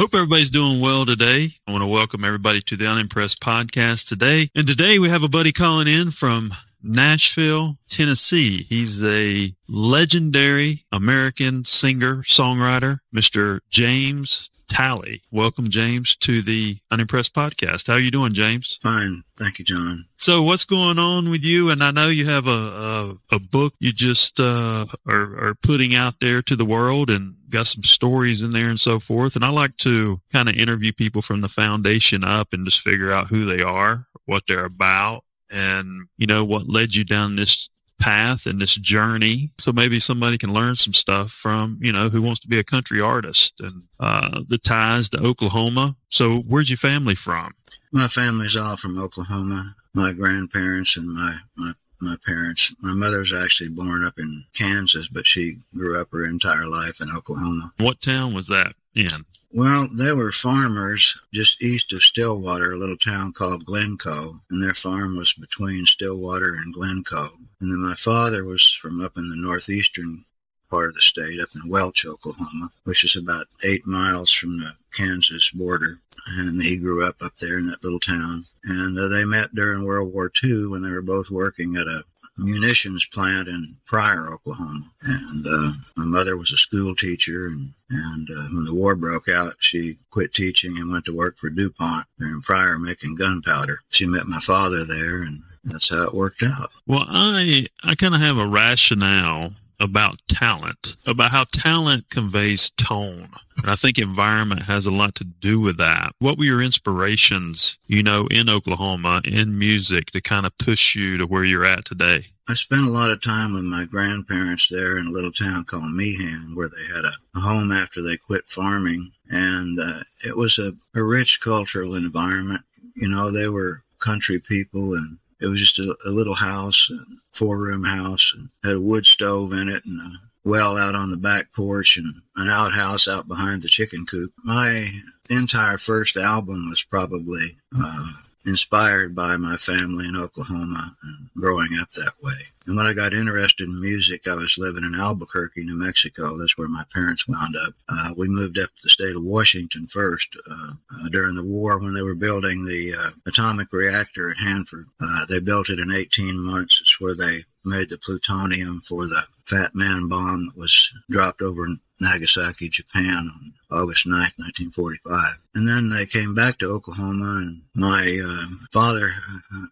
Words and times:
Hope 0.00 0.14
everybody's 0.14 0.48
doing 0.48 0.80
well 0.80 1.04
today. 1.04 1.50
I 1.66 1.72
want 1.72 1.82
to 1.82 1.86
welcome 1.86 2.24
everybody 2.24 2.62
to 2.62 2.76
the 2.78 2.86
Unimpressed 2.86 3.42
podcast 3.42 4.08
today. 4.08 4.48
And 4.54 4.66
today 4.66 4.98
we 4.98 5.10
have 5.10 5.24
a 5.24 5.28
buddy 5.28 5.52
calling 5.52 5.88
in 5.88 6.10
from 6.10 6.54
Nashville, 6.82 7.76
Tennessee. 7.86 8.62
He's 8.62 9.04
a 9.04 9.54
legendary 9.68 10.86
American 10.90 11.66
singer, 11.66 12.22
songwriter, 12.22 13.00
Mr. 13.14 13.58
James 13.68 14.48
Talley. 14.70 15.20
Welcome, 15.30 15.68
James, 15.68 16.16
to 16.16 16.40
the 16.40 16.78
Unimpressed 16.90 17.34
podcast. 17.34 17.88
How 17.88 17.94
are 17.94 18.00
you 18.00 18.10
doing, 18.10 18.32
James? 18.32 18.78
Fine. 18.80 19.24
Thank 19.36 19.58
you, 19.58 19.66
John. 19.66 20.06
So 20.16 20.42
what's 20.42 20.64
going 20.64 20.98
on 20.98 21.28
with 21.28 21.44
you? 21.44 21.68
And 21.68 21.82
I 21.82 21.90
know 21.90 22.08
you 22.08 22.24
have 22.24 22.46
a, 22.46 22.50
a, 22.50 23.36
a 23.36 23.38
book 23.38 23.74
you 23.80 23.92
just, 23.92 24.40
uh, 24.40 24.86
are, 25.06 25.48
are 25.48 25.54
putting 25.56 25.94
out 25.94 26.14
there 26.22 26.40
to 26.40 26.56
the 26.56 26.64
world 26.64 27.10
and 27.10 27.34
got 27.50 27.66
some 27.66 27.82
stories 27.82 28.42
in 28.42 28.50
there 28.52 28.68
and 28.68 28.80
so 28.80 28.98
forth. 28.98 29.36
And 29.36 29.44
I 29.44 29.50
like 29.50 29.76
to 29.78 30.20
kind 30.32 30.48
of 30.48 30.56
interview 30.56 30.92
people 30.92 31.22
from 31.22 31.40
the 31.40 31.48
foundation 31.48 32.24
up 32.24 32.52
and 32.52 32.64
just 32.64 32.80
figure 32.80 33.12
out 33.12 33.28
who 33.28 33.44
they 33.44 33.62
are, 33.62 34.06
what 34.26 34.44
they're 34.46 34.64
about, 34.64 35.24
and 35.50 36.06
you 36.16 36.26
know 36.26 36.44
what 36.44 36.68
led 36.68 36.94
you 36.94 37.04
down 37.04 37.36
this 37.36 37.68
path 38.00 38.46
and 38.46 38.60
this 38.60 38.74
journey. 38.74 39.52
So 39.58 39.72
maybe 39.72 40.00
somebody 40.00 40.38
can 40.38 40.52
learn 40.52 40.74
some 40.74 40.94
stuff 40.94 41.30
from 41.30 41.78
you 41.80 41.92
know 41.92 42.08
who 42.08 42.22
wants 42.22 42.40
to 42.40 42.48
be 42.48 42.58
a 42.58 42.64
country 42.64 43.00
artist 43.00 43.60
and 43.60 43.82
uh, 44.00 44.40
the 44.48 44.58
ties 44.58 45.08
to 45.10 45.18
oklahoma. 45.18 45.96
So 46.08 46.38
where's 46.40 46.70
your 46.70 46.78
family 46.78 47.14
from? 47.14 47.54
My 47.92 48.08
family's 48.08 48.56
all 48.56 48.76
from 48.76 48.98
oklahoma. 48.98 49.74
My 49.94 50.12
grandparents 50.12 50.96
and 50.96 51.12
my 51.12 51.38
my 51.56 51.72
my 52.00 52.16
parents. 52.24 52.74
My 52.80 52.94
mother 52.94 53.20
was 53.20 53.32
actually 53.32 53.70
born 53.70 54.04
up 54.04 54.18
in 54.18 54.44
Kansas, 54.54 55.08
but 55.08 55.26
she 55.26 55.56
grew 55.74 56.00
up 56.00 56.08
her 56.12 56.24
entire 56.24 56.66
life 56.66 57.00
in 57.00 57.08
Oklahoma. 57.14 57.72
What 57.78 58.00
town 58.00 58.34
was 58.34 58.48
that 58.48 58.74
in? 58.94 59.08
Well, 59.52 59.88
they 59.92 60.12
were 60.12 60.30
farmers 60.30 61.18
just 61.34 61.60
east 61.60 61.92
of 61.92 62.02
Stillwater, 62.02 62.72
a 62.72 62.78
little 62.78 62.96
town 62.96 63.32
called 63.32 63.64
Glencoe, 63.64 64.40
and 64.48 64.62
their 64.62 64.74
farm 64.74 65.16
was 65.16 65.32
between 65.32 65.86
Stillwater 65.86 66.54
and 66.54 66.72
Glencoe. 66.72 67.36
And 67.60 67.72
then 67.72 67.80
my 67.80 67.94
father 67.94 68.44
was 68.44 68.70
from 68.70 69.00
up 69.00 69.16
in 69.16 69.28
the 69.28 69.36
northeastern 69.36 70.24
part 70.70 70.90
of 70.90 70.94
the 70.94 71.00
state, 71.00 71.40
up 71.40 71.48
in 71.56 71.68
Welch, 71.68 72.06
Oklahoma, 72.06 72.70
which 72.84 73.02
is 73.02 73.16
about 73.16 73.46
eight 73.66 73.86
miles 73.86 74.30
from 74.30 74.58
the 74.58 74.74
Kansas 74.96 75.50
border. 75.50 76.00
And 76.38 76.62
he 76.62 76.78
grew 76.78 77.06
up 77.06 77.16
up 77.24 77.36
there 77.40 77.58
in 77.58 77.66
that 77.66 77.82
little 77.82 78.00
town. 78.00 78.44
And 78.64 78.98
uh, 78.98 79.08
they 79.08 79.24
met 79.24 79.54
during 79.54 79.84
World 79.84 80.12
War 80.12 80.30
II 80.42 80.68
when 80.68 80.82
they 80.82 80.90
were 80.90 81.02
both 81.02 81.30
working 81.30 81.76
at 81.76 81.86
a 81.86 82.02
munitions 82.40 83.06
plant 83.06 83.48
in 83.48 83.76
Pryor, 83.86 84.32
Oklahoma. 84.32 84.84
And 85.02 85.46
uh, 85.46 85.70
my 85.96 86.06
mother 86.06 86.36
was 86.36 86.52
a 86.52 86.56
school 86.56 86.94
teacher, 86.94 87.46
and 87.46 87.72
and 87.90 88.28
uh, 88.30 88.48
when 88.52 88.64
the 88.64 88.74
war 88.74 88.96
broke 88.96 89.28
out, 89.28 89.54
she 89.58 89.96
quit 90.10 90.32
teaching 90.32 90.76
and 90.76 90.90
went 90.90 91.04
to 91.06 91.16
work 91.16 91.36
for 91.36 91.50
DuPont 91.50 92.06
there 92.18 92.28
in 92.28 92.40
Pryor 92.40 92.78
making 92.78 93.16
gunpowder. 93.16 93.80
She 93.88 94.06
met 94.06 94.26
my 94.26 94.38
father 94.38 94.84
there, 94.86 95.22
and 95.22 95.42
that's 95.64 95.90
how 95.90 96.04
it 96.04 96.14
worked 96.14 96.42
out. 96.42 96.70
Well, 96.86 97.04
I 97.08 97.66
I 97.82 97.94
kind 97.94 98.14
of 98.14 98.20
have 98.20 98.38
a 98.38 98.46
rationale 98.46 99.52
about 99.80 100.20
talent, 100.28 100.96
about 101.06 101.30
how 101.30 101.44
talent 101.52 102.08
conveys 102.10 102.70
tone. 102.70 103.30
And 103.56 103.70
I 103.70 103.74
think 103.74 103.98
environment 103.98 104.62
has 104.62 104.86
a 104.86 104.90
lot 104.90 105.14
to 105.16 105.24
do 105.24 105.58
with 105.58 105.78
that. 105.78 106.12
What 106.18 106.38
were 106.38 106.44
your 106.44 106.62
inspirations, 106.62 107.78
you 107.86 108.02
know, 108.02 108.26
in 108.28 108.48
Oklahoma, 108.48 109.22
in 109.24 109.58
music 109.58 110.10
to 110.12 110.20
kind 110.20 110.46
of 110.46 110.56
push 110.58 110.94
you 110.94 111.16
to 111.18 111.26
where 111.26 111.44
you're 111.44 111.66
at 111.66 111.84
today? 111.84 112.26
I 112.48 112.54
spent 112.54 112.86
a 112.86 112.90
lot 112.90 113.10
of 113.10 113.22
time 113.22 113.54
with 113.54 113.62
my 113.62 113.84
grandparents 113.84 114.68
there 114.68 114.98
in 114.98 115.06
a 115.06 115.10
little 115.10 115.32
town 115.32 115.64
called 115.64 115.92
Meehan, 115.92 116.54
where 116.54 116.68
they 116.68 116.94
had 116.94 117.04
a, 117.04 117.40
home 117.40 117.70
after 117.70 118.02
they 118.02 118.16
quit 118.16 118.46
farming. 118.46 119.12
And 119.28 119.78
uh, 119.78 120.00
it 120.26 120.36
was 120.36 120.58
a, 120.58 120.72
a 120.94 121.04
rich 121.04 121.40
cultural 121.40 121.94
environment. 121.94 122.62
You 122.94 123.08
know, 123.08 123.30
they 123.30 123.48
were 123.48 123.82
country 124.00 124.40
people 124.40 124.94
and 124.94 125.18
it 125.40 125.46
was 125.46 125.60
just 125.60 125.78
a, 125.78 125.96
a 126.06 126.10
little 126.10 126.34
house, 126.34 126.90
a 126.90 127.04
four 127.32 127.58
room 127.58 127.84
house, 127.84 128.34
and 128.36 128.50
had 128.64 128.76
a 128.76 128.80
wood 128.80 129.06
stove 129.06 129.52
in 129.52 129.68
it 129.68 129.84
and 129.84 130.00
a 130.00 130.18
well 130.44 130.76
out 130.76 130.94
on 130.94 131.10
the 131.10 131.16
back 131.16 131.52
porch 131.54 131.96
and 131.96 132.22
an 132.36 132.48
outhouse 132.48 133.06
out 133.06 133.28
behind 133.28 133.62
the 133.62 133.68
chicken 133.68 134.06
coop. 134.06 134.32
My 134.44 134.86
entire 135.28 135.78
first 135.78 136.16
album 136.16 136.68
was 136.68 136.82
probably 136.82 137.58
uh, 137.78 138.06
inspired 138.46 139.14
by 139.14 139.36
my 139.36 139.56
family 139.56 140.06
in 140.08 140.16
Oklahoma 140.16 140.96
and 141.02 141.30
growing 141.36 141.68
up 141.80 141.90
that 141.90 142.12
way. 142.22 142.32
And 142.66 142.76
when 142.76 142.86
I 142.86 142.94
got 142.94 143.12
interested 143.12 143.68
in 143.68 143.80
music, 143.80 144.26
I 144.26 144.34
was 144.34 144.56
living 144.58 144.84
in 144.84 144.98
Albuquerque, 144.98 145.64
New 145.64 145.78
Mexico. 145.78 146.36
That's 146.36 146.56
where 146.56 146.68
my 146.68 146.84
parents 146.92 147.28
wound 147.28 147.54
up. 147.66 147.74
Uh, 147.88 148.10
we 148.16 148.28
moved 148.28 148.58
up 148.58 148.68
to 148.68 148.82
the 148.82 148.88
state 148.88 149.16
of 149.16 149.24
Washington 149.24 149.86
first 149.86 150.36
uh, 150.50 150.72
uh, 150.72 151.08
during 151.10 151.34
the 151.34 151.44
war 151.44 151.80
when 151.80 151.94
they 151.94 152.02
were 152.02 152.14
building 152.14 152.64
the 152.64 152.94
uh, 152.96 153.10
atomic 153.26 153.72
reactor 153.72 154.30
at 154.30 154.38
Hanford. 154.38 154.86
Uh, 155.00 155.26
they 155.28 155.40
built 155.40 155.68
it 155.68 155.78
in 155.78 155.92
18 155.92 156.38
months. 156.38 156.80
Where 157.00 157.14
they 157.14 157.40
made 157.64 157.90
the 157.90 157.98
plutonium 157.98 158.80
for 158.80 159.04
the 159.04 159.22
Fat 159.44 159.70
Man 159.74 160.08
bomb 160.08 160.46
that 160.46 160.56
was 160.56 160.92
dropped 161.10 161.42
over 161.42 161.66
Nagasaki, 162.00 162.68
Japan 162.68 163.28
on 163.28 163.52
August 163.70 164.06
9th, 164.06 164.38
1945. 164.38 165.20
And 165.54 165.68
then 165.68 165.90
they 165.90 166.06
came 166.06 166.34
back 166.34 166.58
to 166.58 166.70
Oklahoma 166.70 167.42
and 167.42 167.62
my 167.74 168.20
uh, 168.24 168.46
father 168.72 169.10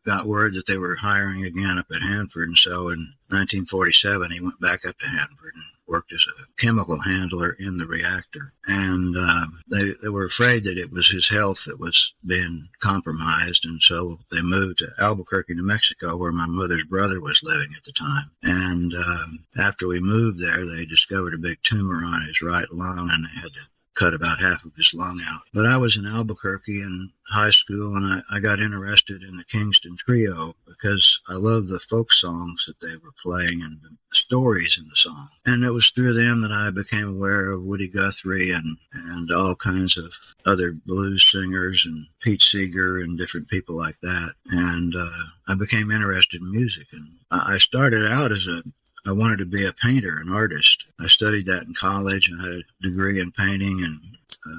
got 0.05 0.27
word 0.27 0.55
that 0.55 0.66
they 0.66 0.78
were 0.78 0.97
hiring 0.97 1.44
again 1.44 1.78
up 1.78 1.87
at 1.94 2.03
Hanford. 2.03 2.49
And 2.49 2.59
so 2.59 2.89
in 2.89 3.15
1947, 3.31 4.31
he 4.31 4.41
went 4.41 4.60
back 4.60 4.84
up 4.87 4.99
to 4.99 5.06
Hanford 5.06 5.55
and 5.55 5.78
worked 5.88 6.12
as 6.12 6.25
a 6.28 6.62
chemical 6.62 7.00
handler 7.00 7.56
in 7.59 7.78
the 7.78 7.87
reactor. 7.87 8.53
And 8.66 9.16
um, 9.16 9.60
they, 9.71 9.93
they 10.03 10.09
were 10.09 10.26
afraid 10.26 10.65
that 10.65 10.78
it 10.78 10.93
was 10.93 11.10
his 11.10 11.28
health 11.28 11.65
that 11.65 11.81
was 11.81 12.15
being 12.25 12.69
compromised. 12.81 13.65
And 13.65 13.81
so 13.81 14.19
they 14.31 14.43
moved 14.43 14.78
to 14.78 14.93
Albuquerque, 14.98 15.54
New 15.54 15.66
Mexico, 15.66 16.16
where 16.16 16.32
my 16.32 16.47
mother's 16.47 16.84
brother 16.84 17.21
was 17.21 17.43
living 17.43 17.69
at 17.77 17.84
the 17.84 17.93
time. 17.93 18.31
And 18.43 18.94
um, 18.94 19.47
after 19.59 19.88
we 19.88 20.00
moved 20.00 20.38
there, 20.38 20.65
they 20.65 20.84
discovered 20.84 21.34
a 21.34 21.38
big 21.38 21.59
tumor 21.62 22.03
on 22.04 22.22
his 22.22 22.43
right 22.43 22.66
lung 22.71 23.09
and 23.12 23.25
they 23.25 23.41
had 23.41 23.53
to 23.53 23.60
cut 23.98 24.14
about 24.14 24.41
half 24.41 24.64
of 24.64 24.75
his 24.76 24.94
lung 24.94 25.20
out. 25.28 25.42
But 25.53 25.66
I 25.66 25.76
was 25.76 25.97
in 25.97 26.06
Albuquerque 26.06 26.81
in 26.81 27.10
high 27.31 27.50
school 27.50 27.97
and 27.97 28.22
I, 28.31 28.36
I 28.36 28.41
got 28.41 28.60
interested 28.60 29.22
in 29.22 29.36
the 29.36 29.44
Kingston 29.44 29.97
Trio 29.97 30.53
because 30.66 31.20
I 31.28 31.34
loved 31.34 31.69
the 31.69 31.81
folk 31.81 32.12
songs 32.12 32.64
that 32.66 32.81
they 32.81 32.94
were 33.03 33.12
playing 33.22 33.60
and 33.62 33.81
the 33.82 33.97
stories 34.12 34.78
in 34.78 34.84
the 34.88 34.97
song. 34.97 35.28
And 35.44 35.64
it 35.64 35.72
was 35.72 35.91
through 35.91 36.14
them 36.14 36.42
that 36.42 36.53
I 36.53 36.70
became 36.70 37.09
aware 37.09 37.50
of 37.50 37.64
Woody 37.64 37.88
Guthrie 37.88 38.50
and, 38.50 38.78
and 38.92 39.31
all 39.31 39.54
kinds 39.56 39.98
of 39.98 40.15
other 40.47 40.72
blues 40.72 41.26
singers 41.26 41.84
and 41.84 42.06
Pete 42.22 42.42
Seeger 42.42 42.98
and 42.98 43.19
different 43.19 43.48
people 43.48 43.76
like 43.76 43.98
that. 44.00 44.34
And 44.50 44.94
uh, 44.97 45.09
I 45.48 45.54
became 45.54 45.91
interested 45.91 46.41
in 46.41 46.50
music. 46.50 46.86
And 46.92 47.06
I 47.30 47.59
started 47.59 48.06
out 48.06 48.32
as 48.32 48.47
a 48.47 48.62
I 49.06 49.12
wanted 49.12 49.38
to 49.38 49.47
be 49.47 49.65
a 49.65 49.72
painter, 49.72 50.19
an 50.20 50.30
artist. 50.30 50.84
I 51.00 51.06
studied 51.06 51.47
that 51.47 51.64
in 51.66 51.75
college 51.75 52.28
and 52.28 52.41
had 52.41 52.60
a 52.60 52.82
degree 52.82 53.20
in 53.20 53.31
painting 53.32 53.80
and 53.83 54.00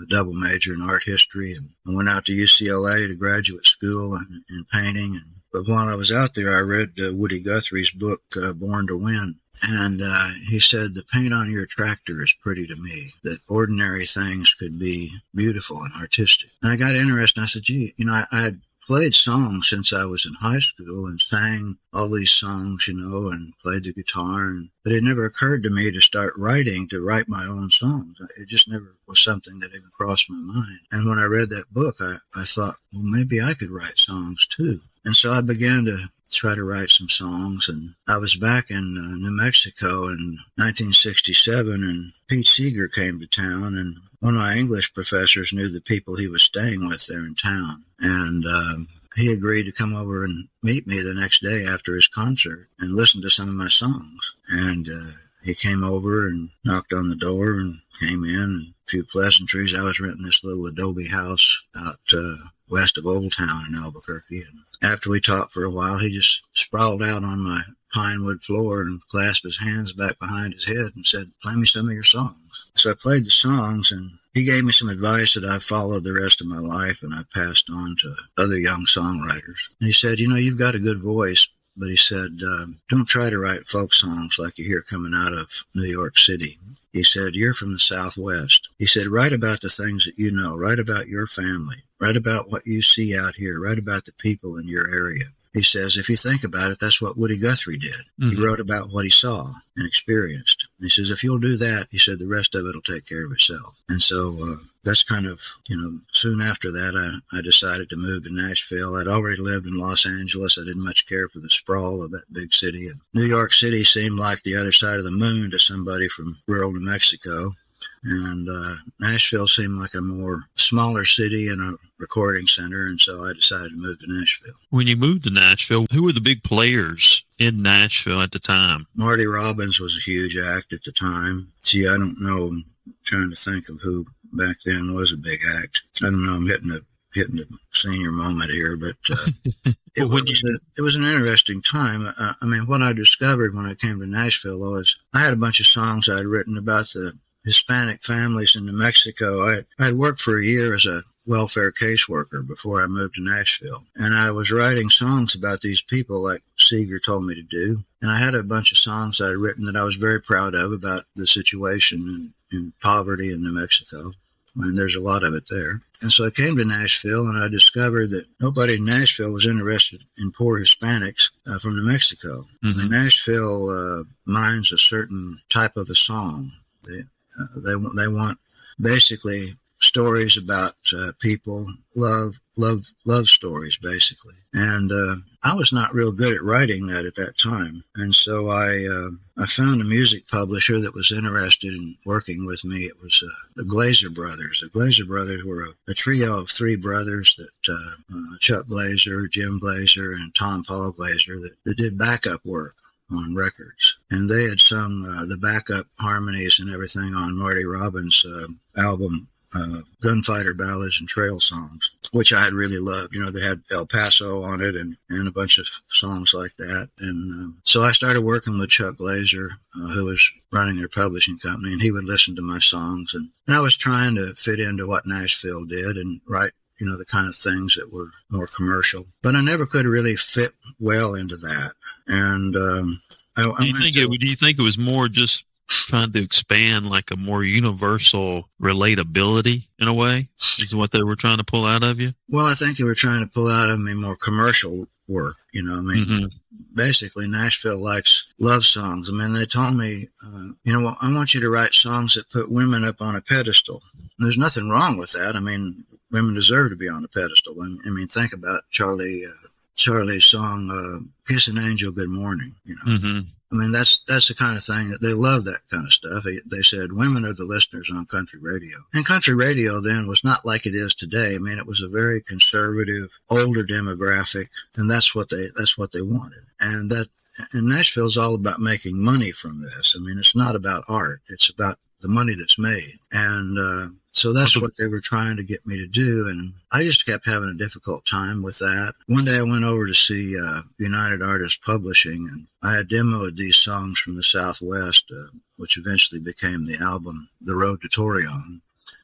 a 0.01 0.05
double 0.07 0.33
major 0.33 0.73
in 0.73 0.81
art 0.81 1.03
history. 1.03 1.53
And 1.53 1.69
I 1.87 1.95
went 1.95 2.09
out 2.09 2.25
to 2.25 2.35
UCLA 2.35 3.07
to 3.07 3.15
graduate 3.15 3.65
school 3.65 4.15
in, 4.15 4.43
in 4.49 4.65
painting. 4.71 5.15
And, 5.15 5.35
but 5.51 5.67
while 5.67 5.89
I 5.89 5.95
was 5.95 6.11
out 6.11 6.35
there, 6.35 6.55
I 6.55 6.61
read 6.61 6.89
uh, 6.99 7.15
Woody 7.15 7.41
Guthrie's 7.41 7.91
book, 7.91 8.21
uh, 8.41 8.53
Born 8.53 8.87
to 8.87 8.97
Win. 8.97 9.35
And 9.67 9.99
uh, 10.01 10.29
he 10.49 10.59
said, 10.59 10.93
the 10.93 11.03
paint 11.11 11.33
on 11.33 11.51
your 11.51 11.65
tractor 11.65 12.23
is 12.23 12.33
pretty 12.41 12.65
to 12.67 12.75
me, 12.81 13.09
that 13.23 13.39
ordinary 13.49 14.05
things 14.05 14.53
could 14.53 14.79
be 14.79 15.11
beautiful 15.35 15.77
and 15.77 15.91
artistic. 15.99 16.51
And 16.61 16.71
I 16.71 16.77
got 16.77 16.95
interested. 16.95 17.41
I 17.41 17.45
said, 17.47 17.63
gee, 17.63 17.93
you 17.97 18.05
know, 18.05 18.13
I, 18.13 18.25
I 18.31 18.41
had 18.41 18.61
played 18.89 19.13
songs 19.13 19.69
since 19.69 19.93
I 19.93 20.05
was 20.05 20.25
in 20.25 20.33
high 20.33 20.57
school 20.57 21.05
and 21.05 21.21
sang 21.21 21.77
all 21.93 22.09
these 22.09 22.31
songs, 22.31 22.87
you 22.87 22.95
know, 22.95 23.29
and 23.29 23.53
played 23.61 23.83
the 23.83 23.93
guitar. 23.93 24.45
And, 24.45 24.69
but 24.83 24.93
it 24.93 25.03
never 25.03 25.25
occurred 25.25 25.61
to 25.61 25.69
me 25.69 25.91
to 25.91 26.01
start 26.01 26.33
writing, 26.35 26.87
to 26.89 26.99
write 26.99 27.29
my 27.29 27.45
own 27.47 27.69
songs. 27.69 28.17
It 28.41 28.49
just 28.49 28.67
never 28.67 28.95
was 29.07 29.23
something 29.23 29.59
that 29.59 29.75
even 29.75 29.91
crossed 29.95 30.27
my 30.27 30.39
mind. 30.39 30.79
And 30.91 31.07
when 31.07 31.19
I 31.19 31.25
read 31.25 31.49
that 31.49 31.71
book, 31.71 31.97
I, 32.01 32.15
I 32.35 32.43
thought, 32.45 32.73
well, 32.91 33.03
maybe 33.05 33.39
I 33.39 33.53
could 33.53 33.69
write 33.69 33.99
songs 33.99 34.47
too. 34.47 34.79
And 35.05 35.15
so 35.15 35.33
I 35.33 35.41
began 35.41 35.85
to 35.85 36.07
try 36.31 36.55
to 36.55 36.63
write 36.63 36.89
some 36.89 37.09
songs. 37.09 37.69
And 37.69 37.95
I 38.07 38.17
was 38.17 38.35
back 38.35 38.69
in 38.69 38.97
uh, 38.97 39.17
New 39.17 39.35
Mexico 39.35 40.03
in 40.07 40.39
1967, 40.55 41.83
and 41.83 42.11
Pete 42.27 42.47
Seeger 42.47 42.87
came 42.87 43.19
to 43.19 43.27
town, 43.27 43.75
and 43.75 43.97
one 44.19 44.35
of 44.35 44.41
my 44.41 44.55
English 44.55 44.93
professors 44.93 45.53
knew 45.53 45.69
the 45.69 45.81
people 45.81 46.15
he 46.15 46.27
was 46.27 46.43
staying 46.43 46.87
with 46.87 47.07
there 47.07 47.25
in 47.25 47.35
town, 47.35 47.83
and 47.99 48.45
um, 48.45 48.87
he 49.15 49.31
agreed 49.31 49.65
to 49.65 49.71
come 49.71 49.95
over 49.95 50.23
and 50.23 50.47
meet 50.61 50.87
me 50.87 50.95
the 50.95 51.13
next 51.19 51.41
day 51.41 51.65
after 51.69 51.95
his 51.95 52.07
concert 52.07 52.67
and 52.79 52.95
listen 52.95 53.21
to 53.21 53.29
some 53.29 53.49
of 53.49 53.55
my 53.55 53.67
songs. 53.67 54.35
And 54.49 54.87
uh, 54.87 55.11
he 55.43 55.53
came 55.53 55.83
over 55.83 56.27
and 56.27 56.49
knocked 56.63 56.93
on 56.93 57.09
the 57.09 57.15
door 57.15 57.53
and 57.53 57.79
came 57.99 58.23
in 58.23 58.39
and 58.39 58.67
a 58.67 58.73
few 58.87 59.03
pleasantries. 59.03 59.77
I 59.77 59.83
was 59.83 59.99
renting 59.99 60.23
this 60.23 60.43
little 60.43 60.65
adobe 60.65 61.07
house 61.07 61.65
out 61.75 61.99
uh, 62.13 62.35
west 62.69 62.97
of 62.97 63.05
Old 63.05 63.33
Town 63.33 63.63
in 63.67 63.75
Albuquerque. 63.75 64.41
And 64.41 64.91
after 64.91 65.09
we 65.09 65.19
talked 65.19 65.51
for 65.51 65.63
a 65.63 65.71
while, 65.71 65.97
he 65.97 66.09
just 66.09 66.43
sprawled 66.53 67.01
out 67.01 67.23
on 67.23 67.43
my 67.43 67.61
pine 67.93 68.23
wood 68.23 68.41
floor 68.41 68.81
and 68.81 69.01
clasped 69.07 69.45
his 69.45 69.59
hands 69.59 69.93
back 69.93 70.19
behind 70.19 70.53
his 70.53 70.65
head 70.65 70.91
and 70.95 71.05
said, 71.05 71.31
play 71.41 71.55
me 71.55 71.65
some 71.65 71.87
of 71.87 71.93
your 71.93 72.03
songs. 72.03 72.71
So 72.75 72.91
I 72.91 72.93
played 72.93 73.25
the 73.25 73.31
songs 73.31 73.91
and 73.91 74.11
he 74.33 74.45
gave 74.45 74.63
me 74.63 74.71
some 74.71 74.89
advice 74.89 75.33
that 75.33 75.43
I 75.43 75.57
followed 75.57 76.03
the 76.03 76.13
rest 76.13 76.39
of 76.39 76.47
my 76.47 76.59
life 76.59 77.01
and 77.01 77.13
I 77.13 77.21
passed 77.33 77.69
on 77.69 77.95
to 78.01 78.13
other 78.37 78.57
young 78.57 78.85
songwriters. 78.85 79.69
And 79.79 79.87
he 79.87 79.91
said, 79.91 80.19
you 80.19 80.29
know, 80.29 80.35
you've 80.35 80.59
got 80.59 80.75
a 80.75 80.79
good 80.79 81.01
voice, 81.01 81.47
but 81.79 81.87
he 81.87 81.95
said, 81.95 82.41
um, 82.43 82.79
don't 82.89 83.07
try 83.07 83.29
to 83.29 83.39
write 83.39 83.61
folk 83.61 83.93
songs 83.93 84.37
like 84.37 84.57
you 84.57 84.65
hear 84.65 84.81
coming 84.81 85.13
out 85.15 85.33
of 85.33 85.65
New 85.73 85.87
York 85.87 86.17
City. 86.17 86.59
He 86.91 87.03
said, 87.03 87.35
You're 87.35 87.53
from 87.53 87.73
the 87.73 87.79
Southwest. 87.79 88.69
He 88.77 88.85
said, 88.85 89.07
Write 89.07 89.31
about 89.31 89.61
the 89.61 89.69
things 89.69 90.05
that 90.05 90.17
you 90.17 90.31
know. 90.31 90.57
Write 90.57 90.79
about 90.79 91.07
your 91.07 91.27
family. 91.27 91.83
Write 91.99 92.17
about 92.17 92.49
what 92.49 92.65
you 92.65 92.81
see 92.81 93.17
out 93.17 93.35
here. 93.35 93.61
Write 93.61 93.77
about 93.77 94.05
the 94.05 94.11
people 94.13 94.57
in 94.57 94.67
your 94.67 94.87
area. 94.87 95.25
He 95.53 95.63
says, 95.63 95.97
if 95.97 96.09
you 96.09 96.15
think 96.15 96.43
about 96.43 96.71
it, 96.71 96.77
that's 96.79 97.01
what 97.01 97.17
Woody 97.17 97.37
Guthrie 97.37 97.79
did. 97.79 98.05
Mm-hmm. 98.21 98.29
He 98.29 98.45
wrote 98.45 98.59
about 98.59 98.91
what 98.91 99.03
he 99.03 99.09
saw 99.09 99.47
and 99.75 99.87
experienced. 99.87 100.67
He 100.79 100.89
says, 100.89 101.09
if 101.09 101.23
you'll 101.23 101.39
do 101.39 101.57
that, 101.57 101.87
he 101.89 101.97
said, 101.97 102.19
the 102.19 102.27
rest 102.27 102.53
of 102.53 102.65
it 102.67 102.75
will 102.75 102.81
take 102.81 103.07
care 103.07 103.25
of 103.25 103.31
itself. 103.31 103.75
And 103.89 104.01
so 104.01 104.37
uh, 104.41 104.55
that's 104.83 105.01
kind 105.01 105.25
of, 105.25 105.41
you 105.67 105.75
know, 105.75 106.01
soon 106.11 106.39
after 106.39 106.71
that, 106.71 106.93
I, 107.33 107.37
I 107.37 107.41
decided 107.41 107.89
to 107.89 107.95
move 107.95 108.25
to 108.25 108.29
Nashville. 108.33 108.95
I'd 108.95 109.07
already 109.07 109.41
lived 109.41 109.65
in 109.65 109.77
Los 109.77 110.05
Angeles. 110.05 110.59
I 110.59 110.65
didn't 110.65 110.85
much 110.85 111.07
care 111.07 111.27
for 111.27 111.39
the 111.39 111.49
sprawl 111.49 112.03
of 112.03 112.11
that 112.11 112.31
big 112.31 112.53
city. 112.53 112.87
And 112.87 113.01
New 113.15 113.25
York 113.25 113.51
City 113.51 113.83
seemed 113.83 114.19
like 114.19 114.43
the 114.43 114.55
other 114.55 114.71
side 114.71 114.97
of 114.97 115.03
the 115.03 115.11
moon 115.11 115.49
to 115.49 115.57
somebody 115.57 116.07
from 116.07 116.37
rural 116.47 116.73
New 116.73 116.85
Mexico. 116.85 117.55
And 118.03 118.47
uh, 118.49 118.75
Nashville 118.99 119.47
seemed 119.47 119.77
like 119.77 119.93
a 119.93 120.01
more 120.01 120.45
smaller 120.55 121.05
city 121.05 121.47
and 121.47 121.61
a 121.61 121.77
recording 121.97 122.47
center, 122.47 122.85
and 122.85 122.99
so 122.99 123.25
I 123.25 123.33
decided 123.33 123.71
to 123.71 123.77
move 123.77 123.99
to 123.99 124.05
Nashville. 124.07 124.53
When 124.69 124.87
you 124.87 124.95
moved 124.95 125.23
to 125.25 125.29
Nashville, 125.29 125.85
who 125.91 126.03
were 126.03 126.13
the 126.13 126.21
big 126.21 126.43
players 126.43 127.25
in 127.37 127.61
Nashville 127.61 128.21
at 128.21 128.31
the 128.31 128.39
time? 128.39 128.87
Marty 128.95 129.25
Robbins 129.25 129.79
was 129.79 129.97
a 129.97 130.09
huge 130.09 130.37
act 130.37 130.71
at 130.73 130.83
the 130.83 130.91
time. 130.91 131.51
See, 131.61 131.87
I 131.87 131.97
don't 131.97 132.21
know. 132.21 132.47
I'm 132.47 132.65
trying 133.03 133.29
to 133.29 133.35
think 133.35 133.69
of 133.69 133.81
who 133.81 134.05
back 134.31 134.57
then 134.65 134.93
was 134.93 135.11
a 135.11 135.17
big 135.17 135.39
act. 135.61 135.81
I 136.01 136.05
don't 136.05 136.25
know. 136.25 136.33
I'm 136.35 136.47
hitting 136.47 136.71
a 136.71 136.79
hitting 137.13 137.37
the 137.37 137.47
senior 137.71 138.11
moment 138.11 138.51
here, 138.51 138.77
but 138.77 138.95
uh, 139.11 139.71
it, 139.95 140.05
well, 140.05 140.23
was 140.23 140.43
a, 140.43 140.59
it 140.77 140.81
was 140.81 140.95
an 140.95 141.03
interesting 141.03 141.61
time. 141.61 142.07
Uh, 142.19 142.33
I 142.41 142.45
mean, 142.45 142.67
what 142.67 142.81
I 142.81 142.93
discovered 142.93 143.55
when 143.55 143.65
I 143.65 143.73
came 143.73 143.99
to 143.99 144.07
Nashville 144.07 144.59
was 144.59 144.95
I 145.13 145.19
had 145.19 145.33
a 145.33 145.37
bunch 145.37 145.59
of 145.59 145.65
songs 145.65 146.07
I'd 146.07 146.25
written 146.25 146.57
about 146.57 146.85
the 146.93 147.13
Hispanic 147.49 148.03
families 148.03 148.55
in 148.55 148.67
New 148.67 148.77
Mexico. 148.77 149.41
I, 149.49 149.61
I'd 149.79 149.95
worked 149.95 150.21
for 150.21 150.37
a 150.37 150.45
year 150.45 150.75
as 150.75 150.85
a 150.85 151.01
welfare 151.25 151.71
caseworker 151.71 152.47
before 152.47 152.79
I 152.79 152.85
moved 152.85 153.15
to 153.15 153.23
Nashville. 153.23 153.85
And 153.95 154.13
I 154.13 154.29
was 154.29 154.51
writing 154.51 154.87
songs 154.89 155.33
about 155.33 155.61
these 155.61 155.81
people 155.81 156.21
like 156.21 156.43
Seeger 156.59 156.99
told 156.99 157.25
me 157.25 157.33
to 157.33 157.41
do. 157.41 157.79
And 158.03 158.11
I 158.11 158.19
had 158.19 158.35
a 158.35 158.43
bunch 158.43 158.71
of 158.71 158.77
songs 158.77 159.19
I'd 159.19 159.31
written 159.31 159.65
that 159.65 159.75
I 159.75 159.83
was 159.83 159.95
very 159.95 160.21
proud 160.21 160.53
of 160.53 160.71
about 160.71 161.05
the 161.15 161.25
situation 161.25 162.33
in, 162.51 162.57
in 162.57 162.73
poverty 162.83 163.31
in 163.31 163.41
New 163.41 163.59
Mexico. 163.59 164.11
And 164.55 164.77
there's 164.77 164.95
a 164.95 165.01
lot 165.01 165.23
of 165.23 165.33
it 165.33 165.45
there. 165.49 165.81
And 166.03 166.11
so 166.11 166.27
I 166.27 166.29
came 166.29 166.55
to 166.57 166.65
Nashville 166.65 167.27
and 167.27 167.43
I 167.43 167.47
discovered 167.47 168.11
that 168.11 168.27
nobody 168.39 168.75
in 168.75 168.85
Nashville 168.85 169.31
was 169.31 169.47
interested 169.47 170.03
in 170.19 170.31
poor 170.31 170.59
Hispanics 170.59 171.31
uh, 171.47 171.57
from 171.57 171.75
New 171.75 171.91
Mexico. 171.91 172.45
Mm-hmm. 172.63 172.89
Nashville 172.89 173.69
uh, 173.69 174.03
minds 174.27 174.71
a 174.71 174.77
certain 174.77 175.39
type 175.49 175.77
of 175.77 175.89
a 175.89 175.95
song. 175.95 176.51
They, 176.87 177.01
uh, 177.39 177.59
they 177.65 178.03
they 178.03 178.07
want 178.07 178.39
basically 178.79 179.53
stories 179.81 180.37
about 180.37 180.75
uh, 180.95 181.11
people, 181.21 181.65
love, 181.95 182.39
love, 182.57 182.85
love 183.05 183.27
stories, 183.27 183.77
basically. 183.77 184.35
And 184.53 184.91
uh, 184.91 185.15
I 185.43 185.55
was 185.55 185.71
not 185.71 185.93
real 185.93 186.11
good 186.11 186.33
at 186.33 186.43
writing 186.43 186.87
that 186.87 187.05
at 187.05 187.15
that 187.15 187.37
time, 187.37 187.83
and 187.95 188.13
so 188.13 188.49
I 188.49 188.85
uh, 188.85 189.11
I 189.41 189.45
found 189.45 189.79
a 189.79 189.85
music 189.85 190.27
publisher 190.27 190.79
that 190.81 190.93
was 190.93 191.11
interested 191.11 191.73
in 191.73 191.95
working 192.05 192.45
with 192.45 192.65
me. 192.65 192.79
It 192.79 192.97
was 193.01 193.23
uh, 193.23 193.29
the 193.55 193.63
Glaser 193.63 194.09
Brothers. 194.09 194.61
The 194.61 194.69
Glaser 194.69 195.05
Brothers 195.05 195.43
were 195.43 195.63
a, 195.63 195.91
a 195.91 195.93
trio 195.93 196.41
of 196.41 196.49
three 196.49 196.75
brothers 196.75 197.37
that 197.37 197.73
uh, 197.73 198.37
Chuck 198.39 198.67
Glaser, 198.67 199.27
Jim 199.27 199.59
Glaser, 199.59 200.11
and 200.11 200.33
Tompall 200.33 200.95
Glaser 200.95 201.39
that, 201.39 201.55
that 201.63 201.77
did 201.77 201.97
backup 201.97 202.45
work 202.45 202.73
on 203.11 203.35
records. 203.35 203.97
And 204.09 204.29
they 204.29 204.43
had 204.43 204.59
sung 204.59 205.05
uh, 205.05 205.25
the 205.25 205.37
backup 205.37 205.87
harmonies 205.99 206.59
and 206.59 206.69
everything 206.69 207.13
on 207.15 207.37
Marty 207.37 207.65
Robbins' 207.65 208.25
uh, 208.25 208.47
album, 208.79 209.27
uh, 209.55 209.81
Gunfighter 210.01 210.53
Ballads 210.53 210.99
and 210.99 211.09
Trail 211.09 211.39
Songs, 211.39 211.91
which 212.11 212.33
I 212.33 212.43
had 212.43 212.53
really 212.53 212.77
loved. 212.77 213.13
You 213.13 213.21
know, 213.21 213.31
they 213.31 213.41
had 213.41 213.63
El 213.71 213.87
Paso 213.87 214.43
on 214.43 214.61
it 214.61 214.75
and, 214.75 214.97
and 215.09 215.27
a 215.27 215.31
bunch 215.31 215.57
of 215.57 215.65
songs 215.89 216.33
like 216.33 216.55
that. 216.57 216.89
And 216.99 217.31
um, 217.33 217.61
so 217.63 217.83
I 217.83 217.91
started 217.91 218.21
working 218.21 218.59
with 218.59 218.69
Chuck 218.69 218.97
Glaser, 218.97 219.51
uh, 219.75 219.87
who 219.89 220.05
was 220.05 220.31
running 220.51 220.77
their 220.77 220.89
publishing 220.89 221.37
company, 221.37 221.73
and 221.73 221.81
he 221.81 221.91
would 221.91 222.05
listen 222.05 222.35
to 222.35 222.41
my 222.41 222.59
songs. 222.59 223.13
And, 223.13 223.29
and 223.47 223.55
I 223.55 223.59
was 223.59 223.77
trying 223.77 224.15
to 224.15 224.33
fit 224.35 224.59
into 224.59 224.87
what 224.87 225.07
Nashville 225.07 225.65
did 225.65 225.97
and 225.97 226.21
write 226.27 226.51
you 226.79 226.87
know, 226.87 226.97
the 226.97 227.05
kind 227.05 227.27
of 227.27 227.35
things 227.35 227.75
that 227.75 227.91
were 227.91 228.09
more 228.31 228.47
commercial. 228.55 229.05
But 229.21 229.35
I 229.35 229.41
never 229.41 229.65
could 229.65 229.85
really 229.85 230.15
fit 230.15 230.51
well 230.79 231.13
into 231.13 231.35
that. 231.37 231.73
And 232.07 232.55
um, 232.55 233.01
I, 233.37 233.51
do 233.57 233.65
you 233.65 233.77
think 233.77 233.95
to, 233.95 234.11
it? 234.11 234.19
Do 234.19 234.27
you 234.27 234.35
think 234.35 234.57
it 234.57 234.63
was 234.63 234.77
more 234.77 235.07
just 235.07 235.45
trying 235.67 236.11
to 236.13 236.23
expand 236.23 236.85
like 236.85 237.11
a 237.11 237.15
more 237.15 237.43
universal 237.43 238.49
relatability 238.61 239.63
in 239.79 239.87
a 239.87 239.93
way? 239.93 240.29
Is 240.37 240.75
what 240.75 240.91
they 240.91 241.03
were 241.03 241.15
trying 241.15 241.37
to 241.37 241.43
pull 241.43 241.65
out 241.65 241.83
of 241.83 241.99
you? 241.99 242.13
Well, 242.27 242.45
I 242.45 242.53
think 242.53 242.77
they 242.77 242.83
were 242.83 242.95
trying 242.95 243.25
to 243.25 243.31
pull 243.31 243.47
out 243.47 243.69
of 243.69 243.79
me 243.79 243.93
more 243.93 244.15
commercial 244.15 244.87
work. 245.07 245.35
You 245.51 245.63
know, 245.63 245.77
I 245.77 245.81
mean, 245.81 246.05
mm-hmm. 246.05 246.75
basically 246.75 247.27
Nashville 247.27 247.81
likes 247.81 248.31
love 248.39 248.65
songs. 248.65 249.09
I 249.09 249.13
mean, 249.13 249.33
they 249.33 249.45
told 249.45 249.75
me, 249.75 250.07
uh, 250.25 250.53
you 250.63 250.73
know, 250.73 250.81
well, 250.81 250.97
I 251.01 251.13
want 251.13 251.33
you 251.33 251.39
to 251.41 251.49
write 251.49 251.73
songs 251.73 252.13
that 252.13 252.29
put 252.29 252.51
women 252.51 252.83
up 252.83 253.01
on 253.01 253.15
a 253.15 253.21
pedestal. 253.21 253.81
And 254.17 254.25
there's 254.25 254.37
nothing 254.37 254.69
wrong 254.69 254.97
with 254.97 255.13
that. 255.13 255.35
I 255.35 255.39
mean, 255.39 255.85
women 256.11 256.35
deserve 256.35 256.71
to 256.71 256.75
be 256.75 256.89
on 256.89 257.03
a 257.03 257.07
pedestal. 257.07 257.61
And 257.61 257.79
I 257.85 257.89
mean, 257.89 258.07
think 258.07 258.33
about 258.33 258.63
Charlie, 258.69 259.23
uh, 259.25 259.47
Charlie's 259.75 260.25
song, 260.25 260.69
uh, 260.69 261.05
"Kiss 261.27 261.47
an 261.47 261.57
Angel 261.57 261.91
Good 261.91 262.09
Morning." 262.09 262.55
You 262.65 262.75
know, 262.75 262.91
mm-hmm. 262.93 263.19
I 263.51 263.55
mean, 263.55 263.71
that's 263.71 263.99
that's 263.99 264.27
the 264.27 264.35
kind 264.35 264.55
of 264.55 264.63
thing 264.63 264.89
that 264.89 265.01
they 265.01 265.13
love. 265.13 265.43
That 265.45 265.61
kind 265.71 265.85
of 265.85 265.93
stuff. 265.93 266.23
They, 266.23 266.37
they 266.45 266.61
said 266.61 266.93
women 266.93 267.25
are 267.25 267.33
the 267.33 267.45
listeners 267.45 267.89
on 267.91 268.05
country 268.05 268.39
radio, 268.39 268.77
and 268.93 269.05
country 269.05 269.33
radio 269.33 269.81
then 269.81 270.07
was 270.07 270.23
not 270.23 270.45
like 270.45 270.67
it 270.67 270.75
is 270.75 270.93
today. 270.93 271.35
I 271.35 271.39
mean, 271.39 271.57
it 271.57 271.65
was 271.65 271.81
a 271.81 271.89
very 271.89 272.21
conservative, 272.21 273.19
older 273.29 273.63
demographic, 273.63 274.49
and 274.75 274.89
that's 274.89 275.15
what 275.15 275.29
they 275.29 275.47
that's 275.57 275.77
what 275.77 275.93
they 275.93 276.01
wanted. 276.01 276.43
And 276.59 276.91
that 276.91 277.07
and 277.53 277.67
Nashville's 277.67 278.17
all 278.17 278.35
about 278.35 278.59
making 278.59 279.03
money 279.03 279.31
from 279.31 279.61
this. 279.61 279.95
I 279.97 279.99
mean, 279.99 280.19
it's 280.19 280.35
not 280.35 280.55
about 280.55 280.83
art; 280.87 281.21
it's 281.27 281.49
about 281.49 281.79
the 282.01 282.09
money 282.09 282.33
that's 282.37 282.59
made. 282.59 282.99
And 283.11 283.57
uh, 283.57 283.93
so 284.09 284.33
that's 284.33 284.59
what 284.59 284.71
they 284.77 284.87
were 284.87 284.99
trying 284.99 285.37
to 285.37 285.43
get 285.43 285.65
me 285.65 285.77
to 285.77 285.87
do. 285.87 286.27
And 286.29 286.53
I 286.71 286.83
just 286.83 287.05
kept 287.05 287.25
having 287.25 287.49
a 287.49 287.57
difficult 287.57 288.05
time 288.05 288.41
with 288.41 288.59
that. 288.59 288.93
One 289.07 289.25
day 289.25 289.37
I 289.37 289.43
went 289.43 289.63
over 289.63 289.87
to 289.87 289.93
see 289.93 290.35
uh, 290.37 290.61
United 290.77 291.21
Artists 291.21 291.59
Publishing 291.63 292.27
and 292.31 292.47
I 292.61 292.75
had 292.75 292.89
demoed 292.89 293.35
these 293.35 293.55
songs 293.55 293.99
from 293.99 294.15
the 294.15 294.23
Southwest, 294.23 295.11
uh, 295.11 295.29
which 295.57 295.77
eventually 295.77 296.19
became 296.19 296.65
the 296.65 296.77
album 296.81 297.29
The 297.41 297.55
Road 297.55 297.81
to 297.81 297.89
Torreon. 297.89 298.61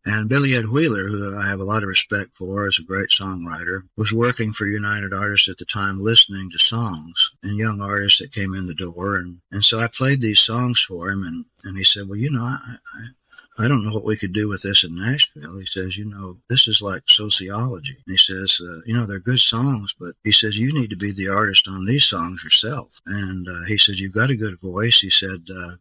And 0.07 0.29
Billy 0.29 0.53
Ed 0.53 0.65
Wheeler, 0.67 1.07
who 1.07 1.35
I 1.35 1.47
have 1.47 1.59
a 1.59 1.63
lot 1.63 1.81
of 1.81 1.89
respect 1.89 2.31
for 2.35 2.67
as 2.67 2.77
a 2.79 2.83
great 2.83 3.09
songwriter, 3.09 3.81
was 3.97 4.13
working 4.13 4.53
for 4.53 4.67
United 4.67 5.11
Artists 5.13 5.49
at 5.49 5.57
the 5.57 5.65
time, 5.65 5.99
listening 5.99 6.51
to 6.51 6.59
songs 6.59 7.31
and 7.41 7.57
young 7.57 7.81
artists 7.81 8.19
that 8.19 8.31
came 8.31 8.53
in 8.53 8.67
the 8.67 8.75
door. 8.75 9.17
And, 9.17 9.39
and 9.51 9.63
so 9.63 9.79
I 9.79 9.87
played 9.87 10.21
these 10.21 10.39
songs 10.39 10.79
for 10.81 11.09
him. 11.09 11.23
And, 11.23 11.45
and 11.63 11.75
he 11.75 11.83
said, 11.83 12.07
well, 12.07 12.19
you 12.19 12.29
know, 12.29 12.43
I, 12.43 12.59
I, 12.95 13.65
I 13.65 13.67
don't 13.67 13.83
know 13.83 13.93
what 13.93 14.05
we 14.05 14.15
could 14.15 14.31
do 14.31 14.47
with 14.47 14.61
this 14.61 14.83
in 14.83 14.95
Nashville. 14.95 15.57
He 15.59 15.65
says, 15.65 15.97
you 15.97 16.05
know, 16.05 16.37
this 16.49 16.67
is 16.67 16.83
like 16.83 17.03
sociology. 17.07 17.95
And 18.05 18.13
he 18.13 18.17
says, 18.17 18.61
uh, 18.61 18.81
you 18.85 18.93
know, 18.93 19.07
they're 19.07 19.19
good 19.19 19.39
songs, 19.39 19.95
but 19.99 20.13
he 20.23 20.31
says, 20.31 20.59
you 20.59 20.71
need 20.71 20.91
to 20.91 20.95
be 20.95 21.11
the 21.11 21.29
artist 21.29 21.67
on 21.67 21.85
these 21.85 22.05
songs 22.05 22.43
yourself. 22.43 23.01
And 23.07 23.47
uh, 23.47 23.65
he 23.67 23.77
said, 23.77 23.95
you've 23.95 24.13
got 24.13 24.29
a 24.29 24.35
good 24.35 24.59
voice. 24.61 24.99
He 24.99 25.09
said, 25.09 25.47
uh, 25.51 25.71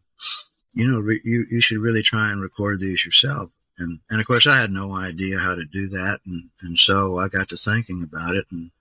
you 0.73 0.87
know, 0.87 0.99
re- 0.99 1.21
you, 1.23 1.45
you 1.49 1.61
should 1.61 1.77
really 1.77 2.01
try 2.01 2.31
and 2.31 2.41
record 2.41 2.79
these 2.79 3.05
yourself. 3.05 3.51
And, 3.77 3.99
and 4.09 4.19
of 4.19 4.27
course, 4.27 4.47
I 4.47 4.59
had 4.59 4.71
no 4.71 4.95
idea 4.95 5.39
how 5.39 5.55
to 5.55 5.65
do 5.65 5.87
that. 5.89 6.19
And, 6.25 6.49
and 6.61 6.77
so 6.77 7.17
I 7.17 7.27
got 7.27 7.49
to 7.49 7.57
thinking 7.57 8.03
about 8.03 8.35
it. 8.35 8.45
And 8.51 8.71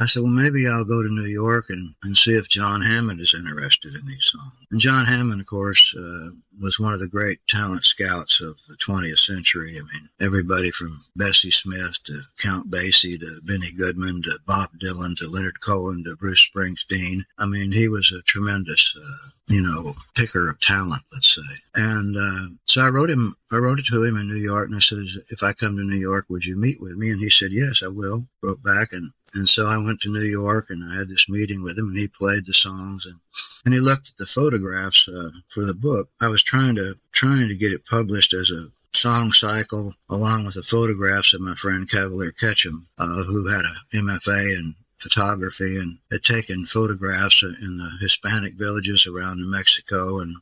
I 0.00 0.06
said, 0.06 0.22
well, 0.22 0.30
maybe 0.30 0.68
I'll 0.68 0.84
go 0.84 1.02
to 1.02 1.08
New 1.08 1.26
York 1.26 1.64
and, 1.70 1.94
and 2.04 2.16
see 2.16 2.32
if 2.32 2.48
John 2.48 2.82
Hammond 2.82 3.18
is 3.18 3.34
interested 3.34 3.96
in 3.96 4.06
these 4.06 4.24
songs. 4.26 4.66
And 4.70 4.80
John 4.80 5.06
Hammond, 5.06 5.40
of 5.40 5.48
course, 5.48 5.92
uh, 5.96 6.30
was 6.60 6.78
one 6.78 6.94
of 6.94 7.00
the 7.00 7.08
great 7.08 7.40
talent 7.48 7.84
scouts 7.84 8.40
of 8.40 8.60
the 8.68 8.76
20th 8.76 9.18
century. 9.18 9.72
I 9.76 9.80
mean, 9.80 10.08
everybody 10.20 10.70
from 10.70 11.04
Bessie 11.16 11.50
Smith 11.50 11.98
to 12.04 12.20
Count 12.38 12.70
Basie 12.70 13.18
to 13.18 13.40
Benny 13.42 13.72
Goodman 13.76 14.22
to 14.22 14.38
Bob 14.46 14.70
Dylan 14.80 15.16
to 15.16 15.28
Leonard 15.28 15.60
Cohen 15.60 16.04
to 16.04 16.16
Bruce 16.16 16.48
Springsteen. 16.48 17.22
I 17.36 17.46
mean, 17.46 17.72
he 17.72 17.88
was 17.88 18.12
a 18.12 18.22
tremendous, 18.22 18.96
uh, 18.96 19.30
you 19.48 19.62
know, 19.62 19.92
picker 20.14 20.48
of 20.48 20.60
talent, 20.60 21.02
let's 21.12 21.34
say. 21.34 21.42
And 21.74 22.16
uh, 22.16 22.54
so 22.66 22.82
I 22.82 22.90
wrote 22.90 23.10
him, 23.10 23.34
I 23.50 23.56
wrote 23.56 23.78
it 23.78 23.86
to 23.86 24.04
him 24.04 24.16
in 24.16 24.28
New 24.28 24.36
York, 24.36 24.66
and 24.68 24.76
I 24.76 24.80
said, 24.80 24.98
if 25.30 25.42
I 25.42 25.52
come 25.52 25.76
to 25.76 25.82
New 25.82 25.96
York, 25.96 26.26
would 26.28 26.44
you 26.44 26.56
meet 26.56 26.80
with 26.80 26.96
me? 26.96 27.10
And 27.10 27.20
he 27.20 27.30
said, 27.30 27.52
yes, 27.52 27.82
I 27.82 27.88
will. 27.88 28.26
Wrote 28.42 28.62
back, 28.62 28.88
and 28.92 29.12
and 29.34 29.48
so 29.48 29.66
I 29.66 29.76
went 29.76 30.00
to 30.02 30.12
New 30.12 30.20
York, 30.20 30.66
and 30.70 30.82
I 30.82 30.98
had 30.98 31.08
this 31.08 31.28
meeting 31.28 31.62
with 31.62 31.78
him, 31.78 31.88
and 31.88 31.96
he 31.96 32.08
played 32.08 32.46
the 32.46 32.52
songs, 32.52 33.04
and 33.04 33.20
and 33.64 33.74
he 33.74 33.80
looked 33.80 34.08
at 34.08 34.16
the 34.16 34.26
photographs 34.26 35.08
uh, 35.08 35.30
for 35.48 35.64
the 35.64 35.74
book. 35.74 36.08
I 36.20 36.28
was 36.28 36.42
trying 36.42 36.76
to 36.76 36.96
trying 37.12 37.48
to 37.48 37.56
get 37.56 37.72
it 37.72 37.86
published 37.86 38.32
as 38.32 38.50
a 38.50 38.68
song 38.94 39.30
cycle 39.32 39.92
along 40.10 40.44
with 40.44 40.54
the 40.54 40.62
photographs 40.62 41.32
of 41.32 41.40
my 41.40 41.54
friend 41.54 41.88
Cavalliere 41.88 42.36
Ketchum, 42.38 42.86
uh, 42.98 43.22
who 43.24 43.48
had 43.48 43.64
a 43.64 43.96
MFA 43.96 44.58
in 44.58 44.74
photography 44.98 45.76
and 45.76 45.98
had 46.10 46.22
taken 46.22 46.66
photographs 46.66 47.42
in 47.42 47.78
the 47.78 47.90
Hispanic 48.00 48.54
villages 48.54 49.06
around 49.06 49.38
New 49.38 49.50
Mexico 49.50 50.20
and 50.20 50.36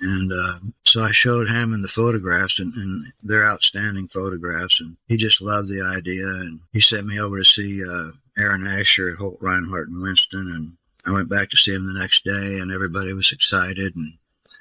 and 0.00 0.32
uh, 0.32 0.54
so 0.82 1.02
I 1.02 1.12
showed 1.12 1.48
Hammond 1.48 1.82
the 1.82 1.88
photographs, 1.88 2.60
and, 2.60 2.74
and, 2.74 3.04
they're 3.22 3.48
outstanding 3.48 4.08
photographs. 4.08 4.80
And 4.80 4.96
he 5.08 5.16
just 5.16 5.40
loved 5.40 5.68
the 5.68 5.80
idea. 5.80 6.24
And 6.24 6.60
he 6.72 6.80
sent 6.80 7.06
me 7.06 7.18
over 7.18 7.38
to 7.38 7.44
see 7.44 7.80
uh, 7.82 8.10
Aaron 8.36 8.66
Asher 8.66 9.10
at 9.10 9.16
Holt 9.16 9.40
Rinehart 9.40 9.86
and 9.86 10.02
Winston. 10.02 10.52
And 10.54 10.72
I 11.06 11.12
went 11.12 11.30
back 11.30 11.48
to 11.50 11.56
see 11.56 11.74
him 11.74 11.86
the 11.86 11.98
next 11.98 12.24
day, 12.24 12.58
and 12.60 12.70
everybody 12.70 13.12
was 13.12 13.32
excited. 13.32 13.96
And 13.96 14.14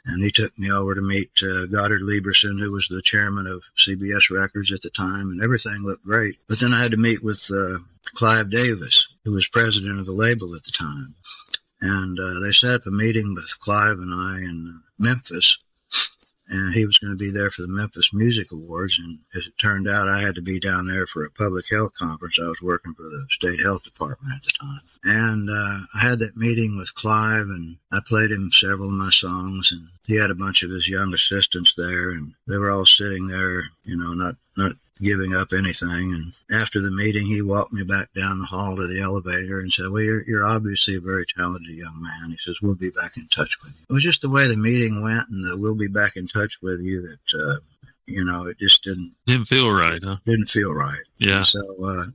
and 0.05 0.23
he 0.23 0.31
took 0.31 0.57
me 0.57 0.71
over 0.71 0.95
to 0.95 1.01
meet 1.01 1.29
uh, 1.43 1.67
Goddard 1.67 2.01
Lieberson, 2.01 2.59
who 2.59 2.71
was 2.71 2.87
the 2.87 3.03
chairman 3.03 3.45
of 3.45 3.63
CBS 3.77 4.31
Records 4.31 4.71
at 4.71 4.81
the 4.81 4.89
time, 4.89 5.29
and 5.29 5.43
everything 5.43 5.83
looked 5.83 6.05
great. 6.05 6.37
But 6.47 6.59
then 6.59 6.73
I 6.73 6.81
had 6.81 6.91
to 6.91 6.97
meet 6.97 7.23
with 7.23 7.47
uh, 7.53 7.79
Clive 8.15 8.49
Davis, 8.49 9.10
who 9.23 9.33
was 9.33 9.47
president 9.47 9.99
of 9.99 10.05
the 10.05 10.13
label 10.13 10.55
at 10.55 10.63
the 10.63 10.71
time. 10.71 11.15
And 11.81 12.19
uh, 12.19 12.39
they 12.43 12.51
set 12.51 12.73
up 12.73 12.85
a 12.85 12.91
meeting 12.91 13.33
with 13.33 13.59
Clive 13.59 13.97
and 13.97 14.13
I 14.13 14.37
in 14.37 14.67
uh, 14.67 14.79
Memphis 14.99 15.57
and 16.51 16.73
he 16.73 16.85
was 16.85 16.97
going 16.97 17.13
to 17.13 17.17
be 17.17 17.31
there 17.31 17.49
for 17.49 17.61
the 17.61 17.69
Memphis 17.69 18.13
Music 18.13 18.51
Awards. 18.51 18.99
And 18.99 19.19
as 19.35 19.47
it 19.47 19.57
turned 19.57 19.87
out, 19.87 20.09
I 20.09 20.19
had 20.19 20.35
to 20.35 20.41
be 20.41 20.59
down 20.59 20.87
there 20.87 21.07
for 21.07 21.23
a 21.23 21.31
public 21.31 21.65
health 21.71 21.93
conference. 21.93 22.37
I 22.37 22.47
was 22.47 22.61
working 22.61 22.93
for 22.93 23.03
the 23.03 23.25
state 23.29 23.61
health 23.61 23.83
department 23.83 24.33
at 24.35 24.43
the 24.43 24.51
time. 24.59 24.81
And 25.03 25.49
uh, 25.49 25.85
I 25.95 26.09
had 26.09 26.19
that 26.19 26.35
meeting 26.35 26.77
with 26.77 26.93
Clive, 26.93 27.47
and 27.47 27.77
I 27.91 27.99
played 28.05 28.31
him 28.31 28.51
several 28.51 28.89
of 28.89 28.95
my 28.95 29.09
songs, 29.09 29.71
and 29.71 29.87
he 30.05 30.19
had 30.19 30.29
a 30.29 30.35
bunch 30.35 30.61
of 30.61 30.71
his 30.71 30.89
young 30.89 31.13
assistants 31.13 31.73
there, 31.73 32.09
and 32.09 32.33
they 32.49 32.57
were 32.57 32.69
all 32.69 32.85
sitting 32.85 33.27
there, 33.27 33.69
you 33.85 33.95
know, 33.95 34.13
not 34.13 34.35
not 34.57 34.73
giving 35.01 35.33
up 35.35 35.49
anything. 35.53 36.13
And 36.13 36.33
after 36.51 36.79
the 36.81 36.91
meeting, 36.91 37.25
he 37.25 37.41
walked 37.41 37.73
me 37.73 37.83
back 37.83 38.13
down 38.13 38.39
the 38.39 38.45
hall 38.45 38.75
to 38.75 38.87
the 38.87 39.01
elevator 39.01 39.59
and 39.59 39.71
said, 39.71 39.89
Well, 39.89 40.03
you're, 40.03 40.23
you're 40.27 40.45
obviously 40.45 40.95
a 40.95 41.01
very 41.01 41.25
talented 41.25 41.75
young 41.75 42.01
man. 42.01 42.31
He 42.31 42.37
says, 42.37 42.61
We'll 42.61 42.75
be 42.75 42.91
back 42.91 43.17
in 43.17 43.27
touch 43.27 43.57
with 43.63 43.73
you. 43.77 43.85
It 43.89 43.93
was 43.93 44.03
just 44.03 44.21
the 44.21 44.29
way 44.29 44.47
the 44.47 44.57
meeting 44.57 45.01
went 45.03 45.29
and 45.29 45.43
the 45.43 45.57
we'll 45.57 45.75
be 45.75 45.87
back 45.87 46.15
in 46.15 46.27
touch 46.27 46.61
with 46.61 46.81
you 46.81 47.01
that, 47.01 47.39
uh, 47.39 47.59
you 48.05 48.25
know, 48.25 48.45
it 48.45 48.59
just 48.59 48.83
didn't 48.83 49.13
didn't 49.25 49.45
feel 49.45 49.71
right, 49.71 50.03
huh? 50.03 50.17
Didn't 50.25 50.49
feel 50.49 50.73
right. 50.73 51.03
Yeah. 51.19 51.37
And 51.37 51.45
so, 51.45 51.61
uh, 51.83 52.05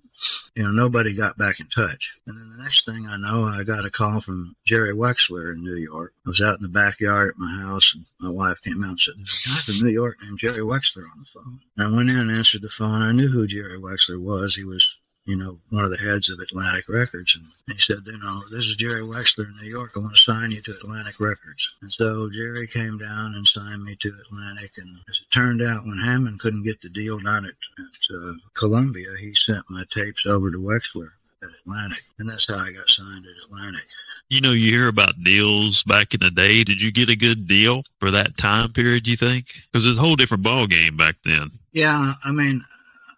you 0.57 0.63
know, 0.63 0.71
nobody 0.71 1.15
got 1.15 1.37
back 1.37 1.61
in 1.61 1.67
touch. 1.67 2.17
And 2.27 2.35
then 2.37 2.49
the 2.57 2.63
next 2.63 2.87
thing 2.87 3.07
I 3.07 3.19
know, 3.19 3.45
I 3.45 3.63
got 3.63 3.85
a 3.85 3.91
call 3.91 4.23
from 4.23 4.57
Jerry 4.65 4.95
Wexler 4.95 5.53
in 5.53 5.63
New 5.63 5.77
York. 5.77 6.15
I 6.25 6.31
was 6.31 6.41
out 6.41 6.57
in 6.57 6.63
the 6.63 6.71
backyard 6.71 7.29
at 7.29 7.39
my 7.39 7.61
house, 7.61 7.95
and 7.95 8.07
my 8.19 8.31
wife 8.31 8.63
came 8.63 8.83
out 8.83 8.91
and 8.91 9.01
said, 9.01 9.15
There's 9.19 9.45
a 9.45 9.49
guy 9.51 9.57
from 9.61 9.87
New 9.87 9.93
York 9.93 10.17
named 10.23 10.39
Jerry 10.39 10.63
Wexler 10.63 11.03
on 11.03 11.21
the 11.21 11.27
phone. 11.27 11.59
And 11.77 11.87
I 11.87 11.95
went 11.95 12.09
in 12.09 12.17
and 12.17 12.31
answered 12.31 12.63
the 12.63 12.71
phone. 12.71 13.03
I 13.03 13.13
knew 13.13 13.29
who 13.29 13.47
Jerry 13.47 13.79
Wexler 13.79 14.19
was. 14.19 14.55
He 14.55 14.65
was 14.65 14.99
you 15.27 15.37
know, 15.37 15.59
one 15.71 15.85
of 15.85 15.91
the 15.91 15.99
heads 15.99 16.29
of 16.31 16.39
Atlantic 16.39 16.89
Records. 16.89 17.35
And 17.35 17.45
he 17.67 17.81
said, 17.81 17.99
you 18.07 18.19
know, 18.19 18.39
this 18.53 18.65
is 18.65 18.77
Jerry 18.77 19.03
Wexler 19.03 19.49
in 19.49 19.57
New 19.61 19.69
York. 19.69 19.91
I 19.97 19.99
want 19.99 20.15
to 20.15 20.21
sign 20.21 20.53
you 20.53 20.63
to 20.63 20.71
Atlantic 20.71 21.19
Records. 21.21 21.77
And 21.83 21.93
so 21.93 22.31
Jerry 22.31 22.69
came 22.69 22.97
down 22.97 23.35
and 23.35 23.47
signed 23.47 23.83
me 23.83 23.97
to 23.97 24.09
Atlantic. 24.09 24.71
And 24.79 24.99
as 25.11 25.21
it 25.21 25.35
turned 25.35 25.61
out, 25.61 25.85
when 25.85 25.99
Hammond 25.99 26.39
couldn't 26.39 26.63
get 26.63 26.81
the 26.81 26.89
deal 26.89 27.19
done 27.19 27.45
at, 27.45 27.51
at 27.79 28.17
uh, 28.17 28.33
Columbia, 28.55 29.09
he 29.21 29.35
sent 29.35 29.65
my 29.69 29.83
tapes 29.91 30.27
over 30.27 30.51
to 30.53 30.59
Wexler 30.59 31.09
at 31.43 31.51
Atlantic. 31.61 32.05
And 32.21 32.29
that's 32.29 32.47
how 32.47 32.59
I 32.59 32.71
got 32.71 32.89
signed 32.89 33.25
at 33.27 33.45
Atlantic. 33.47 33.85
You 34.29 34.41
know, 34.41 34.53
you 34.53 34.73
hear 34.73 34.89
about 34.89 35.23
deals 35.25 35.83
back 35.83 36.15
in 36.15 36.21
the 36.21 36.31
day. 36.31 36.63
Did 36.63 36.81
you 36.81 36.93
get 36.93 37.09
a 37.09 37.17
good 37.17 37.49
deal 37.49 37.83
for 37.99 38.13
that 38.13 38.37
time 38.37 38.73
period, 38.73 39.09
you 39.09 39.17
think? 39.17 39.47
Because 39.73 39.89
it's 39.89 39.99
a 39.99 40.01
whole 40.01 40.17
different 40.17 40.45
ball 40.45 40.67
game 40.67 40.97
back 40.97 41.17
then. 41.25 41.51
Yeah, 41.73 42.13
I 42.25 42.33
mean, 42.33 42.61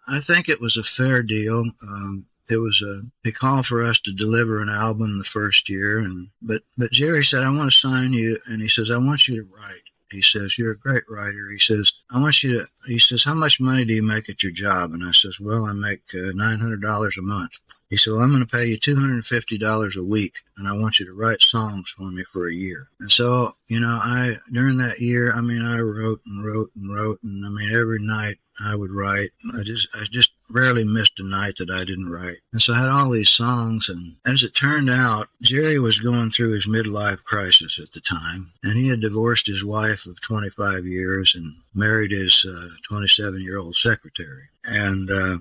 I 0.09 0.19
think 0.19 0.49
it 0.49 0.61
was 0.61 0.77
a 0.77 0.83
fair 0.83 1.23
deal. 1.23 1.63
Um, 1.83 2.25
it 2.49 2.57
was 2.57 2.81
a 2.81 3.03
he 3.23 3.31
called 3.31 3.67
for 3.67 3.83
us 3.83 3.99
to 4.01 4.11
deliver 4.11 4.59
an 4.59 4.69
album 4.69 5.17
the 5.17 5.23
first 5.23 5.69
year, 5.69 5.99
and 5.99 6.29
but 6.41 6.63
but 6.77 6.91
Jerry 6.91 7.23
said, 7.23 7.43
"I 7.43 7.51
want 7.55 7.71
to 7.71 7.77
sign 7.77 8.13
you," 8.13 8.39
and 8.47 8.61
he 8.61 8.67
says, 8.67 8.89
"I 8.89 8.97
want 8.97 9.27
you 9.27 9.35
to 9.35 9.43
write." 9.43 9.83
He 10.11 10.23
says, 10.23 10.57
"You're 10.57 10.71
a 10.71 10.77
great 10.77 11.03
writer." 11.07 11.51
He 11.51 11.59
says, 11.59 11.91
"I 12.11 12.19
want 12.19 12.43
you 12.43 12.57
to." 12.57 12.65
He 12.87 12.97
says, 12.97 13.23
"How 13.23 13.35
much 13.35 13.59
money 13.59 13.85
do 13.85 13.93
you 13.93 14.01
make 14.01 14.29
at 14.29 14.41
your 14.41 14.51
job?" 14.51 14.91
And 14.91 15.03
I 15.03 15.11
says, 15.11 15.39
"Well, 15.39 15.65
I 15.65 15.73
make 15.73 16.01
uh, 16.15 16.31
nine 16.33 16.59
hundred 16.59 16.81
dollars 16.81 17.15
a 17.17 17.21
month." 17.21 17.59
He 17.89 17.97
said, 17.97 18.13
"Well, 18.13 18.23
I'm 18.23 18.31
going 18.31 18.45
to 18.45 18.47
pay 18.47 18.65
you 18.65 18.77
two 18.77 18.95
hundred 18.95 19.15
and 19.15 19.25
fifty 19.25 19.59
dollars 19.59 19.95
a 19.95 20.03
week, 20.03 20.33
and 20.57 20.67
I 20.67 20.75
want 20.75 20.99
you 20.99 21.05
to 21.05 21.13
write 21.13 21.41
songs 21.41 21.93
for 21.95 22.09
me 22.09 22.23
for 22.23 22.47
a 22.47 22.53
year." 22.53 22.87
And 22.99 23.11
so, 23.11 23.51
you 23.67 23.79
know, 23.79 23.99
I 24.01 24.37
during 24.51 24.77
that 24.77 24.99
year, 24.99 25.33
I 25.33 25.41
mean, 25.41 25.61
I 25.61 25.77
wrote 25.79 26.21
and 26.25 26.43
wrote 26.43 26.71
and 26.75 26.91
wrote, 26.91 27.21
and 27.21 27.45
I 27.45 27.49
mean, 27.49 27.69
every 27.71 27.99
night 28.01 28.37
I 28.65 28.75
would 28.75 28.91
write. 28.91 29.29
I 29.57 29.63
just, 29.63 29.87
I 29.95 30.05
just 30.09 30.31
rarely 30.51 30.83
missed 30.83 31.19
a 31.19 31.23
night 31.23 31.55
that 31.57 31.69
I 31.69 31.85
didn't 31.85 32.09
write. 32.09 32.37
And 32.51 32.61
so 32.61 32.73
I 32.73 32.79
had 32.79 32.89
all 32.89 33.11
these 33.11 33.29
songs. 33.29 33.89
And 33.89 34.15
as 34.25 34.43
it 34.43 34.55
turned 34.55 34.89
out, 34.89 35.27
Jerry 35.41 35.79
was 35.79 35.99
going 35.99 36.29
through 36.29 36.53
his 36.53 36.67
midlife 36.67 37.23
crisis 37.23 37.79
at 37.79 37.91
the 37.91 38.01
time. 38.01 38.47
And 38.63 38.77
he 38.77 38.89
had 38.89 39.01
divorced 39.01 39.47
his 39.47 39.63
wife 39.63 40.05
of 40.05 40.21
25 40.21 40.85
years 40.85 41.35
and 41.35 41.55
married 41.73 42.11
his 42.11 42.45
27 42.89 43.33
uh, 43.33 43.37
year 43.37 43.57
old 43.57 43.75
secretary. 43.75 44.49
And, 44.65 45.09
uh, 45.09 45.37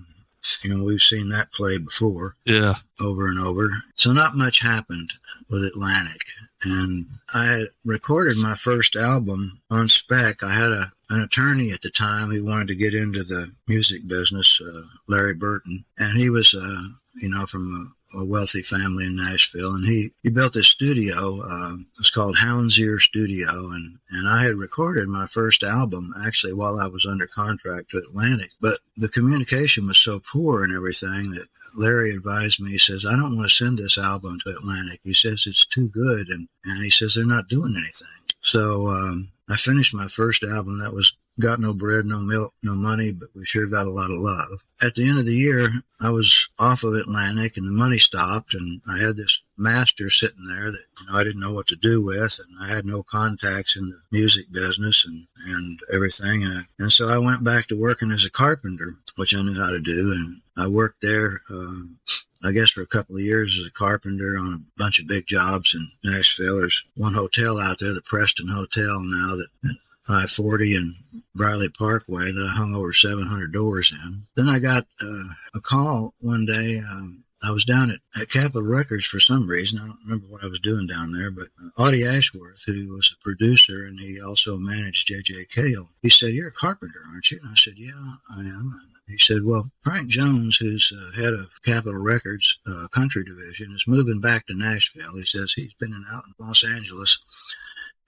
you 0.62 0.75
know, 0.75 0.84
we've 0.84 1.02
seen 1.02 1.28
that 1.30 1.52
play 1.52 1.78
before. 1.78 2.37
Yeah. 2.44 2.76
Over 3.02 3.28
and 3.28 3.38
over. 3.38 3.68
So 3.94 4.12
not 4.12 4.37
much 4.37 4.60
happened 4.60 5.12
with 5.50 5.62
Atlantic. 5.62 6.22
And 6.64 7.06
I 7.34 7.44
had 7.44 7.66
recorded 7.84 8.36
my 8.36 8.54
first 8.54 8.96
album 8.96 9.60
on 9.70 9.88
spec. 9.88 10.42
I 10.42 10.52
had 10.52 10.72
a 10.72 10.86
an 11.10 11.22
attorney 11.22 11.70
at 11.70 11.80
the 11.80 11.90
time 11.90 12.28
who 12.28 12.44
wanted 12.44 12.68
to 12.68 12.74
get 12.74 12.94
into 12.94 13.22
the 13.22 13.50
music 13.66 14.06
business, 14.06 14.60
uh, 14.60 14.82
Larry 15.06 15.34
Burton, 15.34 15.84
and 15.96 16.18
he 16.18 16.28
was, 16.28 16.54
uh, 16.54 16.88
you 17.20 17.28
know, 17.28 17.46
from 17.46 17.92
a, 18.14 18.20
a, 18.20 18.25
wealthy 18.25 18.62
family 18.62 19.06
in 19.06 19.16
Nashville, 19.16 19.75
and 19.75 19.87
he 19.87 20.10
he 20.22 20.30
built 20.30 20.56
a 20.56 20.62
studio. 20.62 21.40
Uh, 21.44 21.76
it's 21.98 22.10
called 22.10 22.38
Hound's 22.38 22.78
Ear 22.78 22.98
Studio, 22.98 23.48
and 23.48 23.98
and 24.10 24.28
I 24.28 24.44
had 24.44 24.54
recorded 24.54 25.08
my 25.08 25.26
first 25.26 25.62
album 25.62 26.12
actually 26.26 26.52
while 26.52 26.78
I 26.78 26.87
was 26.88 27.06
under 27.06 27.26
contract 27.26 27.90
to 27.90 27.98
Atlantic, 27.98 28.50
but 28.60 28.78
the 28.96 29.08
communication 29.08 29.87
was 29.87 29.98
so 29.98 30.20
poor 30.20 30.64
and 30.64 30.75
everything 30.75 31.32
that 31.32 31.48
Larry 31.76 32.10
advised 32.10 32.60
me. 32.60 32.72
He 32.72 32.78
says, 32.78 33.04
"I 33.06 33.16
don't 33.16 33.37
want 33.37 33.48
to 33.48 33.54
send 33.54 33.78
this 33.78 33.98
album 33.98 34.38
to 34.44 34.50
Atlantic." 34.50 35.00
He 35.02 35.14
says 35.14 35.44
it's 35.46 35.66
too 35.66 35.88
good, 35.88 36.28
and 36.28 36.48
and 36.64 36.84
he 36.84 36.90
says 36.90 37.14
they're 37.14 37.26
not 37.26 37.48
doing 37.48 37.75
anything. 37.76 38.34
So. 38.40 38.88
Um, 38.88 39.32
I 39.50 39.56
finished 39.56 39.94
my 39.94 40.08
first 40.08 40.44
album. 40.44 40.78
That 40.78 40.92
was 40.92 41.16
Got 41.40 41.61
No 41.61 41.73
Bread, 41.73 42.04
No 42.04 42.21
Milk, 42.21 42.52
No 42.62 42.75
Money, 42.75 43.12
but 43.12 43.28
we 43.35 43.45
sure 43.45 43.68
got 43.68 43.87
a 43.87 43.90
lot 43.90 44.11
of 44.11 44.18
love. 44.18 44.62
At 44.83 44.95
the 44.95 45.09
end 45.09 45.18
of 45.18 45.25
the 45.25 45.35
year, 45.35 45.68
I 46.00 46.11
was 46.11 46.49
off 46.59 46.83
of 46.83 46.95
Atlantic 46.95 47.57
and 47.57 47.66
the 47.66 47.73
money 47.73 47.99
stopped 47.99 48.54
and 48.54 48.80
I 48.90 48.99
had 48.99 49.16
this 49.16 49.42
master 49.57 50.11
sitting 50.11 50.47
there 50.49 50.71
that 50.71 50.85
you 51.00 51.07
know, 51.07 51.18
I 51.18 51.25
didn't 51.25 51.40
know 51.40 51.52
what 51.52 51.68
to 51.68 51.76
do 51.76 52.04
with 52.04 52.40
and 52.40 52.57
I 52.61 52.75
had 52.75 52.85
no 52.85 53.02
contacts 53.02 53.76
in 53.76 53.88
the 53.88 54.00
music 54.11 54.50
business 54.50 55.07
and, 55.07 55.26
and 55.47 55.78
everything. 55.92 56.45
Uh, 56.45 56.62
and 56.78 56.90
so 56.90 57.09
I 57.09 57.18
went 57.18 57.45
back 57.45 57.66
to 57.68 57.80
working 57.80 58.11
as 58.11 58.25
a 58.25 58.30
carpenter, 58.30 58.97
which 59.16 59.35
I 59.35 59.42
knew 59.42 59.54
how 59.54 59.71
to 59.71 59.80
do. 59.80 60.12
And 60.16 60.40
I 60.57 60.68
worked 60.68 61.02
there, 61.02 61.40
uh, 61.50 61.83
I 62.45 62.52
guess 62.52 62.71
for 62.71 62.83
a 62.83 62.87
couple 62.87 63.16
of 63.16 63.23
years 63.23 63.59
as 63.61 63.66
a 63.66 63.73
carpenter 63.73 64.37
on 64.38 64.54
a 64.54 64.61
bunch 64.76 65.00
of 65.00 65.07
big 65.07 65.26
jobs 65.26 65.75
in 65.75 65.88
Nashville. 66.11 66.59
There's 66.59 66.85
one 66.97 67.14
hotel 67.14 67.59
out 67.59 67.78
there, 67.80 67.95
the 67.95 68.02
Preston 68.02 68.49
Hotel 68.49 69.00
now 69.02 69.37
that 69.37 69.49
I-40 70.08 70.76
and 70.76 70.94
Briley 71.34 71.68
Parkway 71.68 72.32
that 72.32 72.50
I 72.52 72.56
hung 72.56 72.74
over 72.74 72.92
700 72.92 73.52
doors 73.52 73.92
in. 73.92 74.22
Then 74.36 74.48
I 74.48 74.58
got 74.58 74.84
uh, 75.02 75.34
a 75.54 75.60
call 75.60 76.14
one 76.20 76.46
day. 76.46 76.80
Um, 76.90 77.24
I 77.46 77.52
was 77.52 77.64
down 77.64 77.90
at, 77.90 78.00
at 78.20 78.30
Capitol 78.30 78.62
Records 78.64 79.06
for 79.06 79.20
some 79.20 79.46
reason. 79.46 79.78
I 79.78 79.86
don't 79.86 79.98
remember 80.04 80.26
what 80.26 80.42
I 80.44 80.48
was 80.48 80.58
doing 80.60 80.86
down 80.86 81.12
there, 81.12 81.30
but 81.30 81.46
uh, 81.62 81.82
Audie 81.82 82.04
Ashworth, 82.04 82.64
who 82.66 82.96
was 82.96 83.14
a 83.14 83.22
producer 83.22 83.86
and 83.86 84.00
he 84.00 84.20
also 84.20 84.58
managed 84.58 85.06
J.J. 85.06 85.46
Cale, 85.54 85.88
he 86.02 86.08
said, 86.08 86.30
You're 86.30 86.48
a 86.48 86.52
carpenter, 86.52 87.00
aren't 87.12 87.30
you? 87.30 87.38
And 87.40 87.50
I 87.50 87.54
said, 87.54 87.74
Yeah, 87.76 87.92
I 88.36 88.40
am. 88.40 88.72
he 89.06 89.18
said, 89.18 89.44
Well, 89.44 89.70
Frank 89.82 90.08
Jones, 90.08 90.56
who's 90.56 90.92
uh, 90.92 91.22
head 91.22 91.32
of 91.32 91.62
Capitol 91.64 92.02
Records 92.02 92.58
uh, 92.66 92.88
country 92.92 93.22
division, 93.24 93.72
is 93.72 93.84
moving 93.86 94.20
back 94.20 94.46
to 94.46 94.58
Nashville. 94.58 95.14
He 95.14 95.22
says 95.22 95.52
he's 95.52 95.74
been 95.74 95.92
out 96.12 96.24
in 96.26 96.44
Los 96.44 96.64
Angeles. 96.64 97.20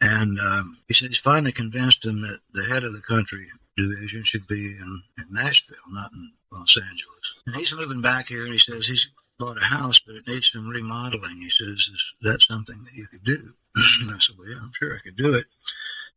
And 0.00 0.38
um, 0.38 0.78
he 0.88 0.94
said 0.94 1.08
he's 1.08 1.18
finally 1.18 1.52
convinced 1.52 2.06
him 2.06 2.22
that 2.22 2.40
the 2.52 2.72
head 2.72 2.84
of 2.84 2.94
the 2.94 3.02
country 3.06 3.44
division 3.76 4.24
should 4.24 4.46
be 4.46 4.64
in, 4.80 5.02
in 5.18 5.24
Nashville, 5.30 5.76
not 5.90 6.12
in 6.12 6.30
Los 6.52 6.76
Angeles. 6.76 7.34
And 7.46 7.56
he's 7.56 7.74
moving 7.74 8.00
back 8.00 8.28
here 8.28 8.44
and 8.44 8.52
he 8.52 8.58
says 8.58 8.86
he's 8.86 9.10
bought 9.38 9.56
a 9.56 9.74
house, 9.74 9.98
but 9.98 10.16
it 10.16 10.28
needs 10.28 10.50
some 10.50 10.68
remodeling. 10.68 11.38
He 11.38 11.50
says, 11.50 11.88
Is 11.92 12.14
that 12.22 12.42
something 12.42 12.76
that 12.84 12.94
you 12.94 13.06
could 13.10 13.24
do? 13.24 13.36
I 13.76 14.18
said, 14.18 14.36
Well, 14.38 14.48
yeah, 14.48 14.60
I'm 14.62 14.72
sure 14.74 14.92
I 14.92 15.00
could 15.04 15.16
do 15.16 15.34
it. 15.34 15.44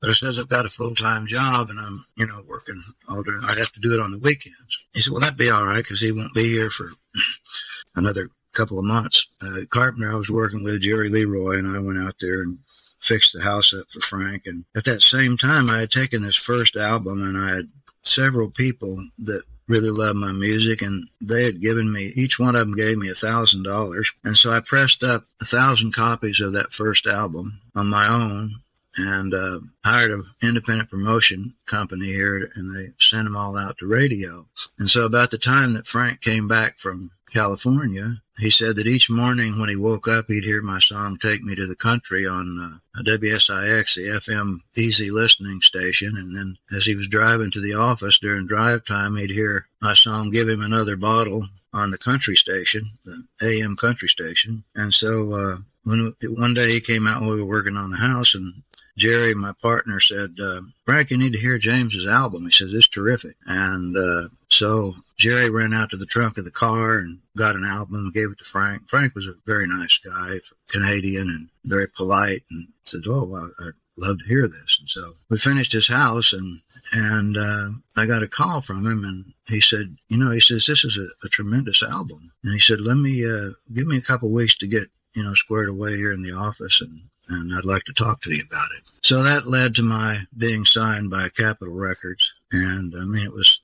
But 0.01 0.11
it 0.11 0.15
says 0.15 0.37
I've 0.37 0.49
got 0.49 0.65
a 0.65 0.69
full 0.69 0.95
time 0.95 1.25
job 1.25 1.69
and 1.69 1.79
I'm, 1.79 2.03
you 2.17 2.27
know, 2.27 2.41
working 2.47 2.81
all 3.09 3.23
day. 3.23 3.31
I'd 3.47 3.57
have 3.57 3.71
to 3.73 3.79
do 3.79 3.93
it 3.93 4.01
on 4.01 4.11
the 4.11 4.19
weekends. 4.19 4.77
He 4.93 5.01
said, 5.01 5.11
Well, 5.11 5.21
that'd 5.21 5.37
be 5.37 5.49
all 5.49 5.65
right 5.65 5.83
because 5.83 6.01
he 6.01 6.11
won't 6.11 6.33
be 6.33 6.43
here 6.43 6.69
for 6.69 6.89
another 7.95 8.27
couple 8.53 8.79
of 8.79 8.86
months. 8.86 9.27
Uh, 9.41 9.65
Carpenter, 9.69 10.12
I 10.12 10.15
was 10.15 10.29
working 10.29 10.63
with 10.63 10.81
Jerry 10.81 11.10
Leroy 11.10 11.57
and 11.57 11.67
I 11.67 11.79
went 11.79 12.00
out 12.00 12.15
there 12.22 12.41
and 12.41 12.60
fixed 13.00 13.33
the 13.33 13.43
house 13.43 13.74
up 13.74 13.88
for 13.89 14.00
Frank. 14.00 14.43
And 14.45 14.65
at 14.75 14.86
that 14.86 15.01
same 15.01 15.38
time, 15.38 15.69
I 15.69 15.79
had 15.79 15.91
taken 15.91 16.22
this 16.22 16.36
first 16.36 16.77
album 16.77 17.22
and 17.22 17.38
I 17.38 17.55
had 17.55 17.65
several 18.01 18.50
people 18.50 18.95
that 19.19 19.43
really 19.67 19.89
loved 19.89 20.17
my 20.17 20.33
music 20.33 20.81
and 20.81 21.07
they 21.22 21.45
had 21.45 21.62
given 21.62 21.91
me 21.91 22.12
each 22.15 22.38
one 22.38 22.55
of 22.55 22.67
them 22.67 22.75
gave 22.75 22.98
me 22.98 23.10
a 23.10 23.13
thousand 23.13 23.63
dollars 23.63 24.12
and 24.24 24.36
so 24.36 24.51
i 24.51 24.60
pressed 24.60 25.03
up 25.03 25.24
a 25.41 25.45
thousand 25.45 25.93
copies 25.93 26.41
of 26.41 26.51
that 26.51 26.72
first 26.72 27.07
album 27.07 27.60
on 27.74 27.88
my 27.88 28.05
own 28.07 28.51
and 28.97 29.33
uh, 29.33 29.59
hired 29.83 30.12
an 30.12 30.23
independent 30.41 30.89
promotion 30.89 31.53
company 31.65 32.07
here 32.07 32.50
and 32.55 32.75
they 32.75 32.93
sent 33.00 33.25
them 33.25 33.35
all 33.35 33.57
out 33.57 33.77
to 33.77 33.88
radio 33.88 34.45
and 34.77 34.89
so 34.89 35.05
about 35.05 35.31
the 35.31 35.38
time 35.38 35.73
that 35.73 35.88
frank 35.88 36.21
came 36.21 36.47
back 36.47 36.77
from 36.77 37.12
California, 37.33 38.17
he 38.39 38.50
said 38.50 38.75
that 38.75 38.85
each 38.85 39.09
morning 39.09 39.59
when 39.59 39.69
he 39.69 39.75
woke 39.75 40.07
up, 40.07 40.25
he'd 40.27 40.43
hear 40.43 40.62
my 40.62 40.79
song 40.79 41.17
"Take 41.17 41.41
Me 41.41 41.55
to 41.55 41.65
the 41.65 41.75
Country" 41.75 42.27
on 42.27 42.79
uh, 42.95 43.01
WSIX, 43.01 43.95
the 43.95 44.21
FM 44.21 44.59
easy 44.77 45.09
listening 45.09 45.62
station, 45.62 46.15
and 46.15 46.35
then 46.35 46.57
as 46.75 46.85
he 46.85 46.95
was 46.95 47.07
driving 47.07 47.50
to 47.51 47.59
the 47.59 47.73
office 47.73 48.19
during 48.19 48.45
drive 48.45 48.85
time, 48.85 49.15
he'd 49.15 49.31
hear 49.31 49.67
my 49.81 49.93
song 49.93 50.29
"Give 50.29 50.47
Him 50.47 50.62
Another 50.62 50.95
Bottle" 50.95 51.47
on 51.73 51.89
the 51.89 51.97
country 51.97 52.35
station, 52.35 52.91
the 53.03 53.23
AM 53.41 53.75
country 53.75 54.07
station, 54.07 54.63
and 54.75 54.93
so. 54.93 55.33
Uh, 55.33 55.57
when 55.83 56.13
one 56.29 56.53
day 56.53 56.71
he 56.71 56.79
came 56.79 57.07
out 57.07 57.21
when 57.21 57.31
we 57.31 57.41
were 57.41 57.47
working 57.47 57.77
on 57.77 57.89
the 57.89 57.97
house 57.97 58.35
and 58.35 58.63
Jerry, 58.95 59.33
my 59.33 59.53
partner, 59.59 59.99
said, 59.99 60.35
uh, 60.41 60.61
Frank, 60.85 61.09
you 61.09 61.17
need 61.17 61.33
to 61.33 61.39
hear 61.39 61.57
James's 61.57 62.05
album. 62.07 62.43
He 62.43 62.51
says, 62.51 62.73
it's 62.73 62.87
terrific. 62.87 63.35
And 63.47 63.97
uh, 63.97 64.29
so 64.49 64.93
Jerry 65.17 65.49
ran 65.49 65.73
out 65.73 65.89
to 65.89 65.97
the 65.97 66.05
trunk 66.05 66.37
of 66.37 66.45
the 66.45 66.51
car 66.51 66.99
and 66.99 67.19
got 67.35 67.55
an 67.55 67.65
album 67.65 67.95
and 67.95 68.13
gave 68.13 68.29
it 68.31 68.37
to 68.37 68.43
Frank. 68.43 68.87
Frank 68.87 69.15
was 69.15 69.25
a 69.25 69.33
very 69.45 69.65
nice 69.67 69.97
guy, 69.97 70.37
Canadian 70.69 71.27
and 71.29 71.49
very 71.65 71.87
polite 71.95 72.43
and 72.51 72.67
said, 72.83 73.01
oh, 73.07 73.25
well, 73.25 73.49
I'd 73.65 73.73
love 73.97 74.19
to 74.19 74.27
hear 74.27 74.47
this. 74.47 74.77
And 74.79 74.87
so 74.87 75.13
we 75.27 75.37
finished 75.37 75.73
his 75.73 75.87
house 75.87 76.31
and, 76.31 76.61
and 76.93 77.35
uh, 77.35 77.69
I 77.97 78.05
got 78.05 78.21
a 78.21 78.27
call 78.27 78.61
from 78.61 78.85
him 78.85 79.03
and 79.03 79.33
he 79.47 79.59
said, 79.59 79.97
you 80.07 80.17
know, 80.17 80.29
he 80.29 80.39
says, 80.39 80.67
this 80.67 80.85
is 80.85 80.99
a, 80.99 81.07
a 81.25 81.29
tremendous 81.29 81.81
album. 81.81 82.31
And 82.43 82.53
he 82.53 82.59
said, 82.59 82.79
let 82.79 82.97
me, 82.97 83.25
uh, 83.25 83.53
give 83.73 83.87
me 83.87 83.97
a 83.97 84.01
couple 84.01 84.29
weeks 84.29 84.55
to 84.57 84.67
get, 84.67 84.89
you 85.15 85.24
know, 85.24 85.34
squared 85.34 85.70
away 85.70 85.96
here 85.96 86.12
in 86.12 86.24
the 86.24 86.34
office 86.34 86.82
and 86.82 87.01
and 87.29 87.53
I'd 87.53 87.65
like 87.65 87.84
to 87.86 87.93
talk 87.93 88.22
to 88.22 88.32
you 88.32 88.41
about 88.46 88.67
it. 88.77 88.84
So 89.01 89.24
that 89.24 89.48
led 89.48 89.75
to 89.75 89.84
my 89.84 90.20
being 90.36 90.65
signed 90.65 91.10
by 91.10 91.29
Capitol 91.36 91.74
Records. 91.74 92.34
And 92.51 92.93
I 92.96 93.05
mean, 93.05 93.25
it 93.25 93.34
was, 93.34 93.62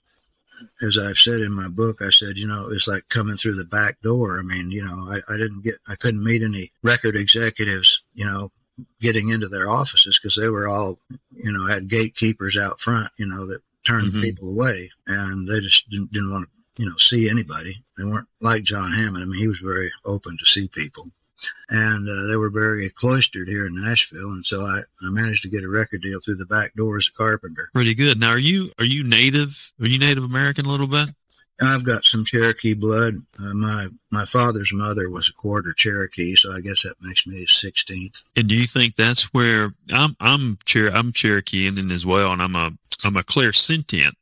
as 0.82 0.98
I've 0.98 1.18
said 1.18 1.42
in 1.42 1.52
my 1.52 1.68
book, 1.68 1.98
I 2.02 2.10
said, 2.10 2.38
you 2.38 2.48
know, 2.48 2.68
it 2.68 2.70
was 2.70 2.88
like 2.88 3.10
coming 3.10 3.36
through 3.36 3.56
the 3.56 3.66
back 3.66 4.02
door. 4.02 4.40
I 4.40 4.44
mean, 4.44 4.72
you 4.72 4.82
know, 4.82 5.10
I, 5.10 5.20
I 5.32 5.38
didn't 5.38 5.64
get, 5.64 5.76
I 5.88 5.96
couldn't 5.96 6.24
meet 6.24 6.42
any 6.42 6.72
record 6.84 7.16
executives, 7.16 8.02
you 8.14 8.26
know, 8.26 8.52
getting 9.02 9.30
into 9.30 9.48
their 9.48 9.70
offices 9.70 10.18
because 10.18 10.36
they 10.36 10.48
were 10.48 10.68
all, 10.68 10.98
you 11.32 11.52
know, 11.52 11.68
had 11.68 11.90
gatekeepers 11.90 12.58
out 12.58 12.80
front, 12.80 13.10
you 13.18 13.28
know, 13.28 13.46
that 13.48 13.62
turned 13.86 14.14
mm-hmm. 14.14 14.22
people 14.22 14.50
away 14.50 14.90
and 15.08 15.48
they 15.48 15.60
just 15.60 15.90
didn't, 15.90 16.14
didn't 16.14 16.32
want 16.32 16.46
to, 16.46 16.84
you 16.84 16.90
know, 16.90 16.96
see 16.96 17.30
anybody. 17.30 17.74
They 17.98 18.06
weren't 18.06 18.30
like 18.40 18.64
John 18.64 18.94
Hammond. 18.94 19.24
I 19.24 19.26
mean, 19.26 19.40
he 19.40 19.50
was 19.50 19.60
very 19.60 19.92
open 20.06 20.38
to 20.38 20.46
see 20.46 20.70
people 20.70 21.12
and 21.70 22.08
uh, 22.08 22.28
they 22.30 22.36
were 22.36 22.50
very 22.50 22.90
cloistered 22.90 23.48
here 23.48 23.66
in 23.66 23.76
Nashville. 23.76 24.32
And 24.32 24.46
so 24.46 24.66
I, 24.66 24.82
I 25.06 25.10
managed 25.12 25.44
to 25.44 25.50
get 25.50 25.64
a 25.64 25.70
record 25.70 26.02
deal 26.02 26.20
through 26.20 26.36
the 26.36 26.46
back 26.46 26.74
door 26.76 26.98
as 26.98 27.08
a 27.08 27.18
carpenter. 27.18 27.70
Pretty 27.74 27.96
good. 27.96 28.20
Now, 28.20 28.32
are 28.32 28.38
you 28.38 28.72
are 28.80 28.86
you 28.86 29.04
native? 29.04 29.72
Are 29.80 29.88
you 29.88 30.00
Native 30.00 30.24
American 30.24 30.66
a 30.66 30.70
little 30.70 30.88
bit? 30.88 31.10
I've 31.62 31.86
got 31.86 32.06
some 32.06 32.24
Cherokee 32.24 32.74
blood. 32.74 33.16
Uh, 33.42 33.54
my 33.54 33.90
my 34.12 34.26
father's 34.26 34.72
mother 34.74 35.10
was 35.10 35.30
a 35.30 35.34
quarter 35.34 35.74
Cherokee, 35.74 36.36
so 36.36 36.52
I 36.52 36.62
guess 36.62 36.84
that 36.84 36.96
makes 37.02 37.28
me 37.28 37.44
a 37.44 37.48
sixteenth. 37.48 38.22
And 38.36 38.48
do 38.48 38.56
you 38.56 38.66
think 38.66 38.96
that's 38.96 39.34
where 39.34 39.74
I'm 39.92 40.16
I'm 40.20 40.58
Cher 40.66 40.90
I'm 40.96 41.12
Cherokee 41.12 41.68
Indian 41.68 41.92
as 41.92 42.06
well, 42.06 42.32
and 42.32 42.42
I'm 42.42 42.56
a 42.56 42.72
I'm 43.04 43.18
a 43.18 43.24
clairsentient, 43.24 44.14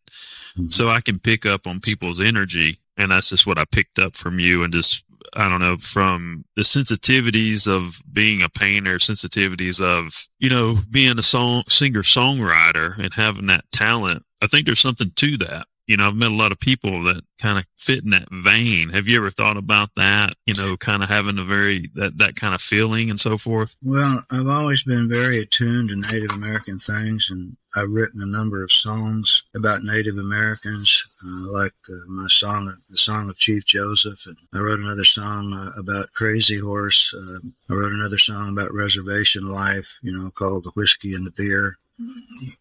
mm-hmm. 0.57 0.67
so 0.67 0.89
I 0.89 1.01
can 1.01 1.19
pick 1.19 1.45
up 1.45 1.67
on 1.67 1.79
people's 1.79 2.21
energy, 2.21 2.79
and 2.97 3.11
that's 3.11 3.29
just 3.29 3.45
what 3.45 3.59
I 3.59 3.65
picked 3.65 3.99
up 3.99 4.15
from 4.15 4.39
you, 4.39 4.63
and 4.63 4.73
just 4.73 5.03
I 5.33 5.49
don't 5.49 5.61
know, 5.61 5.77
from 5.77 6.45
the 6.55 6.63
sensitivities 6.63 7.67
of 7.67 8.01
being 8.11 8.41
a 8.41 8.49
painter, 8.49 8.97
sensitivities 8.97 9.81
of, 9.81 10.27
you 10.39 10.49
know, 10.49 10.77
being 10.89 11.19
a 11.19 11.23
song 11.23 11.63
singer 11.67 12.03
songwriter 12.03 12.97
and 12.97 13.13
having 13.13 13.47
that 13.47 13.65
talent. 13.71 14.23
I 14.41 14.47
think 14.47 14.65
there's 14.65 14.79
something 14.79 15.11
to 15.15 15.37
that. 15.37 15.67
You 15.87 15.97
know, 15.97 16.07
I've 16.07 16.15
met 16.15 16.31
a 16.31 16.35
lot 16.35 16.51
of 16.51 16.59
people 16.59 17.03
that 17.03 17.23
kind 17.39 17.57
of 17.57 17.65
fit 17.77 18.03
in 18.03 18.09
that 18.11 18.27
vein. 18.31 18.89
Have 18.89 19.07
you 19.07 19.17
ever 19.17 19.29
thought 19.29 19.57
about 19.57 19.89
that? 19.95 20.33
You 20.45 20.53
know, 20.55 20.75
kind 20.77 21.01
of 21.01 21.09
having 21.09 21.39
a 21.39 21.43
very, 21.43 21.89
that, 21.95 22.17
that 22.17 22.35
kind 22.35 22.53
of 22.53 22.61
feeling 22.61 23.09
and 23.09 23.19
so 23.19 23.37
forth? 23.37 23.75
Well, 23.81 24.21
I've 24.29 24.47
always 24.47 24.83
been 24.83 25.07
very 25.07 25.39
attuned 25.39 25.89
to 25.89 25.95
Native 25.95 26.31
American 26.31 26.77
things 26.77 27.29
and 27.31 27.57
I've 27.77 27.91
written 27.91 28.23
a 28.23 28.25
number 28.25 28.63
of 28.63 28.71
songs 28.71 29.43
about 29.55 29.83
Native 29.83 30.17
Americans, 30.17 31.05
uh, 31.23 31.51
like 31.51 31.73
uh, 31.87 32.07
my 32.07 32.25
song, 32.27 32.73
the 32.89 32.97
song 32.97 33.29
of 33.29 33.37
Chief 33.37 33.65
Joseph, 33.65 34.25
and 34.25 34.37
I 34.51 34.59
wrote 34.59 34.79
another 34.79 35.03
song 35.03 35.53
uh, 35.53 35.79
about 35.79 36.11
Crazy 36.13 36.59
Horse. 36.59 37.13
Uh, 37.13 37.49
I 37.69 37.73
wrote 37.75 37.91
another 37.91 38.17
song 38.17 38.49
about 38.49 38.73
reservation 38.73 39.45
life, 39.45 39.99
you 40.01 40.11
know, 40.11 40.31
called 40.31 40.63
The 40.63 40.71
Whiskey 40.75 41.13
and 41.13 41.27
the 41.27 41.31
Beer. 41.31 41.77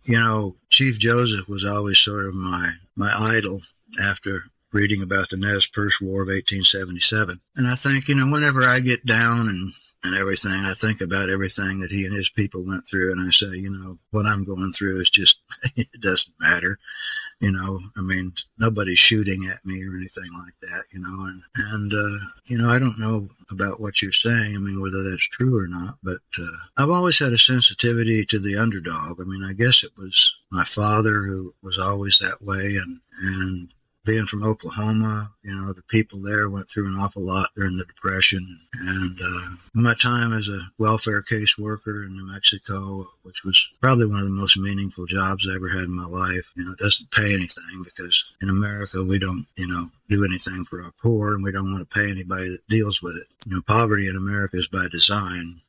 You 0.04 0.20
know, 0.20 0.56
Chief 0.76 0.98
Joseph 0.98 1.48
was 1.48 1.64
always 1.64 1.96
sort 1.96 2.26
of 2.26 2.34
my 2.34 2.72
my 2.94 3.10
idol 3.18 3.60
after 4.04 4.42
reading 4.74 5.00
about 5.00 5.30
the 5.30 5.38
Nez 5.38 5.66
Perce 5.66 6.02
War 6.02 6.20
of 6.20 6.28
1877. 6.28 7.40
And 7.56 7.66
I 7.66 7.74
think, 7.74 8.08
you 8.08 8.14
know, 8.14 8.30
whenever 8.30 8.62
I 8.62 8.80
get 8.80 9.06
down 9.06 9.48
and 9.48 9.72
and 10.04 10.14
everything. 10.14 10.52
I 10.52 10.74
think 10.74 11.00
about 11.00 11.30
everything 11.30 11.80
that 11.80 11.90
he 11.90 12.04
and 12.04 12.14
his 12.14 12.28
people 12.28 12.62
went 12.62 12.86
through, 12.86 13.10
and 13.10 13.26
I 13.26 13.30
say, 13.30 13.56
you 13.56 13.70
know, 13.70 13.96
what 14.10 14.26
I'm 14.26 14.44
going 14.44 14.72
through 14.72 15.00
is 15.00 15.08
just, 15.08 15.40
it 15.76 15.88
doesn't 15.98 16.34
matter. 16.38 16.78
You 17.38 17.52
know, 17.52 17.80
I 17.96 18.00
mean, 18.00 18.32
nobody's 18.58 18.98
shooting 18.98 19.46
at 19.52 19.64
me 19.66 19.84
or 19.84 19.94
anything 19.94 20.30
like 20.42 20.58
that, 20.60 20.84
you 20.92 21.00
know, 21.00 21.26
and, 21.26 21.42
and, 21.72 21.92
uh, 21.92 22.24
you 22.46 22.56
know, 22.56 22.68
I 22.68 22.78
don't 22.78 22.98
know 22.98 23.28
about 23.50 23.78
what 23.78 24.00
you're 24.00 24.10
saying. 24.10 24.54
I 24.56 24.58
mean, 24.58 24.80
whether 24.80 25.02
that's 25.02 25.28
true 25.28 25.54
or 25.54 25.66
not, 25.66 25.98
but, 26.02 26.22
uh, 26.40 26.56
I've 26.78 26.88
always 26.88 27.18
had 27.18 27.34
a 27.34 27.38
sensitivity 27.38 28.24
to 28.24 28.38
the 28.38 28.56
underdog. 28.56 29.20
I 29.20 29.24
mean, 29.24 29.42
I 29.44 29.52
guess 29.52 29.84
it 29.84 29.92
was 29.98 30.34
my 30.50 30.64
father 30.64 31.24
who 31.24 31.52
was 31.62 31.78
always 31.78 32.18
that 32.20 32.40
way 32.40 32.78
and, 32.82 33.00
and 33.20 33.74
being 34.06 34.24
from 34.24 34.44
Oklahoma, 34.44 35.30
you 35.42 35.54
know, 35.54 35.72
the 35.72 35.82
people 35.88 36.20
there 36.22 36.48
went 36.48 36.70
through 36.70 36.86
an 36.86 36.94
awful 36.94 37.22
lot 37.22 37.50
during 37.56 37.76
the 37.76 37.84
Depression. 37.84 38.60
And 38.72 39.18
uh, 39.22 39.56
my 39.74 39.94
time 39.94 40.32
as 40.32 40.48
a 40.48 40.60
welfare 40.78 41.22
caseworker 41.22 42.06
in 42.06 42.14
New 42.14 42.32
Mexico, 42.32 43.04
which 43.24 43.44
was 43.44 43.72
probably 43.80 44.06
one 44.06 44.20
of 44.20 44.24
the 44.24 44.30
most 44.30 44.56
meaningful 44.56 45.06
jobs 45.06 45.46
I 45.46 45.56
ever 45.56 45.68
had 45.68 45.84
in 45.84 45.96
my 45.96 46.06
life, 46.06 46.52
you 46.56 46.64
know, 46.64 46.72
it 46.72 46.78
doesn't 46.78 47.10
pay 47.10 47.34
anything 47.34 47.82
because 47.84 48.32
in 48.40 48.48
America, 48.48 49.02
we 49.02 49.18
don't, 49.18 49.46
you 49.56 49.66
know, 49.66 49.90
do 50.08 50.24
anything 50.24 50.64
for 50.64 50.82
our 50.82 50.92
poor 51.02 51.34
and 51.34 51.42
we 51.42 51.52
don't 51.52 51.70
want 51.72 51.88
to 51.88 51.98
pay 51.98 52.10
anybody 52.10 52.48
that 52.48 52.66
deals 52.68 53.02
with 53.02 53.14
it. 53.16 53.26
You 53.46 53.56
know, 53.56 53.62
poverty 53.66 54.08
in 54.08 54.16
America 54.16 54.56
is 54.56 54.68
by 54.68 54.86
design. 54.90 55.60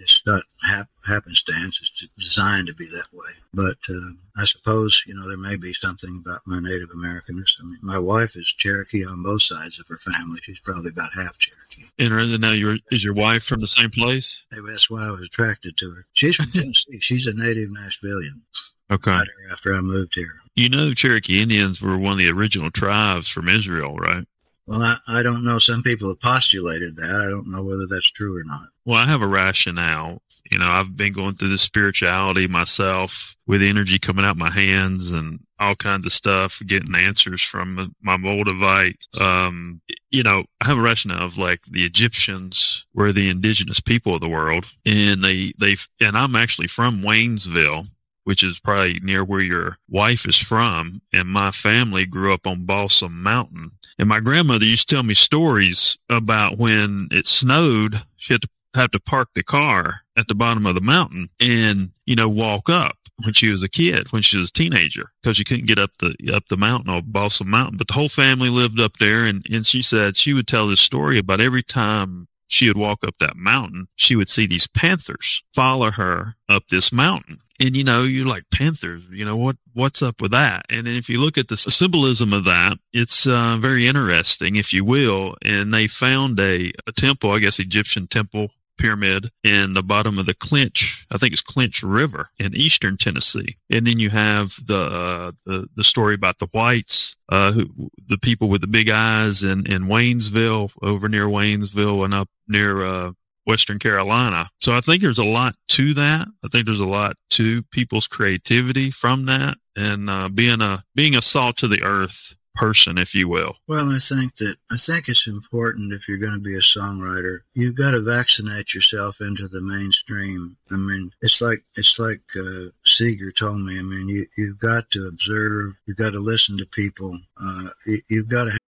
It's 0.00 0.26
not 0.26 0.42
hap- 0.62 0.88
happenstance. 1.06 1.80
It's 1.80 2.08
designed 2.18 2.68
to 2.68 2.74
be 2.74 2.86
that 2.86 3.08
way. 3.12 3.32
But 3.52 3.76
uh, 3.88 4.12
I 4.36 4.44
suppose, 4.44 5.04
you 5.06 5.14
know, 5.14 5.26
there 5.26 5.38
may 5.38 5.56
be 5.56 5.72
something 5.72 6.22
about 6.24 6.40
my 6.46 6.60
Native 6.60 6.90
Americanness. 6.90 7.56
I 7.60 7.64
mean, 7.64 7.78
my 7.82 7.98
wife 7.98 8.36
is 8.36 8.46
Cherokee 8.46 9.04
on 9.04 9.22
both 9.22 9.42
sides 9.42 9.78
of 9.80 9.88
her 9.88 9.98
family. 9.98 10.40
She's 10.42 10.60
probably 10.60 10.90
about 10.90 11.10
half 11.14 11.38
Cherokee. 11.38 11.90
And 11.98 12.40
now, 12.40 12.52
your 12.52 12.78
is 12.90 13.04
your 13.04 13.14
wife 13.14 13.44
from 13.44 13.60
the 13.60 13.66
same 13.66 13.90
place? 13.90 14.44
That's 14.50 14.90
why 14.90 15.06
I 15.06 15.10
was 15.10 15.22
attracted 15.22 15.76
to 15.78 15.90
her. 15.90 16.06
She's 16.12 16.36
from 16.36 16.46
Tennessee. 16.52 17.00
She's 17.00 17.26
a 17.26 17.34
native 17.34 17.70
Nashvilleian. 17.70 18.42
Okay. 18.90 19.10
Right 19.10 19.26
after 19.52 19.74
I 19.74 19.80
moved 19.80 20.14
here. 20.14 20.34
You 20.54 20.68
know, 20.68 20.94
Cherokee 20.94 21.42
Indians 21.42 21.80
were 21.80 21.98
one 21.98 22.12
of 22.12 22.18
the 22.18 22.30
original 22.30 22.70
tribes 22.70 23.28
from 23.28 23.48
Israel, 23.48 23.96
right? 23.96 24.24
Well, 24.66 24.82
I, 24.82 24.96
I 25.08 25.22
don't 25.22 25.44
know. 25.44 25.58
Some 25.58 25.82
people 25.82 26.08
have 26.08 26.20
postulated 26.20 26.96
that. 26.96 27.26
I 27.26 27.30
don't 27.30 27.50
know 27.50 27.64
whether 27.64 27.86
that's 27.90 28.10
true 28.10 28.36
or 28.36 28.44
not. 28.44 28.68
Well, 28.84 28.98
I 28.98 29.06
have 29.06 29.22
a 29.22 29.26
rationale. 29.26 30.20
You 30.50 30.58
know, 30.58 30.66
I've 30.66 30.94
been 30.94 31.12
going 31.12 31.34
through 31.34 31.50
the 31.50 31.58
spirituality 31.58 32.46
myself 32.46 33.34
with 33.46 33.62
energy 33.62 33.98
coming 33.98 34.26
out 34.26 34.36
my 34.36 34.50
hands 34.50 35.10
and 35.10 35.40
all 35.58 35.74
kinds 35.74 36.06
of 36.06 36.12
stuff, 36.12 36.60
getting 36.66 36.94
answers 36.94 37.42
from 37.42 37.94
my 38.02 38.16
Moldavite. 38.16 38.96
Um, 39.20 39.80
you 40.10 40.22
know, 40.22 40.44
I 40.60 40.66
have 40.66 40.78
a 40.78 40.82
rationale 40.82 41.24
of 41.24 41.38
like 41.38 41.62
the 41.62 41.84
Egyptians 41.84 42.86
were 42.94 43.12
the 43.12 43.30
indigenous 43.30 43.80
people 43.80 44.14
of 44.14 44.20
the 44.20 44.28
world, 44.28 44.66
and 44.84 45.24
they 45.24 45.52
they 45.58 45.76
and 46.00 46.16
I'm 46.16 46.36
actually 46.36 46.68
from 46.68 47.02
Waynesville, 47.02 47.86
which 48.28 48.42
is 48.42 48.60
probably 48.60 49.00
near 49.02 49.24
where 49.24 49.40
your 49.40 49.78
wife 49.88 50.28
is 50.28 50.36
from. 50.36 51.00
And 51.14 51.26
my 51.28 51.50
family 51.50 52.04
grew 52.04 52.34
up 52.34 52.46
on 52.46 52.66
Balsam 52.66 53.22
Mountain. 53.22 53.70
And 53.98 54.06
my 54.06 54.20
grandmother 54.20 54.66
used 54.66 54.86
to 54.90 54.96
tell 54.96 55.02
me 55.02 55.14
stories 55.14 55.96
about 56.10 56.58
when 56.58 57.08
it 57.10 57.26
snowed, 57.26 58.02
she 58.18 58.34
had 58.34 58.42
to 58.42 58.48
have 58.74 58.90
to 58.90 59.00
park 59.00 59.30
the 59.34 59.42
car 59.42 60.02
at 60.14 60.28
the 60.28 60.34
bottom 60.34 60.66
of 60.66 60.74
the 60.74 60.82
mountain 60.82 61.30
and, 61.40 61.92
you 62.04 62.14
know, 62.14 62.28
walk 62.28 62.68
up 62.68 62.98
when 63.24 63.32
she 63.32 63.48
was 63.48 63.62
a 63.62 63.68
kid, 63.68 64.12
when 64.12 64.20
she 64.20 64.36
was 64.36 64.50
a 64.50 64.52
teenager, 64.52 65.08
because 65.22 65.38
she 65.38 65.44
couldn't 65.44 65.64
get 65.64 65.78
up 65.78 65.92
the 66.00 66.14
up 66.30 66.48
the 66.48 66.58
mountain 66.58 66.92
or 66.92 67.00
Balsam 67.00 67.48
Mountain. 67.48 67.78
But 67.78 67.88
the 67.88 67.94
whole 67.94 68.10
family 68.10 68.50
lived 68.50 68.78
up 68.78 68.98
there, 68.98 69.24
and 69.24 69.42
and 69.50 69.64
she 69.64 69.80
said 69.80 70.18
she 70.18 70.34
would 70.34 70.46
tell 70.46 70.68
this 70.68 70.82
story 70.82 71.18
about 71.18 71.40
every 71.40 71.62
time 71.62 72.28
she 72.48 72.66
would 72.66 72.76
walk 72.76 73.04
up 73.04 73.14
that 73.20 73.36
mountain, 73.36 73.86
she 73.94 74.16
would 74.16 74.28
see 74.28 74.46
these 74.46 74.66
panthers 74.66 75.44
follow 75.54 75.90
her 75.92 76.34
up 76.48 76.64
this 76.68 76.92
mountain. 76.92 77.38
And 77.60 77.76
you 77.76 77.82
know 77.82 78.04
you're 78.04 78.26
like 78.26 78.44
panthers 78.52 79.02
you 79.10 79.24
know 79.24 79.36
what 79.36 79.56
what's 79.74 80.02
up 80.02 80.20
with 80.20 80.30
that? 80.30 80.66
And 80.70 80.86
if 80.86 81.08
you 81.08 81.20
look 81.20 81.36
at 81.36 81.48
the 81.48 81.56
symbolism 81.56 82.32
of 82.32 82.44
that 82.44 82.78
it's 82.92 83.26
uh, 83.26 83.56
very 83.58 83.86
interesting 83.86 84.56
if 84.56 84.72
you 84.72 84.84
will. 84.84 85.36
And 85.44 85.72
they 85.72 85.86
found 85.86 86.40
a, 86.40 86.72
a 86.86 86.92
temple 86.92 87.32
i 87.32 87.38
guess 87.38 87.58
egyptian 87.58 88.06
temple 88.06 88.50
pyramid 88.78 89.30
in 89.44 89.74
the 89.74 89.82
bottom 89.82 90.18
of 90.18 90.26
the 90.26 90.34
clinch 90.34 91.06
i 91.10 91.18
think 91.18 91.32
it's 91.32 91.42
clinch 91.42 91.82
river 91.82 92.28
in 92.38 92.54
eastern 92.54 92.96
tennessee 92.96 93.56
and 93.70 93.86
then 93.86 93.98
you 93.98 94.10
have 94.10 94.54
the 94.66 94.78
uh, 94.78 95.32
the, 95.44 95.66
the 95.76 95.84
story 95.84 96.14
about 96.14 96.38
the 96.38 96.48
whites 96.52 97.16
uh, 97.30 97.52
who, 97.52 97.68
the 98.08 98.18
people 98.18 98.48
with 98.48 98.60
the 98.60 98.66
big 98.66 98.88
eyes 98.88 99.42
in, 99.42 99.66
in 99.70 99.84
waynesville 99.84 100.70
over 100.82 101.08
near 101.08 101.26
waynesville 101.26 102.04
and 102.04 102.14
up 102.14 102.28
near 102.46 102.84
uh, 102.84 103.12
Western 103.48 103.78
Carolina. 103.78 104.50
So 104.60 104.76
I 104.76 104.82
think 104.82 105.00
there's 105.00 105.18
a 105.18 105.24
lot 105.24 105.54
to 105.68 105.94
that. 105.94 106.28
I 106.44 106.48
think 106.48 106.66
there's 106.66 106.80
a 106.80 106.86
lot 106.86 107.16
to 107.30 107.62
people's 107.64 108.06
creativity 108.06 108.90
from 108.90 109.24
that 109.24 109.56
and 109.74 110.10
uh, 110.10 110.28
being 110.28 110.60
a 110.60 110.84
being 110.94 111.14
a 111.14 111.22
salt 111.22 111.56
to 111.58 111.68
the 111.68 111.82
earth 111.82 112.36
person, 112.58 112.98
if 112.98 113.14
you 113.14 113.28
will. 113.28 113.56
Well, 113.66 113.88
I 113.88 113.98
think 113.98 114.36
that 114.36 114.56
I 114.70 114.76
think 114.76 115.08
it's 115.08 115.26
important 115.26 115.92
if 115.92 116.08
you're 116.08 116.18
going 116.18 116.34
to 116.34 116.40
be 116.40 116.56
a 116.56 116.60
songwriter, 116.60 117.40
you've 117.54 117.76
got 117.76 117.92
to 117.92 118.00
vaccinate 118.00 118.74
yourself 118.74 119.20
into 119.20 119.46
the 119.48 119.62
mainstream. 119.62 120.56
I 120.70 120.76
mean, 120.76 121.12
it's 121.22 121.40
like 121.40 121.60
it's 121.76 121.98
like 121.98 122.22
uh, 122.36 122.70
Seeger 122.84 123.30
told 123.32 123.60
me. 123.60 123.78
I 123.78 123.82
mean, 123.82 124.08
you 124.08 124.26
you've 124.36 124.58
got 124.58 124.90
to 124.90 125.06
observe, 125.06 125.80
you've 125.86 125.96
got 125.96 126.12
to 126.12 126.20
listen 126.20 126.58
to 126.58 126.66
people, 126.66 127.18
uh, 127.40 127.68
you, 127.86 127.98
you've 128.10 128.30
got 128.30 128.44
to 128.44 128.58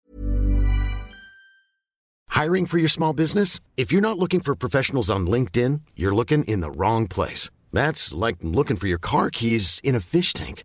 Hiring 2.40 2.64
for 2.64 2.79
your 2.79 2.88
small 2.88 3.12
business? 3.12 3.61
If 3.76 3.92
you're 3.92 4.00
not 4.00 4.18
looking 4.18 4.40
for 4.40 4.55
professionals 4.55 5.11
on 5.11 5.26
LinkedIn, 5.26 5.83
you're 5.96 6.14
looking 6.14 6.44
in 6.44 6.61
the 6.61 6.70
wrong 6.70 7.07
place. 7.07 7.50
That's 7.72 8.14
like 8.14 8.37
looking 8.40 8.76
for 8.79 8.87
your 8.87 8.98
car 8.98 9.31
keys 9.31 9.81
in 9.85 9.94
a 9.94 10.00
fish 10.00 10.33
tank. 10.33 10.64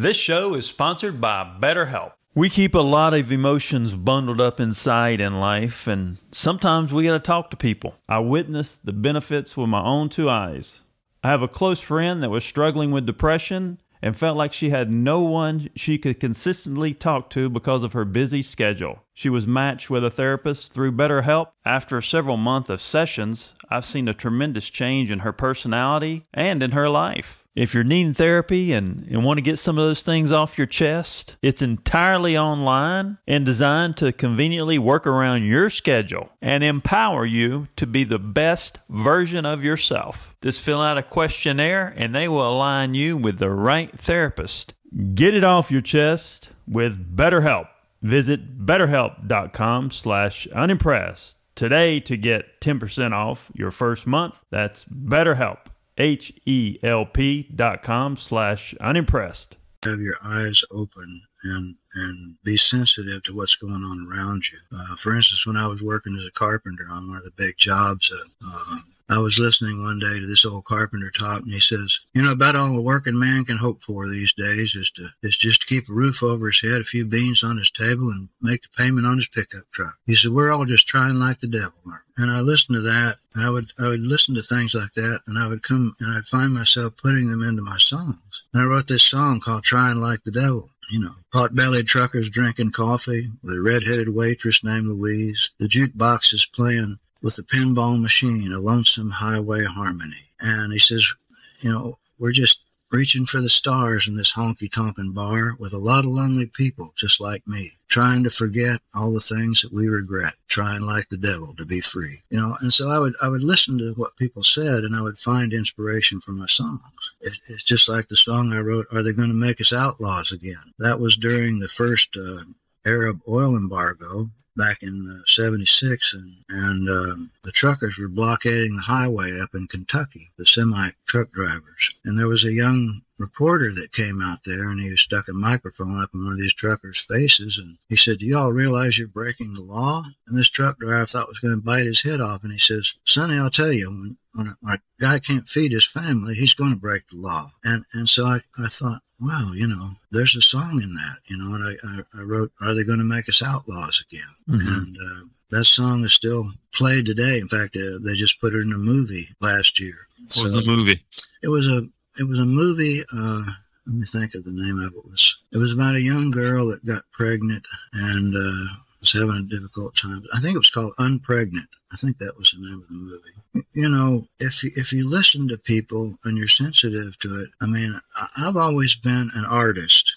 This 0.00 0.16
show 0.16 0.54
is 0.54 0.64
sponsored 0.64 1.20
by 1.20 1.56
BetterHelp. 1.60 2.12
We 2.32 2.50
keep 2.50 2.76
a 2.76 2.78
lot 2.78 3.14
of 3.14 3.32
emotions 3.32 3.96
bundled 3.96 4.40
up 4.40 4.60
inside 4.60 5.20
in 5.20 5.40
life, 5.40 5.88
and 5.88 6.18
sometimes 6.30 6.92
we 6.92 7.02
got 7.02 7.14
to 7.14 7.18
talk 7.18 7.50
to 7.50 7.56
people. 7.56 7.96
I 8.08 8.20
witnessed 8.20 8.86
the 8.86 8.92
benefits 8.92 9.56
with 9.56 9.68
my 9.68 9.82
own 9.82 10.08
two 10.08 10.30
eyes. 10.30 10.82
I 11.24 11.30
have 11.30 11.42
a 11.42 11.48
close 11.48 11.80
friend 11.80 12.22
that 12.22 12.30
was 12.30 12.44
struggling 12.44 12.92
with 12.92 13.06
depression 13.06 13.80
and 14.00 14.16
felt 14.16 14.36
like 14.36 14.52
she 14.52 14.70
had 14.70 14.92
no 14.92 15.20
one 15.22 15.68
she 15.74 15.98
could 15.98 16.20
consistently 16.20 16.94
talk 16.94 17.28
to 17.30 17.48
because 17.48 17.82
of 17.82 17.92
her 17.92 18.04
busy 18.04 18.40
schedule. 18.40 19.00
She 19.14 19.28
was 19.28 19.48
matched 19.48 19.90
with 19.90 20.04
a 20.04 20.12
therapist 20.12 20.72
through 20.72 20.92
BetterHelp. 20.92 21.48
After 21.64 22.00
several 22.00 22.36
months 22.36 22.70
of 22.70 22.80
sessions, 22.80 23.52
I've 23.68 23.84
seen 23.84 24.06
a 24.06 24.14
tremendous 24.14 24.70
change 24.70 25.10
in 25.10 25.18
her 25.20 25.32
personality 25.32 26.28
and 26.32 26.62
in 26.62 26.70
her 26.70 26.88
life. 26.88 27.44
If 27.58 27.74
you're 27.74 27.82
needing 27.82 28.14
therapy 28.14 28.72
and, 28.72 29.04
and 29.10 29.24
want 29.24 29.38
to 29.38 29.42
get 29.42 29.58
some 29.58 29.78
of 29.78 29.84
those 29.84 30.04
things 30.04 30.30
off 30.30 30.56
your 30.56 30.68
chest, 30.68 31.34
it's 31.42 31.60
entirely 31.60 32.38
online 32.38 33.18
and 33.26 33.44
designed 33.44 33.96
to 33.96 34.12
conveniently 34.12 34.78
work 34.78 35.08
around 35.08 35.42
your 35.42 35.68
schedule 35.68 36.30
and 36.40 36.62
empower 36.62 37.26
you 37.26 37.66
to 37.74 37.84
be 37.84 38.04
the 38.04 38.20
best 38.20 38.78
version 38.88 39.44
of 39.44 39.64
yourself. 39.64 40.36
Just 40.40 40.60
fill 40.60 40.80
out 40.80 40.98
a 40.98 41.02
questionnaire 41.02 41.92
and 41.96 42.14
they 42.14 42.28
will 42.28 42.48
align 42.48 42.94
you 42.94 43.16
with 43.16 43.40
the 43.40 43.50
right 43.50 43.90
therapist. 43.98 44.74
Get 45.14 45.34
it 45.34 45.42
off 45.42 45.72
your 45.72 45.82
chest 45.82 46.50
with 46.68 47.16
BetterHelp. 47.16 47.66
Visit 48.02 48.64
betterhelp.com 48.64 49.90
slash 49.90 50.46
unimpressed 50.54 51.36
today 51.56 51.98
to 51.98 52.16
get 52.16 52.60
10% 52.60 53.12
off 53.12 53.50
your 53.52 53.72
first 53.72 54.06
month. 54.06 54.36
That's 54.50 54.84
BetterHelp, 54.84 55.58
H-E-L-P 55.98 57.50
dot 57.54 57.82
com 57.82 58.16
slash 58.16 58.74
unimpressed. 58.80 59.56
Have 59.84 60.00
your 60.00 60.16
eyes 60.24 60.64
open 60.72 61.22
and 61.44 61.76
and 61.94 62.36
be 62.44 62.56
sensitive 62.56 63.22
to 63.24 63.34
what's 63.34 63.56
going 63.56 63.82
on 63.84 64.08
around 64.10 64.50
you. 64.50 64.58
Uh, 64.72 64.96
for 64.96 65.14
instance, 65.14 65.46
when 65.46 65.56
I 65.56 65.66
was 65.66 65.82
working 65.82 66.16
as 66.16 66.26
a 66.26 66.32
carpenter 66.32 66.84
on 66.90 67.08
one 67.08 67.16
of 67.16 67.24
the 67.24 67.32
big 67.36 67.56
jobs, 67.56 68.12
uh, 68.12 68.46
uh, 68.46 68.76
I 69.10 69.18
was 69.20 69.38
listening 69.38 69.82
one 69.82 69.98
day 69.98 70.20
to 70.20 70.26
this 70.26 70.44
old 70.44 70.64
carpenter 70.64 71.10
talk, 71.10 71.40
and 71.40 71.52
he 71.52 71.60
says, 71.60 72.00
"You 72.12 72.22
know, 72.22 72.32
about 72.32 72.56
all 72.56 72.76
a 72.76 72.82
working 72.82 73.18
man 73.18 73.44
can 73.44 73.56
hope 73.56 73.82
for 73.82 74.06
these 74.08 74.34
days 74.34 74.74
is 74.74 74.90
to 74.92 75.08
is 75.22 75.38
just 75.38 75.62
to 75.62 75.66
keep 75.66 75.88
a 75.88 75.94
roof 75.94 76.22
over 76.22 76.50
his 76.50 76.60
head, 76.60 76.82
a 76.82 76.84
few 76.84 77.06
beans 77.06 77.42
on 77.42 77.56
his 77.56 77.70
table, 77.70 78.10
and 78.10 78.28
make 78.40 78.62
the 78.62 78.68
payment 78.76 79.06
on 79.06 79.16
his 79.16 79.28
pickup 79.28 79.70
truck." 79.72 79.96
He 80.06 80.14
said, 80.14 80.32
"We're 80.32 80.50
all 80.50 80.66
just 80.66 80.86
trying 80.86 81.16
like 81.16 81.40
the 81.40 81.46
devil." 81.46 81.72
And 82.18 82.30
I 82.30 82.40
listened 82.40 82.76
to 82.76 82.82
that. 82.82 83.18
I 83.36 83.48
would 83.48 83.70
I 83.78 83.88
would 83.88 84.02
listen 84.02 84.34
to 84.34 84.42
things 84.42 84.74
like 84.74 84.92
that, 84.94 85.20
and 85.26 85.38
I 85.38 85.48
would 85.48 85.62
come 85.62 85.94
and 86.00 86.14
I'd 86.14 86.26
find 86.26 86.52
myself 86.52 86.96
putting 86.96 87.30
them 87.30 87.42
into 87.42 87.62
my 87.62 87.78
songs. 87.78 88.42
And 88.52 88.62
I 88.62 88.66
wrote 88.66 88.88
this 88.88 89.04
song 89.04 89.40
called 89.40 89.64
"Trying 89.64 89.98
Like 89.98 90.24
the 90.24 90.30
Devil." 90.30 90.70
you 90.90 90.98
know, 91.00 91.12
pot-bellied 91.32 91.86
truckers 91.86 92.30
drinking 92.30 92.72
coffee 92.72 93.28
the 93.42 93.60
red-headed 93.60 94.08
waitress 94.08 94.64
named 94.64 94.86
Louise. 94.86 95.50
The 95.58 95.68
jukebox 95.68 96.32
is 96.32 96.46
playing 96.46 96.98
with 97.22 97.38
a 97.38 97.42
pinball 97.42 98.00
machine, 98.00 98.52
a 98.52 98.58
lonesome 98.58 99.10
highway 99.10 99.64
harmony. 99.64 100.34
And 100.40 100.72
he 100.72 100.78
says, 100.78 101.14
you 101.62 101.72
know, 101.72 101.98
we're 102.18 102.32
just 102.32 102.64
reaching 102.90 103.26
for 103.26 103.40
the 103.40 103.48
stars 103.48 104.08
in 104.08 104.16
this 104.16 104.32
honky 104.32 104.70
tonkin 104.70 105.12
bar 105.12 105.52
with 105.58 105.74
a 105.74 105.78
lot 105.78 106.04
of 106.04 106.10
lonely 106.10 106.50
people 106.54 106.92
just 106.96 107.20
like 107.20 107.46
me, 107.46 107.68
trying 107.88 108.24
to 108.24 108.30
forget 108.30 108.80
all 108.94 109.12
the 109.12 109.20
things 109.20 109.60
that 109.60 109.72
we 109.72 109.88
regret, 109.88 110.32
trying 110.48 110.82
like 110.82 111.08
the 111.08 111.18
devil 111.18 111.54
to 111.54 111.66
be 111.66 111.80
free. 111.80 112.22
You 112.30 112.38
know, 112.38 112.54
and 112.60 112.72
so 112.72 112.90
I 112.90 112.98
would 112.98 113.14
I 113.20 113.28
would 113.28 113.42
listen 113.42 113.78
to 113.78 113.92
what 113.96 114.16
people 114.16 114.42
said 114.42 114.84
and 114.84 114.96
I 114.96 115.02
would 115.02 115.18
find 115.18 115.52
inspiration 115.52 116.20
for 116.20 116.32
my 116.32 116.46
songs. 116.46 116.80
It, 117.20 117.34
it's 117.48 117.64
just 117.64 117.88
like 117.88 118.08
the 118.08 118.16
song 118.16 118.52
I 118.52 118.60
wrote, 118.60 118.86
Are 118.92 119.02
They 119.02 119.12
Gonna 119.12 119.34
Make 119.34 119.60
Us 119.60 119.72
Outlaws 119.72 120.32
Again? 120.32 120.72
That 120.78 121.00
was 121.00 121.16
during 121.16 121.58
the 121.58 121.68
first 121.68 122.16
uh, 122.16 122.44
Arab 122.86 123.20
oil 123.28 123.56
embargo 123.56 124.30
back 124.56 124.82
in 124.82 125.06
uh, 125.08 125.22
76 125.26 126.14
and, 126.14 126.32
and 126.48 126.88
um, 126.88 127.30
the 127.44 127.52
truckers 127.52 127.98
were 127.98 128.08
blockading 128.08 128.76
the 128.76 128.82
highway 128.82 129.38
up 129.40 129.50
in 129.54 129.66
Kentucky, 129.66 130.28
the 130.36 130.46
semi 130.46 130.88
truck 131.06 131.30
drivers. 131.30 131.94
And 132.04 132.18
there 132.18 132.28
was 132.28 132.44
a 132.44 132.52
young 132.52 133.02
reporter 133.18 133.70
that 133.70 133.92
came 133.92 134.20
out 134.22 134.38
there 134.44 134.70
and 134.70 134.80
he 134.80 134.96
stuck 134.96 135.24
a 135.28 135.34
microphone 135.34 136.00
up 136.00 136.10
in 136.14 136.24
one 136.24 136.32
of 136.32 136.38
these 136.38 136.54
truckers' 136.54 137.00
faces 137.00 137.58
and 137.58 137.78
he 137.88 137.96
said, 137.96 138.18
Do 138.18 138.26
y'all 138.26 138.52
realize 138.52 138.98
you're 138.98 139.08
breaking 139.08 139.54
the 139.54 139.62
law? 139.62 140.02
And 140.26 140.38
this 140.38 140.48
truck 140.48 140.78
driver 140.78 141.06
thought 141.06 141.28
was 141.28 141.40
going 141.40 141.54
to 141.54 141.60
bite 141.60 141.86
his 141.86 142.02
head 142.02 142.20
off. 142.20 142.42
And 142.42 142.52
he 142.52 142.58
says, 142.58 142.94
Sonny, 143.04 143.38
I'll 143.38 143.50
tell 143.50 143.72
you, 143.72 143.90
when, 143.90 144.16
when 144.34 144.46
a, 144.46 144.50
when 144.60 144.74
a 144.74 145.02
guy 145.02 145.18
can't 145.18 145.48
feed 145.48 145.72
his 145.72 145.86
family, 145.86 146.34
he's 146.34 146.54
going 146.54 146.72
to 146.72 146.80
break 146.80 147.08
the 147.08 147.18
law. 147.18 147.46
And, 147.64 147.84
and 147.94 148.08
so 148.08 148.24
I, 148.24 148.38
I 148.58 148.68
thought, 148.68 149.00
wow, 149.20 149.50
you 149.54 149.66
know, 149.66 149.90
there's 150.10 150.36
a 150.36 150.40
song 150.40 150.80
in 150.82 150.94
that, 150.94 151.18
you 151.28 151.36
know, 151.38 151.54
and 151.54 151.64
I, 151.64 152.20
I, 152.20 152.22
I 152.22 152.24
wrote, 152.24 152.52
Are 152.62 152.74
they 152.74 152.84
going 152.84 152.98
to 152.98 153.04
make 153.04 153.28
us 153.28 153.42
outlaws 153.42 154.04
again? 154.08 154.58
Mm-hmm. 154.60 154.74
And, 154.74 154.96
uh, 154.96 155.26
that 155.50 155.64
song 155.64 156.04
is 156.04 156.12
still 156.12 156.52
played 156.74 157.06
today. 157.06 157.38
In 157.40 157.48
fact, 157.48 157.76
uh, 157.76 157.98
they 158.04 158.14
just 158.14 158.40
put 158.40 158.54
it 158.54 158.60
in 158.60 158.72
a 158.72 158.78
movie 158.78 159.28
last 159.40 159.80
year. 159.80 159.94
What 160.20 160.32
so 160.32 160.44
was 160.44 160.64
the 160.64 160.70
movie? 160.70 161.02
It 161.42 161.48
was 161.48 161.66
a 161.68 161.88
it 162.18 162.28
was 162.28 162.38
a 162.38 162.44
movie. 162.44 163.00
Uh, 163.14 163.44
let 163.86 163.96
me 163.96 164.04
think 164.04 164.34
of 164.34 164.44
the 164.44 164.52
name 164.52 164.78
of 164.78 164.92
it. 164.94 165.04
Was 165.10 165.38
it 165.52 165.58
was 165.58 165.72
about 165.72 165.94
a 165.94 166.02
young 166.02 166.30
girl 166.30 166.68
that 166.68 166.84
got 166.84 167.02
pregnant 167.10 167.64
and 167.92 168.34
uh, 168.34 168.66
was 169.00 169.12
having 169.12 169.46
a 169.46 169.48
difficult 169.48 169.96
time. 169.96 170.22
I 170.34 170.38
think 170.40 170.54
it 170.54 170.58
was 170.58 170.70
called 170.70 170.94
Unpregnant. 170.98 171.68
I 171.92 171.96
think 171.96 172.18
that 172.18 172.34
was 172.36 172.50
the 172.50 172.66
name 172.66 172.80
of 172.80 172.88
the 172.88 172.94
movie. 172.94 173.66
You 173.72 173.88
know, 173.88 174.26
if 174.38 174.62
you, 174.62 174.70
if 174.74 174.92
you 174.92 175.08
listen 175.08 175.48
to 175.48 175.56
people 175.56 176.16
and 176.24 176.36
you're 176.36 176.48
sensitive 176.48 177.18
to 177.20 177.28
it, 177.28 177.50
I 177.62 177.66
mean, 177.66 177.94
I've 178.38 178.56
always 178.56 178.94
been 178.94 179.30
an 179.34 179.44
artist. 179.48 180.14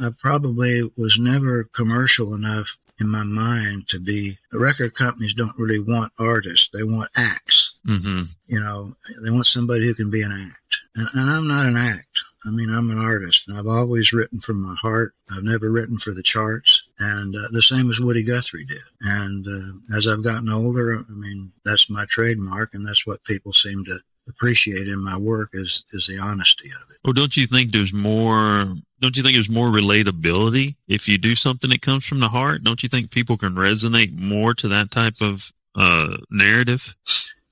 I 0.00 0.10
probably 0.18 0.82
was 0.96 1.18
never 1.18 1.64
commercial 1.64 2.34
enough 2.34 2.78
in 3.02 3.08
my 3.08 3.24
mind 3.24 3.88
to 3.88 3.98
be 3.98 4.38
the 4.52 4.58
record 4.58 4.94
companies 4.94 5.34
don't 5.34 5.58
really 5.58 5.80
want 5.80 6.12
artists 6.20 6.70
they 6.70 6.84
want 6.84 7.10
acts 7.16 7.76
mm-hmm. 7.86 8.22
you 8.46 8.60
know 8.60 8.94
they 9.24 9.30
want 9.30 9.44
somebody 9.44 9.84
who 9.84 9.94
can 9.94 10.10
be 10.10 10.22
an 10.22 10.30
act 10.30 10.80
and, 10.94 11.08
and, 11.14 11.30
i'm 11.30 11.48
not 11.48 11.66
an 11.66 11.76
act 11.76 12.20
i 12.46 12.50
mean 12.50 12.70
i'm 12.70 12.90
an 12.90 12.98
artist 12.98 13.48
and 13.48 13.58
i've 13.58 13.66
always 13.66 14.12
written 14.12 14.38
from 14.38 14.62
my 14.62 14.76
heart 14.80 15.14
i've 15.36 15.42
never 15.42 15.70
written 15.70 15.98
for 15.98 16.12
the 16.12 16.22
charts 16.22 16.84
and 17.00 17.34
uh, 17.34 17.48
the 17.50 17.62
same 17.62 17.90
as 17.90 17.98
woody 17.98 18.22
guthrie 18.22 18.64
did 18.64 18.78
and 19.00 19.44
uh, 19.48 19.96
as 19.96 20.06
i've 20.06 20.22
gotten 20.22 20.48
older 20.48 21.04
i 21.10 21.14
mean 21.14 21.50
that's 21.64 21.90
my 21.90 22.04
trademark 22.08 22.70
and 22.72 22.86
that's 22.86 23.04
what 23.04 23.24
people 23.24 23.52
seem 23.52 23.84
to 23.84 23.98
appreciate 24.28 24.86
in 24.86 25.02
my 25.02 25.16
work 25.16 25.48
is 25.52 25.84
is 25.92 26.06
the 26.06 26.16
honesty 26.18 26.68
of 26.68 26.90
it. 26.90 26.98
Well, 27.04 27.12
don't 27.12 27.36
you 27.36 27.46
think 27.46 27.72
there's 27.72 27.92
more? 27.92 28.74
Don't 29.02 29.16
you 29.16 29.22
think 29.24 29.34
there's 29.34 29.50
more 29.50 29.66
relatability 29.66 30.76
if 30.86 31.08
you 31.08 31.18
do 31.18 31.34
something 31.34 31.68
that 31.70 31.82
comes 31.82 32.04
from 32.04 32.20
the 32.20 32.28
heart? 32.28 32.62
Don't 32.62 32.84
you 32.84 32.88
think 32.88 33.10
people 33.10 33.36
can 33.36 33.56
resonate 33.56 34.16
more 34.16 34.54
to 34.54 34.68
that 34.68 34.92
type 34.92 35.20
of 35.20 35.52
uh, 35.74 36.18
narrative? 36.30 36.94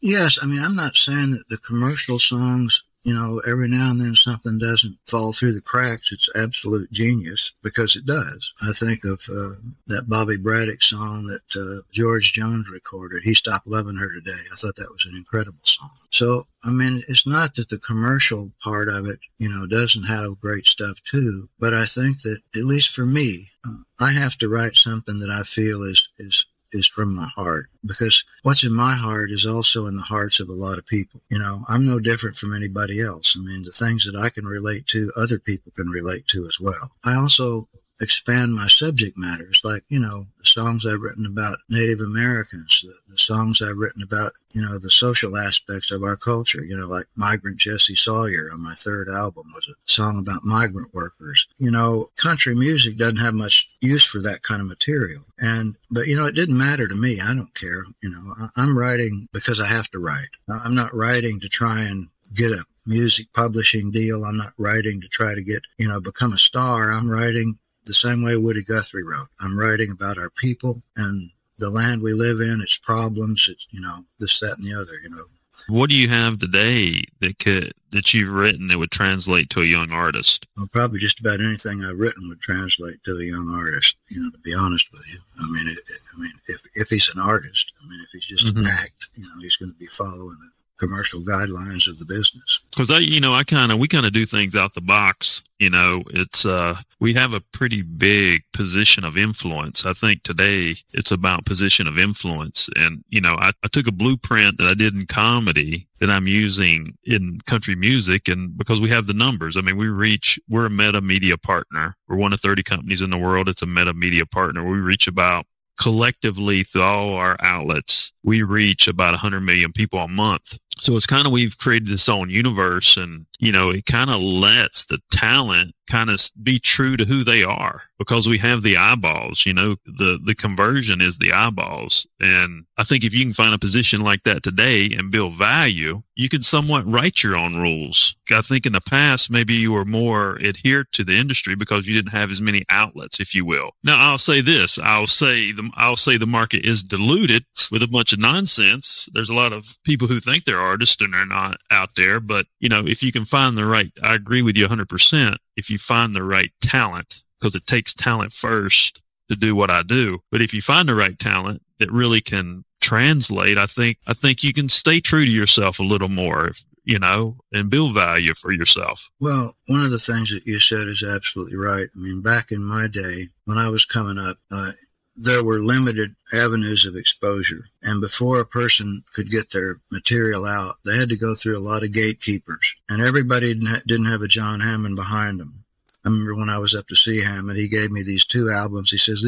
Yes, 0.01 0.39
I 0.41 0.47
mean 0.47 0.63
I'm 0.63 0.77
not 0.77 0.97
saying 0.97 1.33
that 1.33 1.49
the 1.49 1.59
commercial 1.59 2.21
songs 2.21 2.85
you 3.03 3.15
know, 3.15 3.41
every 3.47 3.69
now 3.69 3.91
and 3.91 4.01
then 4.01 4.15
something 4.15 4.59
doesn't 4.59 4.99
fall 5.07 5.33
through 5.33 5.55
the 5.55 5.61
cracks. 5.61 6.13
It's 6.13 6.29
absolute 6.37 6.91
genius 6.93 7.55
because 7.63 7.97
it 7.97 8.05
does. 8.05 8.53
I 8.63 8.73
think 8.73 9.05
of 9.05 9.23
uh, 9.31 9.57
that 9.87 10.09
Bobby 10.09 10.37
Braddock 10.37 10.83
song 10.83 11.27
that 11.27 11.61
uh, 11.61 11.83
George 11.93 12.33
Jones 12.33 12.71
recorded. 12.71 13.23
He 13.23 13.35
stopped 13.35 13.67
loving 13.67 13.97
her 13.97 14.13
today. 14.13 14.39
I 14.53 14.57
thought 14.57 14.77
that 14.77 14.91
was 14.91 15.07
an 15.07 15.17
incredible 15.17 15.59
song. 15.65 15.91
So, 16.11 16.47
I 16.65 16.73
mean, 16.73 17.03
it's 17.09 17.27
not 17.27 17.55
that 17.55 17.71
the 17.71 17.79
commercial 17.79 18.53
part 18.63 18.89
of 18.89 19.07
it, 19.07 19.21
you 19.39 19.49
know, 19.49 19.67
doesn't 19.67 20.05
have 20.05 20.41
great 20.41 20.67
stuff 20.67 21.03
too, 21.03 21.49
but 21.59 21.73
I 21.73 21.87
think 21.87 22.23
that 22.23 22.41
at 22.55 22.65
least 22.65 22.95
for 22.95 23.07
me, 23.07 23.49
uh, 23.67 23.83
I 23.99 24.13
have 24.13 24.37
to 24.39 24.49
write 24.49 24.75
something 24.75 25.21
that 25.21 25.31
I 25.31 25.43
feel 25.43 25.83
is 25.83 26.09
is 26.19 26.47
is 26.73 26.87
from 26.87 27.15
my 27.15 27.29
heart 27.35 27.67
because 27.85 28.25
what's 28.43 28.65
in 28.65 28.75
my 28.75 28.95
heart 28.95 29.31
is 29.31 29.47
also 29.47 29.87
in 29.87 29.97
the 29.97 30.03
hearts 30.03 30.41
of 30.41 30.49
a 30.49 30.55
lot 30.55 30.79
of 30.79 30.87
people. 30.87 31.21
You 31.31 31.39
know, 31.39 31.65
I'm 31.69 31.87
no 31.87 32.01
different 32.01 32.37
from 32.37 32.55
anybody 32.55 33.01
else. 33.01 33.37
I 33.37 33.43
mean, 33.43 33.63
the 33.63 33.71
things 33.71 34.05
that 34.05 34.19
I 34.19 34.29
can 34.29 34.47
relate 34.47 34.87
to, 34.89 35.13
other 35.17 35.39
people 35.39 35.73
can 35.75 35.89
relate 35.89 36.27
to 36.29 36.47
as 36.47 36.59
well. 36.61 36.93
I 37.05 37.15
also 37.15 37.69
expand 38.01 38.55
my 38.55 38.67
subject 38.67 39.17
matters, 39.17 39.61
like, 39.63 39.83
you 39.89 40.01
know, 40.01 40.27
the 40.39 40.45
songs 40.45 40.87
I've 40.87 41.01
written 41.01 41.27
about 41.27 41.59
Native 41.69 42.01
Americans, 42.01 42.83
the, 42.83 42.95
the, 43.13 43.19
songs 43.19 43.61
I've 43.61 43.77
written 43.77 44.03
about, 44.03 44.33
you 44.53 44.63
know, 44.63 44.79
the 44.79 44.91
social 44.91 45.37
aspects 45.37 45.91
of 45.91 46.03
our 46.03 46.17
culture, 46.17 46.65
you 46.65 46.77
know, 46.77 46.87
like 46.87 47.07
Migrant 47.15 47.59
Jesse 47.59 47.95
Sawyer 47.95 48.51
on 48.53 48.63
my 48.63 48.73
third 48.75 49.09
album 49.09 49.45
was 49.55 49.69
a 49.69 49.75
song 49.85 50.19
about 50.19 50.45
migrant 50.45 50.95
workers. 50.95 51.47
You 51.59 51.71
know, 51.71 52.09
country 52.17 52.55
music 52.55 52.97
doesn't 52.97 53.19
have 53.19 53.35
much 53.35 53.69
use 53.81 54.05
for 54.05 54.21
that 54.23 54.43
kind 54.43 54.63
of 54.63 54.69
material. 54.69 55.23
And, 55.39 55.77
but, 55.91 56.07
you 56.07 56.17
know, 56.17 56.27
it 56.27 56.35
didn't 56.35 56.59
matter 56.59 56.89
to 56.89 56.95
me. 56.95 57.21
I 57.21 57.35
don't 57.35 57.55
care. 57.55 57.85
You 58.03 58.11
know, 58.11 58.35
I, 58.41 58.63
I'm 58.63 58.77
writing 58.77 59.29
because 59.33 59.61
I 59.61 59.67
have 59.67 59.91
to 59.91 59.99
write. 59.99 60.31
I'm 60.49 60.75
not 60.75 60.95
writing 60.95 61.39
to 61.41 61.49
try 61.49 61.83
and 61.83 62.09
get 62.35 62.51
a 62.51 62.65
music 62.87 63.27
publishing 63.35 63.91
deal. 63.91 64.25
I'm 64.25 64.39
not 64.39 64.53
writing 64.57 65.01
to 65.03 65.09
try 65.09 65.35
to 65.35 65.43
get, 65.43 65.63
you 65.79 65.89
know, 65.89 66.01
become 66.01 66.33
a 66.33 66.39
star. 66.39 66.93
I'm 66.93 67.11
writing 67.11 67.59
the 67.91 67.95
same 67.95 68.23
way 68.23 68.37
Woody 68.37 68.63
Guthrie 68.63 69.03
wrote. 69.03 69.27
I'm 69.41 69.59
writing 69.59 69.91
about 69.91 70.17
our 70.17 70.31
people 70.31 70.83
and 70.95 71.31
the 71.59 71.71
land 71.71 72.03
we 72.03 72.13
live 72.13 72.41
in, 72.41 72.61
its 72.61 72.79
problems, 72.79 73.49
it's, 73.51 73.67
you 73.73 73.81
know, 73.81 74.05
this, 74.21 74.39
that, 74.39 74.59
and 74.59 74.65
the 74.65 74.75
other, 74.75 74.93
you 75.03 75.11
know. 75.11 75.25
What 75.67 75.91
do 75.91 75.97
you 75.97 76.09
have 76.09 76.39
today 76.39 77.03
that 77.21 77.41
could 77.41 77.75
that 77.91 78.15
you've 78.15 78.31
written 78.31 78.69
that 78.69 78.79
would 78.79 78.93
translate 78.93 79.51
to 79.51 79.61
a 79.61 79.65
young 79.65 79.91
artist? 79.91 80.47
Well, 80.57 80.69
probably 80.73 81.01
just 81.01 81.19
about 81.19 81.41
anything 81.41 81.85
I've 81.85 81.99
written 81.99 82.29
would 82.29 82.41
translate 82.41 83.03
to 83.05 83.17
a 83.17 83.25
young 83.25 83.51
artist. 83.51 83.99
You 84.09 84.23
know, 84.23 84.31
to 84.31 84.39
be 84.39 84.55
honest 84.55 84.91
with 84.93 85.03
you, 85.13 85.19
I 85.39 85.47
mean, 85.51 85.67
it, 85.67 85.79
I 86.17 86.21
mean, 86.21 86.33
if 86.47 86.63
if 86.75 86.89
he's 86.89 87.11
an 87.15 87.21
artist, 87.21 87.73
I 87.83 87.89
mean, 87.89 87.99
if 88.05 88.11
he's 88.13 88.25
just 88.25 88.47
mm-hmm. 88.47 88.65
an 88.65 88.67
act, 88.73 89.09
you 89.17 89.25
know, 89.25 89.41
he's 89.43 89.57
going 89.57 89.73
to 89.73 89.79
be 89.79 89.87
following 89.87 90.39
the 90.41 90.60
commercial 90.81 91.21
guidelines 91.21 91.87
of 91.87 91.99
the 91.99 92.07
business. 92.07 92.65
Because 92.71 92.91
I, 92.91 92.99
you 92.99 93.21
know, 93.21 93.35
I 93.35 93.45
kind 93.45 93.71
of 93.71 93.79
we 93.79 93.87
kind 93.87 94.07
of 94.07 94.13
do 94.13 94.27
things 94.27 94.57
out 94.57 94.75
the 94.75 94.81
box. 94.81 95.43
You 95.59 95.71
know, 95.71 96.03
it's 96.11 96.47
uh 96.47 96.77
we 96.99 97.13
have 97.15 97.33
a 97.35 97.41
pretty 97.53 97.83
big 97.83 98.43
position 98.53 99.05
of 99.05 99.17
influence. 99.17 99.85
I 99.87 99.93
think 99.93 100.23
today 100.23 100.77
it's 100.93 101.13
about 101.13 101.45
position 101.45 101.87
of 101.87 101.99
influence, 101.99 102.69
and 102.75 103.05
you 103.11 103.21
know, 103.21 103.37
I, 103.39 103.53
I 103.63 103.69
took 103.69 103.87
a 103.87 103.93
blueprint 103.93 104.59
that 104.59 104.67
I 104.67 104.75
did 104.75 104.95
in 104.95 105.07
comedy 105.07 105.87
that 106.01 106.11
I'm 106.11 106.27
using 106.27 106.97
in 107.05 107.41
country 107.47 107.77
music, 107.77 108.27
and 108.27 108.57
because 108.57 108.81
we 108.81 108.89
have 108.89 109.07
the 109.07 109.13
numbers, 109.13 109.57
I 109.57 109.61
mean, 109.61 109.77
we 109.77 109.89
reach 109.89 110.41
we're 110.49 110.67
a 110.67 110.71
meta 110.71 111.01
media 111.01 111.37
partner. 111.37 111.97
We're 112.09 112.17
one 112.17 112.33
of 112.33 112.41
30 112.41 112.63
companies 112.63 113.03
in 113.03 113.11
the 113.11 113.19
world. 113.19 113.49
It's 113.49 113.63
a 113.63 113.67
meta 113.67 113.93
media 113.93 114.25
partner. 114.25 114.67
We 114.67 114.79
reach 114.79 115.07
about 115.07 115.47
collectively 115.81 116.63
through 116.63 116.83
all 116.83 117.15
our 117.15 117.37
outlets, 117.41 118.13
we 118.23 118.43
reach 118.43 118.89
about 118.89 119.13
100 119.13 119.41
million 119.41 119.73
people 119.73 119.99
a 119.99 120.09
month. 120.09 120.59
So 120.79 120.97
it's 120.97 121.07
kind 121.07 121.27
of 121.27 121.33
we've 121.33 121.59
created 121.59 121.89
this 121.89 122.09
own 122.09 122.31
universe 122.31 122.97
and, 122.97 123.27
you 123.39 123.53
know, 123.53 123.71
it 123.71 123.85
kind 123.85 124.09
of 124.09 124.21
lets 124.21 124.87
the 124.87 124.99
talent 125.13 125.75
kind 125.91 126.09
of 126.09 126.21
be 126.43 126.59
true 126.59 126.97
to 126.97 127.05
who 127.05 127.25
they 127.25 127.43
are 127.43 127.83
because 127.99 128.29
we 128.29 128.39
have 128.39 128.63
the 128.63 128.77
eyeballs, 128.77 129.45
you 129.45 129.53
know, 129.53 129.77
the, 129.85 130.19
the 130.25 130.35
conversion 130.35 131.01
is 131.01 131.19
the 131.19 131.33
eyeballs. 131.33 132.07
And 132.21 132.65
I 132.79 132.85
think 132.85 133.05
if 133.05 133.13
you 133.13 133.25
can 133.25 133.35
find 133.35 133.55
a 133.55 133.59
position 133.59 134.01
like 134.01 134.23
that 134.23 134.43
today 134.43 134.89
and 134.97 135.11
build 135.11 135.35
value, 135.35 136.03
you 136.15 136.29
can 136.29 136.43
somewhat 136.43 136.91
write 136.91 137.23
your 137.23 137.37
own 137.37 137.57
rules. 137.57 138.17
I 138.31 138.41
think 138.41 138.65
in 138.65 138.73
the 138.73 138.81
past, 138.81 139.31
maybe 139.31 139.55
you 139.55 139.73
were 139.73 139.85
more 139.85 140.39
adhered 140.41 140.87
to 140.93 141.05
the 141.05 141.19
industry 141.19 141.57
because 141.57 141.89
you 141.89 141.95
didn't 141.95 142.13
have 142.13 142.31
as 142.31 142.41
many 142.41 142.65
outlets, 142.71 143.21
if 143.21 143.35
you 143.35 143.45
will. 143.45 143.73
Now 143.83 143.99
I'll 143.99 144.19
say 144.19 144.41
this. 144.41 144.79
I'll 144.79 145.07
say 145.07 145.53
the, 145.53 145.69
I'll 145.75 145.97
say 145.97 146.17
the 146.17 146.27
market 146.27 146.65
is 146.65 146.83
diluted 146.83 147.45
with 147.73 147.83
a 147.83 147.89
bunch 147.89 148.10
of 148.13 148.19
nonsense. 148.19 149.09
There's 149.13 149.31
a 149.31 149.35
lot 149.35 149.53
of 149.53 149.77
people 149.85 150.09
who 150.09 150.21
think 150.21 150.45
they're 150.45 150.61
artists 150.61 151.01
and 151.01 151.15
they're 151.15 151.27
not 151.27 151.59
out 151.71 151.91
there. 151.97 152.21
But, 152.21 152.47
you 152.59 152.69
know, 152.69 152.87
if 152.87 153.03
you 153.03 153.13
can 153.13 153.25
find 153.25 153.57
the 153.57 153.65
right, 153.65 153.93
I 154.03 154.15
agree 154.15 154.43
with 154.43 154.57
you 154.57 154.67
100% 154.67 155.37
if 155.57 155.71
you 155.71 155.79
find 155.79 156.15
the 156.15 156.23
right 156.23 156.53
talent, 156.61 157.23
because 157.39 157.55
it 157.55 157.67
takes 157.67 157.95
talent 157.95 158.33
first 158.33 159.03
to 159.29 159.37
do 159.37 159.55
what 159.55 159.71
I 159.71 159.83
do. 159.83 160.21
But 160.31 160.43
if 160.43 160.53
you 160.53 160.61
find 160.61 160.89
the 160.89 160.95
right 160.95 161.19
talent 161.19 161.63
that 161.79 161.91
really 161.91 162.21
can 162.21 162.65
translate, 162.81 163.59
I 163.59 163.67
think, 163.67 163.99
I 164.07 164.15
think 164.15 164.43
you 164.43 164.53
can 164.53 164.69
stay 164.69 165.01
true 165.01 165.25
to 165.25 165.31
yourself 165.31 165.79
a 165.79 165.85
little 165.85 166.09
more, 166.09 166.49
if, 166.49 166.63
you 166.85 166.99
know, 166.99 167.37
and 167.53 167.71
build 167.71 167.95
value 167.95 168.35
for 168.35 168.53
yourself. 168.53 169.11
Well, 169.21 169.55
one 169.67 169.85
of 169.85 169.91
the 169.91 169.99
things 169.99 170.31
that 170.31 170.47
you 170.47 170.59
said 170.59 170.89
is 170.89 171.03
absolutely 171.03 171.57
right. 171.57 171.87
I 171.95 171.99
mean, 172.01 172.23
back 172.23 172.51
in 172.51 172.65
my 172.65 172.89
day, 172.89 173.29
when 173.45 173.59
I 173.59 173.69
was 173.69 173.85
coming 173.85 174.19
up, 174.19 174.39
uh, 174.51 174.73
there 175.23 175.45
were 175.45 175.63
limited 175.63 176.17
avenues 176.33 176.87
of 176.87 176.97
exposure. 176.97 177.67
And 177.83 178.01
before 178.01 178.41
a 178.41 178.47
person 178.47 179.05
could 179.13 179.31
get 179.31 179.51
their 179.51 179.77
material 179.93 180.47
out, 180.47 180.77
they 180.85 180.97
had 180.97 181.11
to 181.11 181.17
go 181.17 181.35
through 181.35 181.59
a 181.59 181.61
lot 181.61 181.83
of 181.83 181.93
gatekeepers. 181.93 182.75
And 182.89 183.03
everybody 183.03 183.55
didn't 183.55 184.07
have 184.07 184.23
a 184.23 184.29
John 184.29 184.61
Hammond 184.61 184.97
behind 184.97 185.39
them. 185.39 185.65
I 186.05 186.09
remember 186.09 186.35
when 186.35 186.49
I 186.49 186.57
was 186.57 186.75
up 186.75 186.87
to 186.89 186.97
see 186.97 187.21
Hammond, 187.21 187.59
he 187.59 187.69
gave 187.69 187.91
me 187.91 188.03
these 188.03 188.25
two 188.25 188.51
albums. 188.51 188.91
He 188.91 188.97
says, 188.97 189.27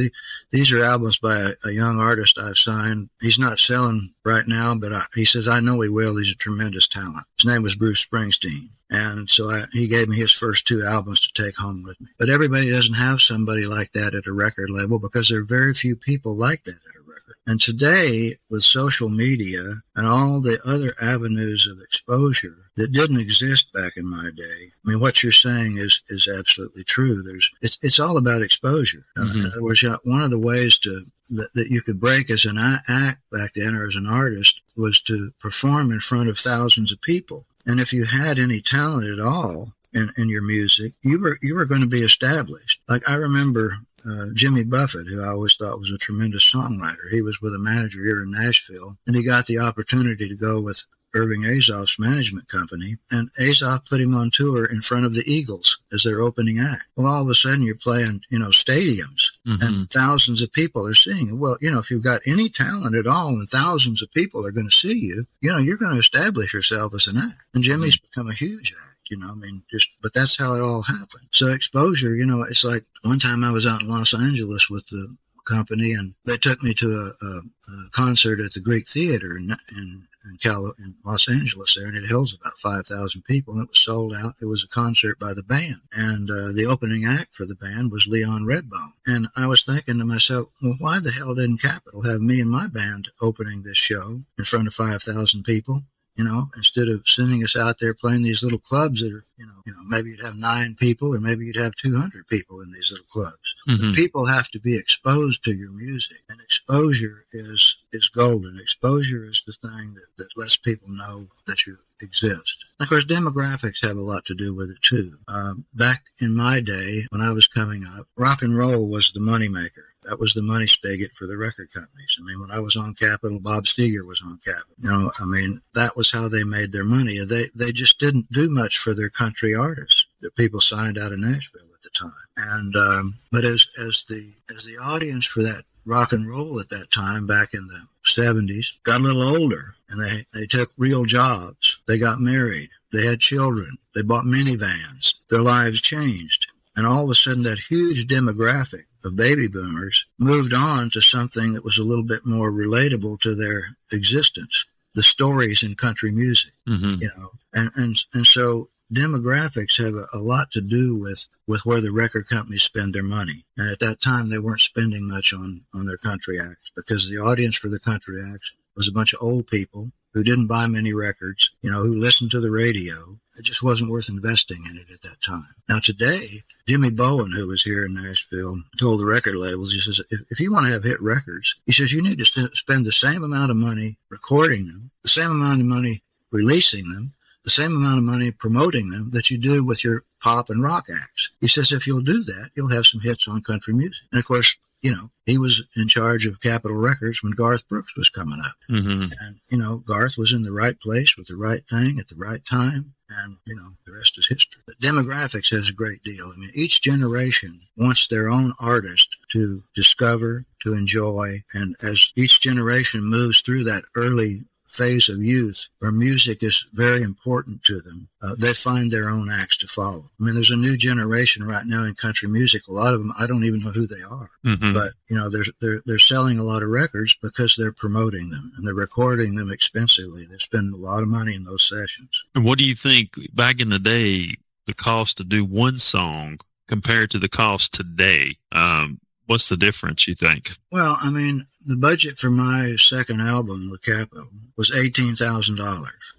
These 0.51 0.73
are 0.73 0.83
albums 0.83 1.19
by 1.19 1.39
a, 1.39 1.51
a 1.67 1.73
young 1.73 2.01
artist 2.01 2.39
I've 2.39 2.57
signed. 2.57 3.11
He's 3.21 3.39
not 3.39 3.59
selling 3.59 4.15
right 4.25 4.45
now, 4.47 4.75
but 4.75 4.93
I, 4.93 5.03
he 5.15 5.25
says, 5.25 5.49
I 5.49 5.61
know 5.61 5.81
he 5.81 5.89
will. 5.89 6.17
He's 6.17 6.33
a 6.33 6.37
tremendous 6.37 6.89
talent. 6.89 7.27
His 7.39 7.51
name 7.51 7.63
was 7.63 7.77
Bruce 7.77 8.05
Springsteen. 8.05 8.69
And 8.91 9.31
so 9.31 9.51
I, 9.51 9.63
he 9.73 9.89
gave 9.89 10.09
me 10.09 10.17
his 10.17 10.33
first 10.33 10.67
two 10.67 10.85
albums 10.85 11.21
to 11.21 11.43
take 11.43 11.57
home 11.57 11.83
with 11.83 11.99
me. 12.01 12.09
But 12.19 12.29
everybody 12.29 12.71
doesn't 12.71 12.95
have 12.95 13.23
somebody 13.23 13.65
like 13.65 13.93
that 13.93 14.15
at 14.15 14.27
a 14.27 14.33
record 14.33 14.69
label 14.69 14.99
because 14.99 15.29
there 15.29 15.41
are 15.41 15.45
very 15.45 15.73
few 15.73 15.97
people 15.97 16.37
like 16.37 16.65
that 16.65 16.75
at 16.75 16.97
a 16.97 17.01
record. 17.01 17.37
And 17.47 17.59
today, 17.59 18.37
with 18.51 18.65
social 18.65 19.09
media 19.09 19.63
and 19.97 20.07
all 20.07 20.43
the 20.43 20.59
other 20.67 20.95
avenues 21.01 21.67
of 21.67 21.79
exposure 21.83 22.55
that 22.77 22.93
didn't 22.93 23.19
exist 23.21 23.73
back 23.73 23.97
in 23.97 24.07
my 24.07 24.29
day, 24.37 24.69
I 24.85 24.91
mean, 24.91 25.01
what 25.01 25.23
you're 25.23 25.33
saying 25.33 25.79
is 25.79 26.03
is 26.09 26.29
absolutely 26.29 26.85
true. 26.85 27.23
There's 27.23 27.51
it's 27.63 27.79
it's 27.81 27.99
all 27.99 28.19
about 28.19 28.43
exposure. 28.43 29.05
Mm-hmm. 29.17 29.39
In 29.39 29.47
other 29.47 29.63
words, 29.63 29.85
one 30.05 30.23
of 30.23 30.31
the 30.31 30.39
ways 30.39 30.79
to 30.81 31.07
that, 31.31 31.51
that 31.55 31.69
you 31.71 31.81
could 31.81 32.01
break 32.01 32.31
as 32.31 32.45
an 32.45 32.59
act 32.59 33.21
back 33.31 33.53
then 33.55 33.75
or 33.75 33.87
as 33.87 33.97
an 33.97 34.07
artist 34.07 34.61
was 34.77 35.01
to 35.03 35.31
perform 35.41 35.91
in 35.91 36.01
front 36.01 36.29
of 36.29 36.39
thousands 36.39 36.93
of 36.93 37.01
people. 37.03 37.47
And 37.67 37.81
if 37.81 37.93
you 37.93 38.05
had 38.07 38.39
any 38.39 38.61
talent 38.61 39.09
at 39.09 39.21
all 39.25 39.73
in, 39.93 40.13
in 40.17 40.29
your 40.29 40.43
music, 40.43 40.95
you 41.03 41.21
were 41.21 41.39
you 41.43 41.55
were 41.55 41.67
going 41.67 41.81
to 41.81 41.87
be 41.87 42.01
established. 42.01 42.81
Like 42.89 43.09
I 43.09 43.15
remember 43.15 43.77
uh, 44.05 44.27
Jimmy 44.35 44.65
Buffett, 44.65 45.07
who 45.07 45.23
I 45.23 45.29
always 45.29 45.55
thought 45.55 45.79
was 45.79 45.93
a 45.93 45.99
tremendous 45.99 46.51
songwriter. 46.51 47.11
He 47.13 47.23
was 47.23 47.41
with 47.41 47.55
a 47.55 47.59
manager 47.59 48.03
here 48.03 48.23
in 48.23 48.33
Nashville, 48.33 48.99
and 49.07 49.15
he 49.15 49.25
got 49.25 49.47
the 49.47 49.59
opportunity 49.59 50.29
to 50.29 50.37
go 50.37 50.61
with 50.61 50.85
Irving 51.15 51.43
Azoff's 51.43 51.99
management 51.99 52.49
company, 52.49 52.97
and 53.11 53.31
Azoff 53.35 53.89
put 53.89 54.01
him 54.01 54.15
on 54.15 54.31
tour 54.33 54.65
in 54.65 54.81
front 54.81 55.07
of 55.07 55.15
the 55.15 55.25
Eagles 55.27 55.79
as 55.93 56.03
their 56.03 56.21
opening 56.21 56.59
act. 56.59 56.85
Well, 56.97 57.07
all 57.07 57.23
of 57.23 57.29
a 57.29 57.35
sudden 57.35 57.63
you're 57.63 57.75
playing, 57.75 58.23
you 58.31 58.39
know, 58.39 58.49
stadiums 58.49 59.31
mm-hmm. 59.47 59.63
and 59.63 59.91
thousands 59.91 60.43
of 60.43 60.53
people 60.53 60.87
are 60.87 60.95
seeing 60.95 61.29
it. 61.29 61.37
Well, 61.37 61.59
you 61.61 61.71
know, 61.71 61.79
if 61.79 61.91
you've 61.91 62.05
got 62.05 62.23
any 62.27 62.49
talent 62.49 62.97
at 62.97 63.07
all 63.07 63.29
and 63.29 63.49
thousands 63.49 64.03
of 64.03 64.13
people 64.13 64.47
are 64.47 64.53
going 64.53 64.69
to 64.69 64.77
see 64.77 64.99
you, 64.99 65.27
you 65.41 65.53
know, 65.53 65.59
you're 65.59 65.79
going 65.79 65.93
to 65.93 66.01
establish 66.01 66.55
yourself 66.55 66.95
as 66.95 67.07
an 67.07 67.19
act. 67.19 67.43
And 67.55 67.63
Jimmy's 67.63 67.97
mm-hmm. 67.97 68.21
become 68.21 68.29
a 68.29 68.35
huge 68.35 68.73
act. 68.73 69.11
You 69.11 69.19
know, 69.19 69.33
I 69.33 69.35
mean, 69.35 69.63
just, 69.71 69.91
but 70.01 70.15
that's 70.15 70.39
how 70.39 70.55
it 70.55 70.63
all 70.63 70.83
happened. 70.83 71.29
So 71.33 71.49
exposure, 71.49 72.15
you 72.15 72.25
know, 72.25 72.43
it's 72.43 72.65
like 72.65 72.85
one 73.03 73.19
time 73.19 73.45
I 73.45 73.51
was 73.51 73.67
out 73.67 73.83
in 73.83 73.89
Los 73.89 74.15
Angeles 74.15 74.71
with 74.71 74.87
the 74.87 75.17
company 75.45 75.93
and 75.93 76.15
they 76.25 76.37
took 76.37 76.63
me 76.63 76.73
to 76.75 76.87
a, 76.89 77.27
a, 77.27 77.29
a 77.29 77.91
concert 77.91 78.41
at 78.41 78.53
the 78.53 78.61
Greek 78.61 78.89
Theater 78.89 79.37
in, 79.37 79.51
in 79.77 80.07
in, 80.25 80.39
in 80.79 80.95
Los 81.05 81.29
Angeles 81.29 81.75
there, 81.75 81.87
and 81.87 81.97
it 81.97 82.11
holds 82.11 82.35
about 82.35 82.55
5,000 82.55 83.23
people, 83.23 83.55
and 83.55 83.65
it 83.65 83.71
was 83.71 83.81
sold 83.81 84.15
out. 84.15 84.35
It 84.41 84.47
was 84.47 84.65
a 84.65 84.69
concert 84.69 85.19
by 85.19 85.35
the 85.35 85.43
band, 85.43 85.83
and 85.93 86.31
uh, 86.31 86.53
the 86.53 86.67
opening 86.67 87.05
act 87.05 87.35
for 87.35 87.47
the 87.47 87.55
band 87.55 87.93
was 87.93 88.07
Leon 88.07 88.43
Redbone. 88.43 88.95
And 89.07 89.29
I 89.37 89.47
was 89.47 89.65
thinking 89.65 89.99
to 89.99 90.05
myself, 90.05 90.49
well, 90.63 90.77
why 90.79 90.99
the 91.01 91.13
hell 91.13 91.35
didn't 91.35 91.63
Capitol 91.63 92.03
have 92.03 92.21
me 92.21 92.41
and 92.41 92.51
my 92.51 92.67
band 92.67 93.09
opening 93.21 93.63
this 93.63 93.79
show 93.79 94.21
in 94.39 94.45
front 94.45 94.67
of 94.67 94.75
5,000 94.75 95.43
people? 95.45 95.83
you 96.15 96.25
know, 96.25 96.51
instead 96.57 96.89
of 96.89 97.09
sending 97.09 97.43
us 97.43 97.57
out 97.57 97.77
there 97.81 97.95
playing 97.95 98.23
these 98.23 98.43
little 98.43 98.59
clubs 98.59 99.01
that 99.01 99.13
are, 99.13 99.25
you 99.43 99.49
know, 99.49 99.63
you 99.67 99.73
know, 99.73 99.83
maybe 99.89 100.11
you'd 100.11 100.25
have 100.25 100.37
nine 100.37 100.77
people 100.79 101.15
or 101.15 101.21
maybe 101.21 101.45
you'd 101.45 101.57
have 101.57 101.75
200 101.75 102.29
people 102.29 102.61
in 102.61 102.71
these 102.71 102.93
little 102.93 103.07
clubs. 103.11 103.57
Mm-hmm. 103.69 103.93
people 103.95 104.27
have 104.27 104.49
to 104.51 104.61
be 104.61 104.77
exposed 104.77 105.43
to 105.45 105.53
your 105.53 105.73
music 105.73 106.19
and 106.29 106.41
exposure 106.41 107.25
is, 107.33 107.79
is 107.93 108.09
golden. 108.09 108.59
Exposure 108.61 109.25
is 109.25 109.43
the 109.45 109.53
thing 109.53 109.95
that, 109.95 110.07
that 110.19 110.29
lets 110.37 110.57
people 110.57 110.89
know 110.89 111.25
that 111.49 111.67
you 111.67 111.77
exist. 112.01 112.65
Of 112.81 112.89
course, 112.89 113.05
demographics 113.05 113.87
have 113.87 113.97
a 113.97 114.03
lot 114.03 114.25
to 114.27 114.35
do 114.35 114.55
with 114.55 114.71
it 114.71 114.83
too. 114.83 115.13
Um, 115.29 115.67
back 115.73 116.03
in 116.21 116.37
my 116.37 116.61
day, 116.61 117.03
when 117.11 117.21
I 117.21 117.33
was 117.33 117.47
coming 117.47 117.85
up, 117.97 118.07
rock 118.17 118.43
and 118.43 118.57
roll 118.57 118.89
was 118.89 119.13
the 119.13 119.21
moneymaker. 119.21 119.87
That 120.09 120.19
was 120.19 120.35
the 120.35 120.43
money 120.43 120.67
spigot 120.67 121.13
for 121.13 121.29
the 121.29 121.37
record 121.37 121.69
companies. 121.73 122.19
I 122.19 122.25
mean, 122.25 122.41
when 122.41 122.51
I 122.51 122.59
was 122.59 122.75
on 122.75 122.95
Capitol, 122.95 123.39
Bob 123.39 123.65
Seger 123.65 124.05
was 124.05 124.21
on 124.25 124.41
Capitol. 124.45 124.75
You 124.79 124.91
know, 124.91 125.13
I 125.21 125.25
mean, 125.27 125.61
that 125.75 125.97
was 125.97 126.11
how 126.11 126.27
they 126.27 126.43
made 126.43 126.73
their 126.73 126.85
money. 126.85 127.21
They 127.25 127.45
they 127.55 127.71
just 127.71 128.01
didn't 128.01 128.33
do 128.33 128.51
much 128.51 128.79
for 128.79 128.95
their 128.95 129.11
country 129.11 129.32
artists 129.55 130.07
that 130.21 130.37
people 130.37 130.61
signed 130.61 130.99
out 130.99 131.13
of 131.13 131.19
Nashville 131.19 131.63
at 131.75 131.83
the 131.83 131.91
time. 131.91 132.13
And 132.37 132.75
um, 132.77 133.15
but 133.31 133.45
as 133.45 133.67
as 133.79 134.05
the 134.09 134.23
as 134.55 134.65
the 134.65 134.77
audience 134.83 135.27
for 135.27 135.43
that 135.43 135.65
rock 135.85 136.13
and 136.13 136.29
roll 136.29 136.61
at 136.61 136.69
that 136.69 136.89
time, 136.95 137.27
back 137.27 137.49
in 137.55 137.67
the 137.67 137.87
70s, 138.05 138.83
got 138.85 139.01
a 139.01 139.05
little 139.05 139.23
older 139.23 139.75
and 139.89 140.03
they, 140.03 140.39
they 140.39 140.47
took 140.47 140.71
real 140.77 141.05
jobs. 141.05 141.81
They 141.87 141.99
got 141.99 142.21
married. 142.21 142.71
They 142.93 143.07
had 143.07 143.21
children. 143.21 143.79
They 143.95 144.03
bought 144.03 144.25
minivans. 144.25 145.15
Their 145.31 145.43
lives 145.43 145.81
changed. 145.81 146.47
And 146.77 146.87
all 146.87 147.05
of 147.05 147.11
a 147.11 147.15
sudden, 147.15 147.43
that 147.43 147.59
huge 147.71 148.07
demographic 148.07 148.85
of 149.05 149.17
baby 149.17 149.47
boomers 149.47 150.07
moved 150.19 150.55
on 150.55 150.91
to 150.91 151.01
something 151.01 151.53
that 151.53 151.65
was 151.65 151.79
a 151.79 151.85
little 151.85 152.05
bit 152.05 152.25
more 152.25 152.51
relatable 152.51 153.21
to 153.21 153.35
their 153.35 153.77
existence. 153.93 154.65
The 154.95 155.03
stories 155.03 155.63
in 155.63 155.75
country 155.75 156.13
music, 156.13 156.53
mm-hmm. 156.69 157.01
you 157.01 157.11
know, 157.19 157.29
and, 157.55 157.71
and, 157.77 157.97
and 158.15 158.27
so 158.27 158.69
demographics 158.93 159.83
have 159.83 159.95
a, 160.13 160.19
lot 160.19 160.51
to 160.53 160.61
do 160.61 160.97
with, 160.97 161.27
with 161.47 161.65
where 161.65 161.81
the 161.81 161.93
record 161.93 162.29
companies 162.29 162.63
spend 162.63 162.95
their 162.95 163.03
money. 163.03 163.45
And 163.57 163.71
at 163.71 163.81
that 163.81 164.01
time, 164.01 164.29
they 164.29 164.39
weren't 164.39 164.61
spending 164.61 165.09
much 165.09 165.33
on, 165.33 165.63
on 165.75 165.87
their 165.87 165.97
country 165.97 166.39
acts 166.39 166.71
because 166.77 167.11
the 167.11 167.19
audience 167.19 167.57
for 167.57 167.69
the 167.69 167.81
country 167.81 168.17
acts 168.21 168.53
was 168.77 168.89
a 168.89 168.93
bunch 168.93 169.13
of 169.13 169.23
old 169.23 169.47
people 169.47 169.91
who 170.15 170.23
didn't 170.23 170.47
buy 170.47 170.67
many 170.67 170.93
records, 170.93 171.51
you 171.63 171.71
know, 171.71 171.83
who 171.83 171.97
listened 171.97 172.31
to 172.31 172.41
the 172.41 172.51
radio. 172.51 173.19
It 173.39 173.45
just 173.45 173.63
wasn't 173.63 173.91
worth 173.91 174.11
investing 174.11 174.63
in 174.71 174.77
it 174.77 174.91
at 174.93 175.01
that 175.03 175.23
time. 175.25 175.55
Now 175.69 175.79
today, 175.79 176.27
Jimmy 176.69 176.91
Bowen, 176.91 177.33
who 177.33 177.49
was 177.49 177.63
here 177.63 177.87
in 177.87 177.95
Nashville, 177.95 178.59
told 178.79 179.01
the 179.01 179.07
record 179.07 179.37
labels, 179.37 179.73
he 179.73 179.81
says, 179.81 180.03
if, 180.11 180.21
if 180.31 180.39
you 180.39 180.53
want 180.53 180.67
to 180.67 180.73
have 180.73 180.85
hit 180.85 181.01
records, 181.01 181.55
he 181.65 181.73
says, 181.73 181.93
you 181.93 182.03
need 182.03 182.19
to 182.19 182.25
spend 182.27 182.85
the 182.85 182.93
same 182.93 183.25
amount 183.25 183.51
of 183.51 183.57
money 183.57 183.97
recording 184.11 184.67
them, 184.67 184.91
the 185.03 185.09
same 185.09 185.31
amount 185.31 185.61
of 185.61 185.67
money 185.67 186.03
releasing 186.31 186.91
them, 186.91 187.15
the 187.45 187.51
same 187.51 187.75
amount 187.77 187.99
of 187.99 188.05
money 188.05 188.31
promoting 188.31 188.91
them 188.91 189.11
that 189.11 189.31
you 189.31 189.39
do 189.39 189.65
with 189.65 189.85
your 189.85 190.05
pop 190.23 190.49
and 190.49 190.63
rock 190.63 190.85
acts. 190.93 191.31
He 191.41 191.49
says 191.49 191.73
if 191.73 191.87
you'll 191.87 192.03
do 192.03 192.23
that, 192.23 192.51
you'll 192.55 192.71
have 192.71 192.87
some 192.87 193.01
hits 193.01 193.27
on 193.27 193.43
country 193.43 193.75
music. 193.75 194.07
And 194.13 194.19
of 194.19 194.27
course, 194.27 194.59
you 194.83 194.91
know, 194.91 195.11
he 195.27 195.39
was 195.39 195.65
in 195.77 195.87
charge 195.87 196.27
of 196.27 196.41
Capitol 196.41 196.77
Records 196.77 197.23
when 197.23 197.33
Garth 197.33 197.69
Brooks 197.69 197.97
was 197.97 198.11
coming 198.11 198.41
up. 198.45 198.57
Mm-hmm. 198.69 199.03
And, 199.03 199.37
you 199.49 199.57
know, 199.57 199.79
Garth 199.79 200.19
was 200.19 200.33
in 200.33 200.43
the 200.43 200.53
right 200.53 200.79
place 200.79 201.17
with 201.17 201.29
the 201.29 201.37
right 201.37 201.63
thing 201.69 201.99
at 202.01 202.09
the 202.09 202.17
right 202.17 202.45
time. 202.45 202.95
And, 203.09 203.37
you 203.47 203.55
know, 203.55 203.71
the 203.87 203.93
rest 203.93 204.19
is 204.19 204.27
history. 204.27 204.63
But 204.67 204.81
demographics 204.81 205.51
has 205.51 205.71
a 205.71 205.75
great 205.75 206.03
deal. 206.03 206.25
I 206.35 206.39
mean, 206.39 206.51
each 206.55 206.83
generation 206.83 207.61
wants 207.77 208.09
their 208.09 208.29
own 208.29 208.55
artist 208.59 209.17
to 209.33 209.63
discover, 209.75 210.45
to 210.63 210.73
enjoy. 210.73 211.43
And 211.55 211.77
as 211.83 212.11
each 212.17 212.41
generation 212.41 213.05
moves 213.05 213.41
through 213.41 213.65
that 213.65 213.85
early 213.95 214.45
phase 214.73 215.09
of 215.09 215.23
youth 215.23 215.69
where 215.79 215.93
music 215.93 216.43
is 216.43 216.67
very 216.73 217.03
important 217.03 217.63
to 217.65 217.81
them, 217.81 218.09
uh, 218.23 218.35
they 218.39 218.53
find 218.53 218.91
their 218.91 219.09
own 219.11 219.29
acts 219.31 219.57
to 219.59 219.67
follow. 219.67 220.03
I 220.19 220.25
mean, 220.25 220.35
there's 220.35 220.51
a 220.51 220.57
new 220.57 220.77
generation 220.77 221.47
right 221.47 221.67
now 221.67 221.85
in 221.85 221.95
country 221.95 222.29
music. 222.29 222.63
A 222.69 222.73
lot 222.73 222.95
of 222.95 223.01
them, 223.01 223.13
I 223.21 223.27
don't 223.27 223.45
even 223.45 223.61
know 223.61 223.71
who 223.71 223.87
they 223.87 224.03
are, 224.03 224.31
mm-hmm. 224.45 224.73
but 224.73 224.93
you 225.11 225.17
know, 225.17 225.29
they're, 225.29 225.45
they're, 225.61 225.83
they're 225.85 225.99
selling 225.99 226.39
a 226.39 226.45
lot 226.45 226.63
of 226.63 226.71
records 226.71 227.15
because 227.21 227.55
they're 227.57 227.73
promoting 227.73 228.31
them 228.31 228.53
and 228.57 228.67
they're 228.67 228.75
recording 228.75 229.35
them 229.35 229.51
expensively. 229.51 230.25
They 230.25 230.39
spend 230.39 230.73
a 230.73 230.77
lot 230.77 231.03
of 231.03 231.09
money 231.09 231.35
in 231.35 231.45
those 231.45 231.69
sessions. 231.69 232.25
And 232.35 232.45
what 232.45 232.59
do 232.59 232.65
you 232.65 232.75
think 232.75 233.11
back 233.35 233.61
in 233.61 233.69
the 233.69 233.79
day, 233.79 234.37
the 234.67 234.75
cost 234.75 235.19
to 235.19 235.25
do 235.25 235.45
one 235.45 235.77
song 235.77 236.39
compared 236.69 237.11
to 237.11 237.19
the 237.19 237.29
cost 237.29 237.75
today? 237.75 238.37
Um, 238.53 239.01
What's 239.27 239.49
the 239.49 239.57
difference, 239.57 240.09
you 240.09 240.15
think? 240.15 240.53
Well, 240.71 240.97
I 241.01 241.11
mean, 241.11 241.47
the 241.67 241.77
budget 241.77 242.19
for 242.19 242.31
my 242.31 242.75
second 242.77 243.21
album 243.21 243.71
with 243.71 243.85
Capitol 243.85 244.29
was 244.57 244.71
$18,000. 244.71 245.59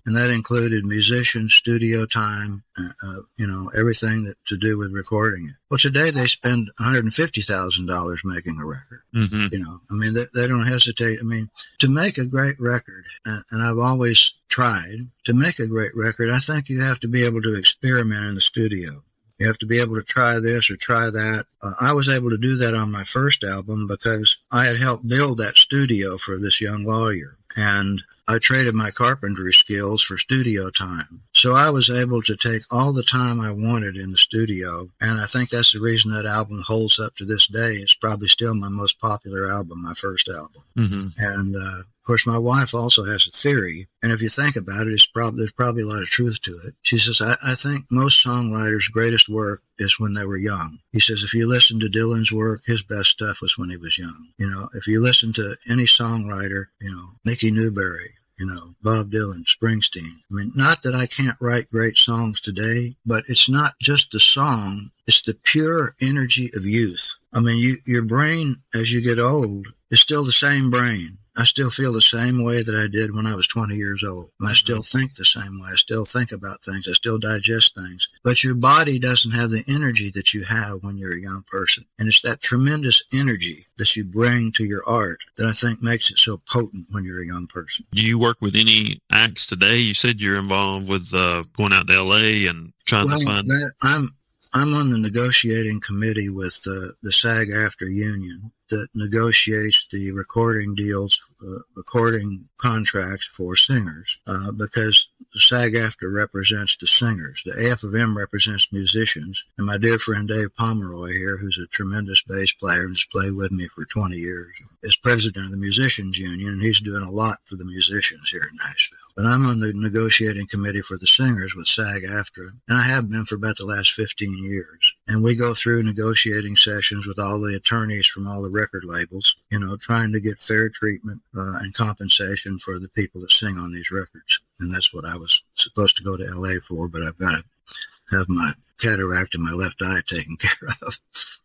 And 0.05 0.15
that 0.15 0.29
included 0.29 0.85
musicians, 0.85 1.53
studio 1.53 2.05
time, 2.05 2.63
uh, 2.77 2.89
uh, 3.05 3.21
you 3.37 3.47
know, 3.47 3.71
everything 3.77 4.25
that 4.25 4.35
to 4.47 4.57
do 4.57 4.77
with 4.77 4.91
recording 4.91 5.45
it. 5.45 5.55
Well, 5.69 5.77
today 5.77 6.11
they 6.11 6.25
spend 6.25 6.69
$150,000 6.79 8.17
making 8.25 8.59
a 8.59 8.65
record. 8.65 9.01
Mm-hmm. 9.15 9.47
You 9.51 9.59
know, 9.59 9.77
I 9.89 9.93
mean, 9.93 10.13
they, 10.13 10.25
they, 10.33 10.47
don't 10.47 10.67
hesitate. 10.67 11.19
I 11.21 11.23
mean, 11.23 11.49
to 11.79 11.87
make 11.87 12.17
a 12.17 12.25
great 12.25 12.59
record, 12.59 13.05
and, 13.25 13.43
and 13.51 13.61
I've 13.61 13.77
always 13.77 14.33
tried 14.49 15.09
to 15.23 15.33
make 15.33 15.59
a 15.59 15.67
great 15.67 15.95
record, 15.95 16.29
I 16.29 16.39
think 16.39 16.69
you 16.69 16.81
have 16.81 16.99
to 17.01 17.07
be 17.07 17.25
able 17.25 17.41
to 17.41 17.55
experiment 17.55 18.25
in 18.25 18.35
the 18.35 18.41
studio. 18.41 19.03
You 19.39 19.47
have 19.47 19.57
to 19.59 19.65
be 19.65 19.79
able 19.79 19.95
to 19.95 20.03
try 20.03 20.39
this 20.39 20.69
or 20.69 20.77
try 20.77 21.05
that. 21.09 21.45
Uh, 21.61 21.73
I 21.81 21.93
was 21.93 22.07
able 22.07 22.29
to 22.29 22.37
do 22.37 22.55
that 22.57 22.73
on 22.73 22.91
my 22.91 23.03
first 23.03 23.43
album 23.43 23.87
because 23.87 24.37
I 24.51 24.65
had 24.65 24.77
helped 24.77 25.07
build 25.07 25.39
that 25.39 25.55
studio 25.55 26.17
for 26.17 26.37
this 26.37 26.61
young 26.61 26.83
lawyer. 26.85 27.37
And 27.55 28.01
I 28.27 28.39
traded 28.39 28.73
my 28.73 28.89
carpentry 28.89 29.53
skills 29.53 30.01
for 30.01 30.17
studio 30.17 30.69
time. 30.69 31.21
So 31.33 31.53
I 31.53 31.69
was 31.69 31.89
able 31.89 32.21
to 32.23 32.35
take 32.35 32.61
all 32.71 32.93
the 32.93 33.03
time 33.03 33.39
I 33.39 33.51
wanted 33.51 33.95
in 33.95 34.11
the 34.11 34.17
studio. 34.17 34.89
And 35.01 35.19
I 35.19 35.25
think 35.25 35.49
that's 35.49 35.73
the 35.73 35.79
reason 35.79 36.11
that 36.11 36.25
album 36.25 36.61
holds 36.65 36.99
up 36.99 37.15
to 37.17 37.25
this 37.25 37.47
day. 37.47 37.73
It's 37.73 37.93
probably 37.93 38.27
still 38.27 38.55
my 38.55 38.69
most 38.69 38.99
popular 38.99 39.51
album, 39.51 39.83
my 39.83 39.93
first 39.93 40.29
album. 40.29 40.63
Mm-hmm. 40.77 41.07
And, 41.17 41.55
uh, 41.55 41.83
Of 42.03 42.07
course, 42.07 42.27
my 42.27 42.37
wife 42.37 42.73
also 42.73 43.05
has 43.05 43.25
a 43.25 43.31
theory, 43.31 43.87
and 44.01 44.11
if 44.11 44.21
you 44.21 44.27
think 44.27 44.57
about 44.57 44.87
it, 44.87 44.91
it's 44.91 45.07
there's 45.13 45.53
probably 45.53 45.83
a 45.83 45.85
lot 45.85 46.01
of 46.01 46.09
truth 46.09 46.41
to 46.41 46.59
it. 46.65 46.73
She 46.81 46.97
says, 46.97 47.21
I, 47.21 47.37
I 47.41 47.55
think 47.55 47.85
most 47.89 48.25
songwriters' 48.25 48.91
greatest 48.91 49.29
work 49.29 49.61
is 49.77 50.01
when 50.01 50.13
they 50.13 50.25
were 50.25 50.35
young. 50.35 50.79
He 50.91 50.99
says, 50.99 51.23
if 51.23 51.33
you 51.33 51.47
listen 51.47 51.79
to 51.79 51.87
Dylan's 51.87 52.29
work, 52.29 52.63
his 52.65 52.83
best 52.83 53.11
stuff 53.11 53.41
was 53.41 53.57
when 53.57 53.69
he 53.69 53.77
was 53.77 53.97
young. 53.97 54.31
You 54.37 54.49
know, 54.49 54.67
if 54.73 54.85
you 54.85 55.01
listen 55.01 55.31
to 55.33 55.55
any 55.69 55.85
songwriter, 55.85 56.65
you 56.81 56.91
know, 56.91 57.11
Mickey 57.23 57.51
Newbury, 57.51 58.15
you 58.37 58.47
know, 58.47 58.75
Bob 58.81 59.09
Dylan, 59.09 59.45
Springsteen. 59.45 60.19
I 60.29 60.33
mean, 60.33 60.51
not 60.55 60.83
that 60.83 60.95
I 60.95 61.05
can't 61.05 61.37
write 61.39 61.71
great 61.71 61.95
songs 61.95 62.41
today, 62.41 62.95
but 63.05 63.23
it's 63.29 63.49
not 63.49 63.79
just 63.79 64.11
the 64.11 64.19
song, 64.19 64.91
it's 65.07 65.21
the 65.21 65.37
pure 65.41 65.93
energy 66.01 66.49
of 66.53 66.65
youth. 66.65 67.13
I 67.31 67.39
mean, 67.39 67.59
you, 67.59 67.77
your 67.85 68.03
brain, 68.03 68.57
as 68.73 68.91
you 68.91 68.99
get 68.99 69.19
old, 69.19 69.67
is 69.89 70.01
still 70.01 70.25
the 70.25 70.33
same 70.33 70.69
brain. 70.69 71.19
I 71.35 71.45
still 71.45 71.69
feel 71.69 71.91
the 71.91 72.01
same 72.01 72.43
way 72.43 72.61
that 72.61 72.75
I 72.75 72.87
did 72.87 73.15
when 73.15 73.25
I 73.25 73.33
was 73.33 73.47
20 73.47 73.75
years 73.75 74.03
old. 74.03 74.29
I 74.45 74.53
still 74.53 74.81
think 74.81 75.15
the 75.15 75.25
same 75.25 75.59
way. 75.59 75.69
I 75.71 75.75
still 75.75 76.05
think 76.05 76.31
about 76.31 76.61
things. 76.61 76.87
I 76.87 76.91
still 76.91 77.17
digest 77.17 77.75
things. 77.75 78.07
But 78.23 78.43
your 78.43 78.53
body 78.53 78.99
doesn't 78.99 79.31
have 79.31 79.49
the 79.49 79.63
energy 79.67 80.11
that 80.11 80.33
you 80.33 80.43
have 80.43 80.83
when 80.83 80.97
you're 80.97 81.17
a 81.17 81.21
young 81.21 81.43
person. 81.47 81.85
And 81.97 82.07
it's 82.07 82.21
that 82.21 82.41
tremendous 82.41 83.03
energy 83.11 83.65
that 83.77 83.95
you 83.95 84.05
bring 84.05 84.51
to 84.53 84.63
your 84.63 84.83
art 84.85 85.19
that 85.37 85.47
I 85.47 85.51
think 85.51 85.81
makes 85.81 86.11
it 86.11 86.19
so 86.19 86.39
potent 86.51 86.87
when 86.91 87.03
you're 87.03 87.23
a 87.23 87.27
young 87.27 87.47
person. 87.47 87.85
Do 87.91 88.05
you 88.05 88.19
work 88.19 88.37
with 88.39 88.55
any 88.55 88.99
acts 89.11 89.47
today? 89.47 89.77
You 89.77 89.95
said 89.95 90.21
you're 90.21 90.37
involved 90.37 90.87
with 90.87 91.11
uh, 91.13 91.43
going 91.57 91.73
out 91.73 91.87
to 91.87 92.03
LA 92.03 92.47
and 92.49 92.73
trying 92.85 93.07
well, 93.07 93.19
to 93.19 93.25
find. 93.25 93.47
That, 93.47 93.73
I'm 93.81 94.15
I'm 94.55 94.75
on 94.75 94.91
the 94.91 94.99
negotiating 94.99 95.79
committee 95.79 96.29
with 96.29 96.63
uh, 96.67 96.93
the 97.01 97.11
SAG-AFTRA 97.11 97.91
union 97.91 98.51
that 98.73 98.87
negotiates 98.95 99.87
the 99.91 100.11
recording 100.11 100.73
deals, 100.73 101.21
uh, 101.41 101.59
recording 101.75 102.49
contracts 102.57 103.27
for 103.27 103.55
singers, 103.55 104.17
uh, 104.27 104.51
because 104.51 105.09
SAG-AFTRA 105.35 106.13
represents 106.13 106.75
the 106.77 106.87
singers. 106.87 107.41
The 107.45 107.71
AF 107.71 107.83
of 107.83 107.95
M 107.95 108.17
represents 108.17 108.71
musicians. 108.71 109.43
And 109.57 109.67
my 109.67 109.77
dear 109.77 109.99
friend 109.99 110.27
Dave 110.27 110.55
Pomeroy 110.55 111.13
here, 111.13 111.37
who's 111.37 111.57
a 111.57 111.67
tremendous 111.67 112.23
bass 112.23 112.51
player 112.51 112.81
and 112.81 112.95
has 112.95 113.05
played 113.05 113.33
with 113.33 113.51
me 113.51 113.67
for 113.67 113.85
20 113.85 114.15
years, 114.15 114.51
is 114.81 114.95
president 114.95 115.45
of 115.45 115.51
the 115.51 115.57
Musicians 115.57 116.17
Union, 116.17 116.53
and 116.53 116.61
he's 116.61 116.81
doing 116.81 117.03
a 117.03 117.11
lot 117.11 117.37
for 117.45 117.55
the 117.55 117.65
musicians 117.65 118.29
here 118.29 118.47
in 118.49 118.57
Nashville. 118.57 119.02
But 119.15 119.25
I'm 119.25 119.45
on 119.45 119.59
the 119.59 119.73
negotiating 119.75 120.47
committee 120.47 120.81
for 120.81 120.97
the 120.97 121.05
singers 121.05 121.53
with 121.55 121.67
SAG-AFTRA, 121.67 122.47
and 122.67 122.77
I 122.77 122.83
have 122.83 123.09
been 123.09 123.25
for 123.25 123.35
about 123.35 123.57
the 123.57 123.65
last 123.65 123.91
15 123.91 124.43
years. 124.43 124.95
And 125.07 125.23
we 125.23 125.35
go 125.35 125.53
through 125.53 125.83
negotiating 125.83 126.55
sessions 126.55 127.05
with 127.05 127.19
all 127.19 127.39
the 127.39 127.55
attorneys 127.55 128.07
from 128.07 128.27
all 128.27 128.41
the 128.41 128.49
record 128.49 128.83
labels, 128.85 129.35
you 129.51 129.59
know, 129.59 129.77
trying 129.77 130.11
to 130.13 130.19
get 130.19 130.39
fair 130.39 130.69
treatment 130.69 131.21
uh, 131.37 131.59
and 131.61 131.75
compensation 131.75 132.57
for 132.57 132.79
the 132.79 132.89
people 132.89 133.21
that 133.21 133.31
sing 133.31 133.57
on 133.57 133.71
these 133.71 133.91
records. 133.91 134.39
And 134.59 134.73
that's 134.73 134.93
what 134.93 135.05
I 135.05 135.15
was 135.15 135.43
supposed 135.53 135.95
to 135.97 136.03
go 136.03 136.17
to 136.17 136.23
LA 136.23 136.59
for, 136.61 136.87
but 136.87 137.03
I've 137.03 137.17
got 137.19 137.35
to 137.35 138.17
have 138.17 138.29
my 138.29 138.53
cataract 138.79 139.35
in 139.35 139.43
my 139.43 139.51
left 139.51 139.81
eye 139.81 140.01
taken 140.05 140.37
care 140.41 140.69
of. 140.81 140.99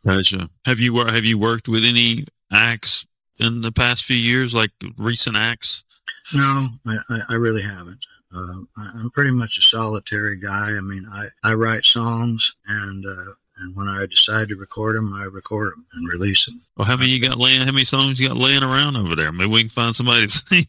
Gotcha. 0.06 0.48
Have 0.64 0.78
you 0.78 0.96
have 0.98 1.24
you 1.24 1.38
worked 1.38 1.68
with 1.68 1.84
any 1.84 2.24
acts 2.52 3.06
in 3.40 3.60
the 3.60 3.72
past 3.72 4.04
few 4.04 4.16
years, 4.16 4.54
like 4.54 4.70
recent 4.96 5.36
acts? 5.36 5.84
No, 6.34 6.68
I, 6.86 7.20
I 7.30 7.34
really 7.34 7.62
haven't. 7.62 8.04
Uh, 8.34 8.60
I'm 9.00 9.10
pretty 9.10 9.30
much 9.30 9.56
a 9.56 9.62
solitary 9.62 10.38
guy. 10.38 10.76
I 10.76 10.80
mean, 10.80 11.06
I, 11.10 11.28
I 11.42 11.54
write 11.54 11.84
songs 11.84 12.56
and, 12.66 13.04
uh, 13.06 13.32
and 13.60 13.74
when 13.74 13.88
I 13.88 14.06
decide 14.06 14.48
to 14.48 14.56
record 14.56 14.94
them, 14.96 15.12
I 15.12 15.24
record 15.24 15.72
them 15.72 15.86
and 15.94 16.08
release 16.08 16.46
them. 16.46 16.62
Well, 16.76 16.86
how 16.86 16.96
many 16.96 17.10
you 17.10 17.20
got 17.20 17.38
laying? 17.38 17.60
How 17.60 17.72
many 17.72 17.84
songs 17.84 18.20
you 18.20 18.28
got 18.28 18.36
laying 18.36 18.62
around 18.62 18.96
over 18.96 19.16
there? 19.16 19.32
Maybe 19.32 19.50
we 19.50 19.62
can 19.62 19.68
find 19.68 19.96
somebody 19.96 20.26
to 20.26 20.28
sing. 20.28 20.64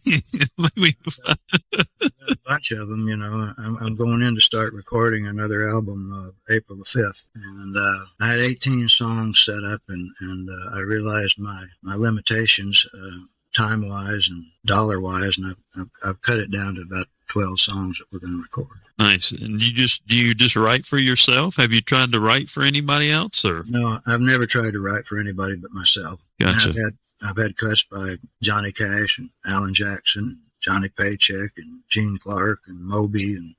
Maybe 0.57 0.93
find 0.93 1.37
a 1.71 2.35
bunch 2.45 2.71
of 2.71 2.89
them. 2.89 3.07
You 3.07 3.17
know, 3.17 3.51
I'm, 3.59 3.77
I'm 3.77 3.95
going 3.95 4.21
in 4.21 4.33
to 4.35 4.41
start 4.41 4.73
recording 4.73 5.27
another 5.27 5.67
album 5.67 6.11
uh, 6.11 6.53
April 6.53 6.79
the 6.79 6.85
fifth, 6.85 7.27
and 7.35 7.77
uh, 7.77 8.05
I 8.21 8.31
had 8.31 8.39
18 8.39 8.87
songs 8.87 9.39
set 9.39 9.63
up, 9.63 9.81
and 9.87 10.09
and 10.21 10.49
uh, 10.49 10.77
I 10.77 10.81
realized 10.81 11.39
my 11.39 11.65
my 11.83 11.95
limitations. 11.95 12.87
Uh, 12.91 13.25
time 13.59 13.87
wise 13.87 14.29
and 14.29 14.45
dollar 14.65 15.01
wise, 15.01 15.37
and 15.37 15.47
I've, 15.47 15.81
I've, 15.81 15.91
I've, 16.05 16.21
cut 16.21 16.39
it 16.39 16.51
down 16.51 16.75
to 16.75 16.81
about 16.81 17.07
12 17.29 17.59
songs 17.59 17.97
that 17.97 18.05
we're 18.11 18.19
going 18.19 18.33
to 18.33 18.41
record. 18.41 18.77
Nice. 18.97 19.31
And 19.31 19.61
you 19.61 19.73
just, 19.73 20.07
do 20.07 20.15
you 20.15 20.33
just 20.33 20.55
write 20.55 20.85
for 20.85 20.97
yourself? 20.97 21.57
Have 21.57 21.71
you 21.71 21.81
tried 21.81 22.11
to 22.13 22.19
write 22.19 22.49
for 22.49 22.63
anybody 22.63 23.11
else 23.11 23.43
or? 23.43 23.65
No, 23.67 23.99
I've 24.07 24.21
never 24.21 24.45
tried 24.45 24.71
to 24.71 24.79
write 24.79 25.05
for 25.05 25.19
anybody 25.19 25.55
but 25.61 25.71
myself. 25.73 26.23
Gotcha. 26.39 26.69
I've 26.69 26.75
had, 26.75 26.97
I've 27.27 27.37
had 27.37 27.57
cuts 27.57 27.83
by 27.83 28.15
Johnny 28.41 28.71
Cash 28.71 29.19
and 29.19 29.29
Alan 29.45 29.73
Jackson, 29.73 30.39
Johnny 30.61 30.87
Paycheck 30.97 31.51
and 31.57 31.81
Gene 31.89 32.17
Clark 32.21 32.59
and 32.67 32.85
Moby 32.87 33.33
and 33.33 33.55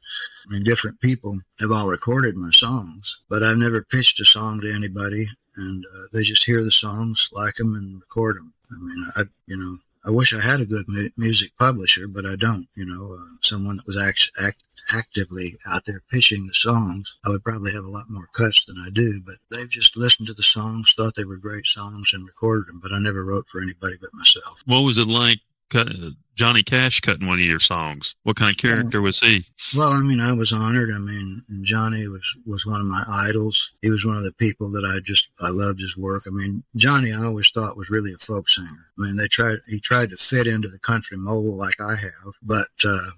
I 0.47 0.55
mean, 0.55 0.65
different 0.65 1.01
people 1.01 1.39
have 1.61 1.71
all 1.71 1.87
recorded 1.87 2.35
my 2.37 2.51
songs, 2.51 3.21
but 3.29 3.43
I've 3.43 3.59
never 3.59 3.85
pitched 3.85 4.21
a 4.21 4.25
song 4.25 4.61
to 4.63 4.73
anybody 4.75 5.27
and 5.57 5.85
uh, 5.85 6.03
they 6.13 6.23
just 6.23 6.45
hear 6.45 6.65
the 6.65 6.71
songs, 6.71 7.29
like 7.33 7.55
them 7.55 7.75
and 7.75 8.01
record 8.01 8.37
them. 8.37 8.53
I 8.73 8.81
mean, 8.81 9.07
I, 9.17 9.23
you 9.47 9.57
know, 9.57 9.77
I 10.05 10.11
wish 10.11 10.33
I 10.33 10.41
had 10.41 10.61
a 10.61 10.67
good 10.67 10.87
mu- 10.89 11.11
music 11.17 11.51
publisher, 11.59 12.09
but 12.09 12.25
I 12.25 12.37
don't. 12.37 12.69
You 12.75 12.87
know, 12.87 13.15
uh, 13.15 13.25
someone 13.43 13.77
that 13.77 13.87
was 13.87 14.01
act- 14.01 14.31
act- 14.41 14.63
actively 14.95 15.59
out 15.67 15.85
there 15.85 16.03
pitching 16.11 16.47
the 16.47 16.55
songs, 16.55 17.17
I 17.25 17.29
would 17.29 17.45
probably 17.45 17.73
have 17.73 17.85
a 17.85 17.91
lot 17.91 18.09
more 18.09 18.29
cuts 18.35 18.65
than 18.65 18.77
I 18.79 18.91
do. 18.91 19.21
But 19.25 19.37
they've 19.51 19.69
just 19.69 19.97
listened 19.97 20.29
to 20.29 20.35
the 20.35 20.43
songs, 20.43 20.95
thought 20.97 21.17
they 21.17 21.25
were 21.25 21.39
great 21.39 21.67
songs, 21.67 22.11
and 22.13 22.25
recorded 22.27 22.69
them. 22.69 22.81
But 22.83 22.93
I 22.93 22.99
never 22.99 23.25
wrote 23.25 23.47
for 23.49 23.61
anybody 23.61 23.97
but 24.01 24.15
myself. 24.15 24.63
What 24.65 24.81
was 24.81 24.99
it 24.99 25.09
like 25.09 25.41
cut, 25.71 25.89
Johnny 26.35 26.63
Cash 26.63 27.01
cutting 27.01 27.27
one 27.27 27.39
of 27.39 27.45
your 27.45 27.59
songs? 27.59 28.17
What 28.23 28.37
kind 28.37 28.51
of 28.51 28.57
character 28.57 29.03
was 29.03 29.21
he? 29.21 29.45
Well, 29.77 29.91
I 29.91 30.01
mean, 30.01 30.21
I 30.21 30.33
was 30.33 30.53
honored. 30.53 30.91
I 30.91 30.99
mean, 30.99 31.43
Johnny 31.63 32.09
was 32.09 32.25
was 32.47 32.65
one 32.65 32.81
of 32.81 32.87
my 32.87 33.03
idols. 33.09 33.73
He 33.83 33.91
was 33.91 34.07
one 34.07 34.17
of 34.17 34.25
the 34.25 34.33
people 34.33 34.71
that 34.71 34.85
I 34.85 35.01
just 35.05 35.29
I 35.41 35.51
loved 35.51 35.81
his 35.81 35.97
work. 35.97 36.23
I 36.27 36.31
mean, 36.31 36.65
Johnny 36.77 37.13
I 37.13 37.25
always 37.25 37.51
thought 37.51 37.77
was 37.77 37.91
really 37.91 38.13
a 38.13 38.19
folk 38.19 38.49
singer. 38.49 38.69
I 38.99 39.03
mean, 39.03 39.17
they 39.17 39.29
tried 39.29 39.59
he 39.69 39.81
tried 39.81 40.11
to 40.11 40.17
fit 40.17 40.47
into 40.47 40.69
the 40.69 40.79
country 40.79 41.19
mold 41.19 41.59
like 41.59 41.81
I 41.81 41.97
have, 41.97 42.35
but 42.43 42.69
uh, 42.85 43.11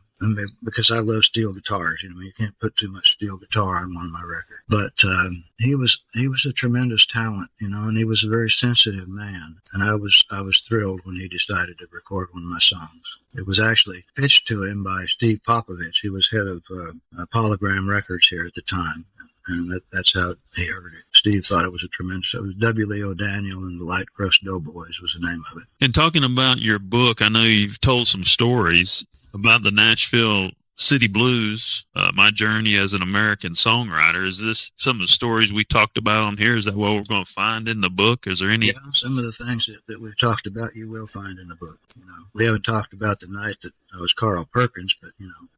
because 0.65 0.91
I 0.91 1.01
love 1.01 1.25
steel 1.25 1.53
guitars. 1.53 2.03
You 2.03 2.11
know, 2.11 2.21
you 2.21 2.33
can't 2.33 2.59
put 2.59 2.77
too 2.77 2.91
much 2.91 3.13
steel 3.13 3.39
guitar 3.39 3.77
on 3.77 3.95
one 3.95 4.07
of 4.07 4.13
my 4.13 4.23
records. 4.23 4.63
But 4.69 5.05
um, 5.09 5.45
he 5.59 5.75
was 5.75 6.03
he 6.15 6.29
was 6.29 6.45
a 6.45 6.53
tremendous 6.53 7.07
talent, 7.07 7.51
you 7.61 7.69
know, 7.69 7.85
and 7.89 7.97
he 7.97 8.05
was 8.05 8.25
a 8.25 8.31
very 8.31 8.51
sensitive 8.51 9.09
man. 9.09 9.57
And 9.75 9.83
I 9.83 9.95
was 9.95 10.25
I 10.31 10.43
was 10.43 10.61
thrilled 10.61 11.01
when 11.05 11.17
he 11.17 11.29
decided 11.29 11.79
to 11.79 11.87
record 11.93 12.29
one 12.33 12.45
of 12.45 12.49
my 12.49 12.59
songs. 12.59 13.19
It 13.35 13.47
was 13.47 13.61
actually 13.61 14.05
pitched 14.17 14.47
to 14.49 14.63
him 14.65 14.85
by 14.85 15.05
Steve 15.07 15.41
Popovich. 15.47 16.01
He 16.03 16.11
was 16.11 16.31
head 16.31 16.47
of 16.47 16.65
uh, 16.71 17.25
Polygram 17.35 17.89
Records 17.89 18.29
here 18.29 18.45
at 18.47 18.55
the 18.55 18.63
time. 18.63 19.07
And 19.49 19.69
that, 19.71 19.81
that's 19.93 20.15
how 20.15 20.35
he 20.55 20.67
heard 20.69 20.93
it. 20.93 21.17
Steve 21.17 21.45
thought 21.45 21.65
it 21.65 21.73
was 21.73 21.83
a 21.83 21.89
tremendous. 21.89 22.33
It 22.33 22.43
was 22.43 22.55
W. 22.55 22.87
Lee 22.87 23.03
O'Daniel 23.03 23.59
and 23.65 23.81
the 23.81 23.85
Light 23.85 24.07
Crust 24.15 24.45
Doughboys 24.45 25.01
was 25.01 25.19
the 25.19 25.27
name 25.27 25.43
of 25.51 25.63
it. 25.63 25.69
And 25.81 25.93
talking 25.93 26.23
about 26.23 26.61
your 26.61 26.79
book, 26.79 27.21
I 27.23 27.29
know 27.29 27.43
you've 27.43 27.81
told 27.81 28.07
some 28.07 28.23
stories 28.23 29.05
about 29.35 29.63
the 29.63 29.71
Nashville 29.71 30.51
City 30.75 31.07
Blues, 31.07 31.85
uh, 31.95 32.11
my 32.15 32.31
journey 32.31 32.77
as 32.77 32.95
an 32.95 33.03
American 33.03 33.53
songwriter. 33.53 34.27
Is 34.27 34.41
this 34.41 34.73
some 34.77 34.97
of 34.97 35.03
the 35.03 35.07
stories 35.07 35.53
we 35.53 35.65
talked 35.65 35.99
about 35.99 36.27
on 36.27 36.37
here? 36.37 36.57
Is 36.57 36.65
that 36.65 36.75
what 36.75 36.93
we're 36.93 37.05
going 37.05 37.25
to 37.25 37.31
find 37.31 37.69
in 37.69 37.81
the 37.81 37.91
book? 37.91 38.27
Is 38.27 38.41
there 38.41 38.51
any? 38.51 38.67
Yeah, 38.67 38.73
some 38.93 39.19
of 39.19 39.25
the 39.25 39.33
things 39.33 39.67
that, 39.67 39.83
that 39.87 40.01
we've 40.01 40.19
talked 40.19 40.47
about, 40.47 40.71
you 40.75 40.91
will 40.91 41.07
find 41.07 41.39
in 41.39 41.49
the 41.49 41.57
book. 41.57 41.79
You 41.97 42.03
know, 42.07 42.25
we 42.35 42.45
haven't 42.47 42.65
talked 42.65 42.93
about 42.93 43.21
the 43.21 43.29
night 43.29 43.57
that 43.63 43.73
I 43.97 44.01
was 44.01 44.13
Carl 44.13 44.49
Perkins, 44.51 44.97
but 45.01 45.11
you 45.19 45.27
know, 45.27 45.49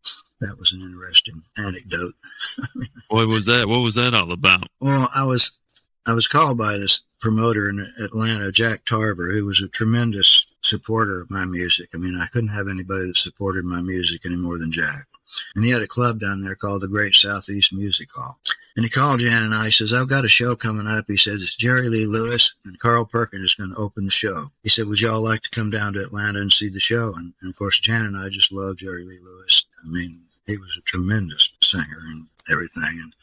that 0.41 0.59
was 0.59 0.73
an 0.73 0.81
interesting 0.81 1.43
anecdote. 1.57 2.15
what 3.09 3.29
was 3.29 3.47
that? 3.47 3.69
What 3.69 3.81
was 3.81 3.95
that 3.95 4.15
all 4.15 4.33
about? 4.33 4.69
Well, 4.81 5.09
I 5.15 5.25
was 5.25 5.59
I 6.07 6.13
was 6.13 6.27
called 6.27 6.59
by 6.59 6.73
this 6.77 7.03
promoter 7.21 7.71
in 7.71 7.87
Atlanta, 8.03 8.53
Jack 8.53 8.85
Tarver, 8.85 9.33
who 9.33 9.47
was 9.47 9.63
a 9.63 9.69
tremendous 9.69 10.47
supporter 10.65 11.21
of 11.21 11.31
my 11.31 11.45
music. 11.45 11.91
I 11.95 11.99
mean, 11.99 12.17
I 12.17 12.27
couldn't 12.33 12.49
have 12.51 12.69
anybody 12.69 13.07
that 13.07 13.17
supported 13.17 13.65
my 13.65 13.83
music 13.83 14.23
any 14.25 14.37
more 14.37 14.59
than 14.59 14.73
Jack. 14.73 15.07
And 15.55 15.65
he 15.65 15.71
had 15.71 15.83
a 15.83 15.87
club 15.87 16.21
down 16.21 16.43
there 16.43 16.55
called 16.55 16.83
the 16.83 16.89
Great 16.89 17.15
Southeast 17.15 17.73
Music 17.73 18.09
Hall. 18.15 18.39
And 18.77 18.85
he 18.85 18.91
called 18.91 19.21
Jan 19.21 19.45
and 19.45 19.55
I, 19.55 19.67
he 19.67 19.71
says, 19.71 19.93
I've 19.93 20.09
got 20.09 20.25
a 20.25 20.29
show 20.29 20.57
coming 20.57 20.87
up. 20.87 21.05
He 21.07 21.17
says, 21.17 21.43
it's 21.43 21.57
Jerry 21.57 21.89
Lee 21.89 22.07
Lewis 22.07 22.55
and 22.65 22.79
Carl 22.79 23.05
Perkins 23.05 23.45
is 23.45 23.55
going 23.55 23.71
to 23.71 23.77
open 23.77 24.05
the 24.05 24.11
show. 24.11 24.47
He 24.63 24.69
said, 24.69 24.87
would 24.87 25.01
y'all 25.01 25.21
like 25.21 25.43
to 25.43 25.51
come 25.51 25.71
down 25.71 25.93
to 25.93 26.03
Atlanta 26.03 26.41
and 26.41 26.53
see 26.53 26.69
the 26.69 26.81
show? 26.81 27.13
And, 27.17 27.35
and 27.41 27.51
of 27.51 27.57
course, 27.57 27.81
Jan 27.81 28.05
and 28.05 28.17
I 28.17 28.29
just 28.31 28.53
love 28.53 28.79
Jerry 28.79 29.05
Lee 29.05 29.19
Lewis. 29.23 29.67
I 29.85 29.89
mean, 29.89 30.23
he 30.47 30.57
was 30.57 30.77
a 30.79 30.83
tremendous 30.83 31.53
singer 31.63 32.03
and 32.11 32.27
everything. 32.51 33.01
And, 33.03 33.15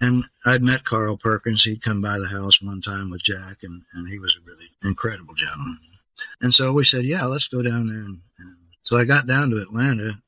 and 0.00 0.24
I'd 0.46 0.62
met 0.62 0.84
Carl 0.84 1.16
Perkins. 1.16 1.64
He'd 1.64 1.82
come 1.82 2.00
by 2.00 2.18
the 2.18 2.28
house 2.28 2.62
one 2.62 2.80
time 2.80 3.10
with 3.10 3.22
Jack 3.22 3.62
and, 3.62 3.82
and 3.94 4.08
he 4.08 4.18
was 4.18 4.36
a 4.36 4.46
really 4.46 4.66
incredible 4.84 5.34
gentleman. 5.34 5.78
And 6.40 6.52
so 6.52 6.72
we 6.72 6.84
said, 6.84 7.04
yeah, 7.04 7.24
let's 7.24 7.48
go 7.48 7.62
down 7.62 7.86
there. 7.86 7.96
And, 7.96 8.20
and 8.38 8.56
so 8.80 8.96
I 8.96 9.04
got 9.04 9.26
down 9.26 9.50
to 9.50 9.62
Atlanta 9.62 10.20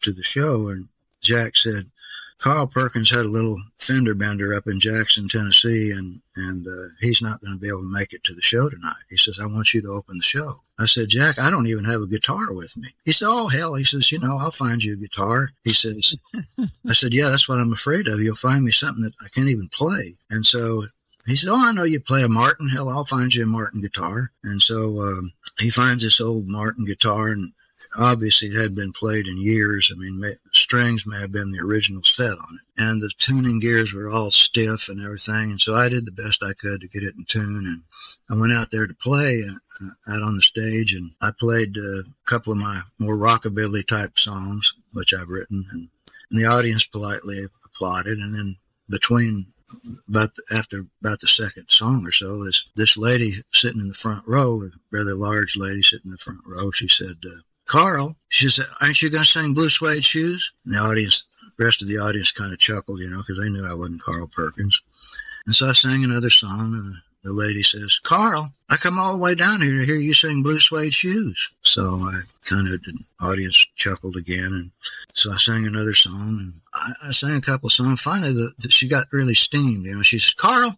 to, 0.00 0.12
the 0.12 0.22
show 0.22 0.68
and 0.68 0.88
Jack 1.20 1.56
said, 1.56 1.90
Carl 2.38 2.66
Perkins 2.66 3.10
had 3.10 3.20
a 3.20 3.28
little 3.28 3.62
fender 3.78 4.14
bender 4.14 4.54
up 4.54 4.66
in 4.66 4.80
Jackson, 4.80 5.28
Tennessee, 5.28 5.92
and 5.92 6.20
and 6.34 6.66
uh, 6.66 6.88
he's 7.00 7.22
not 7.22 7.40
going 7.40 7.54
to 7.54 7.60
be 7.60 7.68
able 7.68 7.82
to 7.82 7.92
make 7.92 8.12
it 8.12 8.24
to 8.24 8.34
the 8.34 8.40
show 8.40 8.68
tonight. 8.68 9.04
He 9.10 9.16
says, 9.16 9.38
I 9.40 9.46
want 9.46 9.74
you 9.74 9.82
to 9.82 9.88
open 9.88 10.16
the 10.16 10.24
show. 10.24 10.56
I 10.78 10.86
said, 10.86 11.08
Jack, 11.08 11.38
I 11.38 11.50
don't 11.50 11.66
even 11.66 11.84
have 11.84 12.00
a 12.00 12.06
guitar 12.06 12.52
with 12.52 12.76
me. 12.76 12.88
He 13.04 13.12
said, 13.12 13.28
Oh, 13.28 13.48
hell. 13.48 13.74
He 13.74 13.84
says, 13.84 14.10
You 14.10 14.18
know, 14.18 14.38
I'll 14.40 14.50
find 14.50 14.82
you 14.82 14.94
a 14.94 14.96
guitar. 14.96 15.50
He 15.62 15.72
says, 15.72 16.16
I 16.88 16.92
said, 16.92 17.14
Yeah, 17.14 17.28
that's 17.28 17.48
what 17.48 17.60
I'm 17.60 17.72
afraid 17.72 18.08
of. 18.08 18.20
You'll 18.20 18.34
find 18.34 18.64
me 18.64 18.72
something 18.72 19.04
that 19.04 19.14
I 19.24 19.28
can't 19.28 19.48
even 19.48 19.68
play. 19.68 20.14
And 20.30 20.44
so 20.44 20.86
he 21.26 21.36
said, 21.36 21.50
Oh, 21.50 21.68
I 21.68 21.72
know 21.72 21.84
you 21.84 22.00
play 22.00 22.22
a 22.22 22.28
Martin. 22.28 22.68
Hell, 22.68 22.88
I'll 22.88 23.04
find 23.04 23.34
you 23.34 23.44
a 23.44 23.46
Martin 23.46 23.80
guitar. 23.80 24.30
And 24.42 24.60
so 24.60 24.98
um, 25.00 25.32
he 25.58 25.70
finds 25.70 26.02
this 26.02 26.20
old 26.20 26.48
Martin 26.48 26.84
guitar, 26.84 27.28
and 27.28 27.52
obviously 27.96 28.48
it 28.48 28.60
had 28.60 28.74
been 28.74 28.92
played 28.92 29.26
in 29.26 29.40
years. 29.40 29.92
I 29.92 29.98
mean, 29.98 30.18
may, 30.18 30.32
strings 30.52 31.06
may 31.06 31.20
have 31.20 31.32
been 31.32 31.52
the 31.52 31.62
original 31.62 32.02
set 32.02 32.32
on 32.32 32.58
it, 32.58 32.82
and 32.82 33.00
the 33.00 33.12
tuning 33.16 33.60
gears 33.60 33.92
were 33.92 34.10
all 34.10 34.30
stiff 34.30 34.88
and 34.88 35.00
everything. 35.00 35.50
And 35.50 35.60
so 35.60 35.76
I 35.76 35.88
did 35.88 36.06
the 36.06 36.12
best 36.12 36.42
I 36.42 36.54
could 36.54 36.80
to 36.80 36.88
get 36.88 37.04
it 37.04 37.14
in 37.16 37.24
tune, 37.24 37.64
and 37.66 37.82
I 38.28 38.40
went 38.40 38.52
out 38.52 38.70
there 38.70 38.86
to 38.86 38.94
play 38.94 39.42
uh, 39.44 40.12
out 40.12 40.22
on 40.22 40.36
the 40.36 40.42
stage, 40.42 40.94
and 40.94 41.12
I 41.20 41.30
played 41.38 41.76
uh, 41.76 42.00
a 42.00 42.04
couple 42.24 42.52
of 42.52 42.58
my 42.58 42.82
more 42.98 43.16
rockabilly 43.16 43.86
type 43.86 44.18
songs, 44.18 44.74
which 44.92 45.14
I've 45.14 45.28
written, 45.28 45.66
and, 45.70 45.88
and 46.30 46.40
the 46.40 46.46
audience 46.46 46.84
politely 46.84 47.44
applauded, 47.64 48.18
and 48.18 48.34
then 48.34 48.56
between 48.92 49.46
about 50.08 50.30
after 50.54 50.86
about 51.00 51.20
the 51.20 51.26
second 51.26 51.68
song 51.68 52.04
or 52.06 52.12
so, 52.12 52.44
this 52.44 52.68
this 52.76 52.96
lady 52.96 53.32
sitting 53.52 53.80
in 53.80 53.88
the 53.88 53.94
front 53.94 54.22
row, 54.26 54.62
a 54.62 54.68
rather 54.96 55.14
large 55.14 55.56
lady 55.56 55.82
sitting 55.82 56.06
in 56.06 56.12
the 56.12 56.18
front 56.18 56.40
row, 56.46 56.70
she 56.70 56.86
said, 56.86 57.16
uh, 57.24 57.40
Carl, 57.66 58.16
she 58.28 58.48
said, 58.48 58.66
aren't 58.80 59.00
you 59.00 59.10
going 59.10 59.24
to 59.24 59.28
sing 59.28 59.54
Blue 59.54 59.70
Suede 59.70 60.04
Shoes? 60.04 60.52
And 60.64 60.74
the 60.74 60.78
audience, 60.78 61.24
the 61.56 61.64
rest 61.64 61.80
of 61.80 61.88
the 61.88 61.96
audience 61.96 62.30
kind 62.30 62.52
of 62.52 62.58
chuckled, 62.58 63.00
you 63.00 63.10
know, 63.10 63.22
because 63.26 63.42
they 63.42 63.50
knew 63.50 63.66
I 63.66 63.74
wasn't 63.74 64.02
Carl 64.02 64.28
Perkins. 64.28 64.82
And 65.46 65.54
so 65.54 65.68
I 65.68 65.72
sang 65.72 66.04
another 66.04 66.30
song, 66.30 66.74
and 66.74 66.96
the 67.22 67.32
lady 67.32 67.62
says, 67.62 68.00
Carl, 68.02 68.50
I 68.68 68.76
come 68.76 68.98
all 68.98 69.16
the 69.16 69.22
way 69.22 69.34
down 69.34 69.60
here 69.60 69.78
to 69.78 69.84
hear 69.84 69.96
you 69.96 70.12
sing 70.14 70.42
Blue 70.42 70.58
Suede 70.58 70.92
Shoes. 70.92 71.52
So 71.62 71.84
I 71.84 72.22
kind 72.48 72.72
of, 72.72 72.82
the 72.82 72.98
audience 73.20 73.66
chuckled 73.76 74.16
again. 74.16 74.52
And 74.52 74.70
so 75.12 75.32
I 75.32 75.36
sang 75.36 75.66
another 75.66 75.94
song, 75.94 76.38
and 76.40 76.52
I, 76.74 76.92
I 77.08 77.10
sang 77.12 77.36
a 77.36 77.40
couple 77.40 77.68
songs. 77.68 78.00
Finally, 78.00 78.32
the, 78.32 78.52
the, 78.58 78.70
she 78.70 78.88
got 78.88 79.12
really 79.12 79.34
steamed, 79.34 79.86
you 79.86 79.94
know. 79.94 80.02
She 80.02 80.18
says, 80.18 80.34
Carl, 80.34 80.76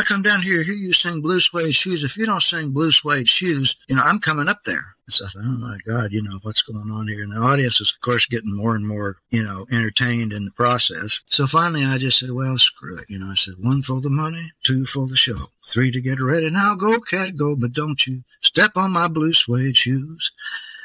I 0.00 0.02
come 0.02 0.22
down 0.22 0.40
here 0.40 0.62
hear 0.62 0.72
you 0.72 0.94
sing 0.94 1.20
Blue 1.20 1.40
Suede 1.40 1.74
Shoes. 1.74 2.02
If 2.02 2.16
you 2.16 2.24
don't 2.24 2.42
sing 2.42 2.70
Blue 2.70 2.90
Suede 2.90 3.28
Shoes, 3.28 3.76
you 3.86 3.96
know, 3.96 4.02
I'm 4.02 4.18
coming 4.18 4.48
up 4.48 4.62
there. 4.64 4.96
So 5.08 5.26
I 5.26 5.28
thought, 5.28 5.42
oh 5.44 5.58
my 5.58 5.76
God, 5.86 6.10
you 6.10 6.22
know, 6.22 6.38
what's 6.40 6.62
going 6.62 6.90
on 6.90 7.06
here? 7.06 7.22
And 7.22 7.32
the 7.32 7.36
audience 7.36 7.82
is, 7.82 7.92
of 7.92 8.00
course, 8.00 8.24
getting 8.24 8.56
more 8.56 8.74
and 8.74 8.88
more, 8.88 9.16
you 9.28 9.42
know, 9.42 9.66
entertained 9.70 10.32
in 10.32 10.46
the 10.46 10.52
process. 10.52 11.20
So 11.26 11.46
finally 11.46 11.84
I 11.84 11.98
just 11.98 12.18
said, 12.18 12.30
well, 12.30 12.56
screw 12.56 12.96
it. 12.96 13.10
You 13.10 13.18
know, 13.18 13.26
I 13.26 13.34
said, 13.34 13.56
one 13.60 13.82
for 13.82 14.00
the 14.00 14.08
money, 14.08 14.52
two 14.62 14.86
for 14.86 15.06
the 15.06 15.16
show, 15.16 15.50
three 15.66 15.90
to 15.90 16.00
get 16.00 16.18
ready. 16.18 16.48
Now 16.48 16.76
go, 16.76 16.98
cat, 17.00 17.36
go, 17.36 17.54
but 17.54 17.74
don't 17.74 18.06
you 18.06 18.22
step 18.40 18.70
on 18.76 18.92
my 18.92 19.06
blue 19.06 19.34
suede 19.34 19.76
shoes. 19.76 20.32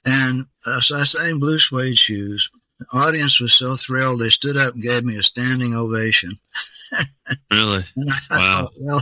And 0.04 0.48
uh, 0.68 0.82
so 0.82 0.98
I 0.98 1.04
sang 1.04 1.40
Blue 1.40 1.58
Suede 1.58 1.98
Shoes. 1.98 2.50
The 2.80 2.86
audience 2.94 3.40
was 3.40 3.54
so 3.54 3.76
thrilled, 3.76 4.20
they 4.20 4.30
stood 4.30 4.58
up 4.58 4.74
and 4.74 4.84
gave 4.84 5.06
me 5.06 5.16
a 5.16 5.24
standing 5.24 5.74
ovation. 5.74 6.34
really? 7.52 7.86
Wow. 8.30 8.70
well, 8.80 9.02